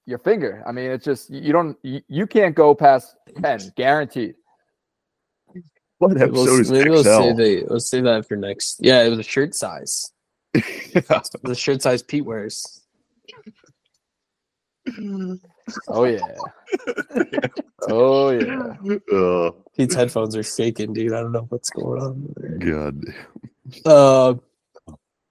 [0.05, 0.63] your finger.
[0.65, 4.35] I mean, it's just you don't you, you can't go past 10, guaranteed.
[5.99, 7.21] What Maybe we'll, episode is maybe we'll XL?
[7.21, 7.69] save it.
[7.69, 8.77] We'll save that for next.
[8.79, 10.11] Yeah, it was a shirt size.
[10.53, 12.81] The shirt size Pete wears.
[15.88, 16.19] Oh yeah.
[17.89, 18.75] oh yeah.
[19.11, 21.13] oh Pete's headphones are shaking, dude.
[21.13, 22.33] I don't know what's going on.
[22.38, 22.57] there.
[22.57, 23.03] God.
[23.85, 24.33] Uh,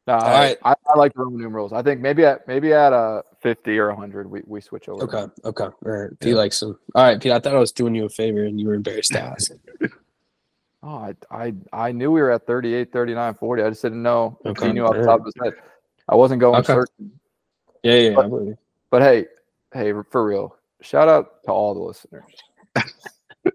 [0.07, 0.57] No, I.
[0.65, 1.73] I, I like Roman numerals.
[1.73, 5.05] I think maybe at maybe at a fifty or hundred, we, we switch over.
[5.05, 5.65] okay, okay.
[5.65, 6.11] All right.
[6.21, 6.79] Pete likes them.
[6.95, 7.33] All right, Pete.
[7.33, 9.53] I thought I was doing you a favor, and you were embarrassed to ask.
[10.83, 13.63] Oh, I, I I knew we were at 38, 39, 40.
[13.63, 15.53] I just didn't know if Okay, he knew off the top of his head.
[16.09, 16.73] I wasn't going Okay.
[16.73, 17.21] certain.
[17.83, 18.19] Yeah, yeah.
[18.19, 18.57] I believe.
[18.89, 19.27] But hey,
[19.73, 22.25] hey, for real, shout out to all the listeners.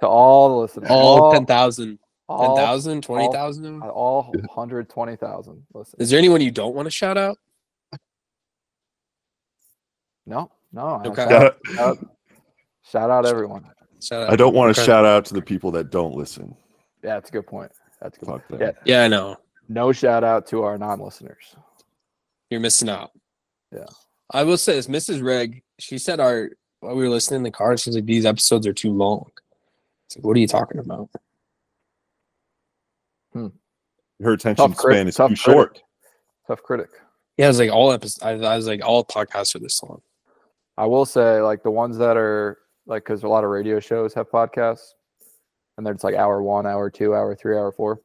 [0.00, 0.88] to all the listeners.
[0.90, 3.82] All 10,000, all, 10,000, 20,000?
[3.82, 6.00] all 120,000 listeners.
[6.00, 7.38] Is there anyone you don't want to shout out?
[10.26, 11.02] No, no.
[11.04, 11.22] Okay.
[11.24, 11.98] Shout, out, shout, out,
[12.84, 13.64] shout out everyone.
[14.00, 14.30] Shout out.
[14.32, 14.86] I don't want to Okay.
[14.86, 16.56] shout out to the people that don't listen.
[17.02, 17.72] Yeah, that's a good point.
[18.00, 18.42] That's a good point.
[18.48, 18.60] Fuck them.
[18.60, 19.36] Yeah, Yeah, I know.
[19.68, 21.56] no shout out to our non-listeners.
[22.50, 23.10] You're missing out.
[23.72, 23.84] Yeah.
[24.32, 25.22] I will say this, Mrs.
[25.22, 26.50] Rig, she said our
[26.80, 29.30] while we were listening in the car, she's like, these episodes are too long.
[30.06, 31.08] It's like, what are you talking about?
[33.32, 33.48] Hmm.
[34.20, 35.38] Her attention Tough crit- span is too critic.
[35.38, 35.82] short.
[36.48, 36.90] Tough critic.
[37.38, 38.22] Yeah, I was like all episodes.
[38.22, 40.02] I, I was like all podcasts are this long.
[40.76, 44.12] I will say, like the ones that are like, because a lot of radio shows
[44.14, 44.90] have podcasts,
[45.76, 48.00] and they're just like hour one, hour two, hour three, hour four.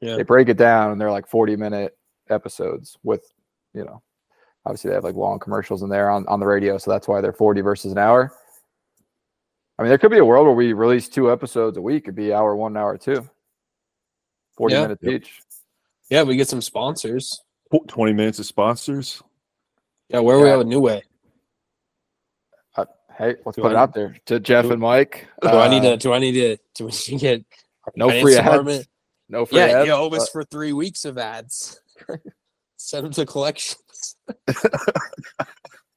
[0.00, 0.16] Yeah.
[0.16, 1.96] They break it down, and they're like forty minute
[2.30, 3.24] episodes with,
[3.74, 4.02] you know,
[4.66, 7.20] obviously they have like long commercials in there on on the radio, so that's why
[7.20, 8.32] they're forty versus an hour.
[9.78, 12.04] I mean, there could be a world where we release two episodes a week.
[12.04, 13.28] It'd be hour one, hour two.
[14.56, 14.82] Forty Yeah.
[14.82, 15.12] minutes Yep.
[15.14, 15.42] each.
[16.10, 17.40] Yeah, we get some sponsors.
[17.88, 19.20] 20 minutes of sponsors.
[20.08, 21.02] Yeah, where are we have a New Way?
[22.76, 22.84] Uh,
[23.18, 25.26] hey, let's Do put it out there to Jeff do- and Mike.
[25.42, 25.96] Do I need Uh, to?
[25.96, 26.56] Do I need to?
[26.74, 27.44] Do we need to get
[27.96, 28.88] no finance free ads.
[29.28, 29.86] No free Yeah, ads.
[29.88, 31.80] you owe us but- for three weeks of ads.
[32.76, 33.82] Send them to collections.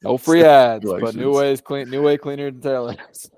[0.03, 1.15] No free ads, but Collections.
[1.15, 3.31] new ways clean, new way cleaner than tailors.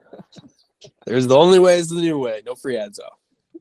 [1.05, 2.41] There's the only way is the new way.
[2.45, 3.59] No free ads though.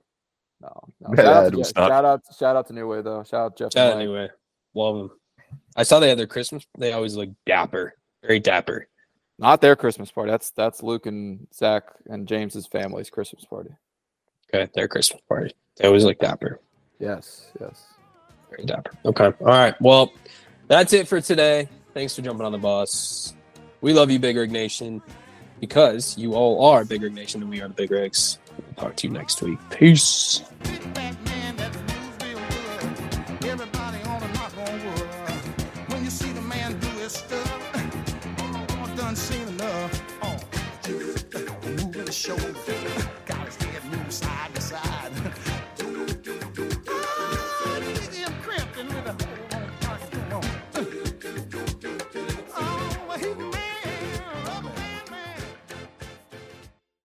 [0.60, 1.14] No, no.
[1.14, 3.22] Shout, out to was shout out, shout out to New Way though.
[3.22, 3.72] Shout out Jeff.
[3.72, 4.02] Shout out and Mike.
[4.08, 4.28] anyway.
[4.74, 5.10] Love them.
[5.76, 6.66] I saw they had their Christmas.
[6.76, 8.88] They always look dapper, very dapper.
[9.38, 10.32] Not their Christmas party.
[10.32, 13.70] That's that's Luke and Zach and James's family's Christmas party.
[14.52, 15.54] Okay, their Christmas party.
[15.76, 16.58] They always look dapper,
[16.98, 17.84] Yes, yes.
[18.50, 18.90] very dapper.
[19.04, 19.80] Okay, all right.
[19.80, 20.12] Well,
[20.68, 21.68] that's it for today.
[21.94, 23.34] Thanks for jumping on the bus.
[23.80, 25.02] We love you, Big Rig Nation,
[25.60, 28.38] because you all are Big Rig Nation and we are the Big Rigs.
[28.56, 29.58] We'll talk to you next week.
[29.70, 30.42] Peace.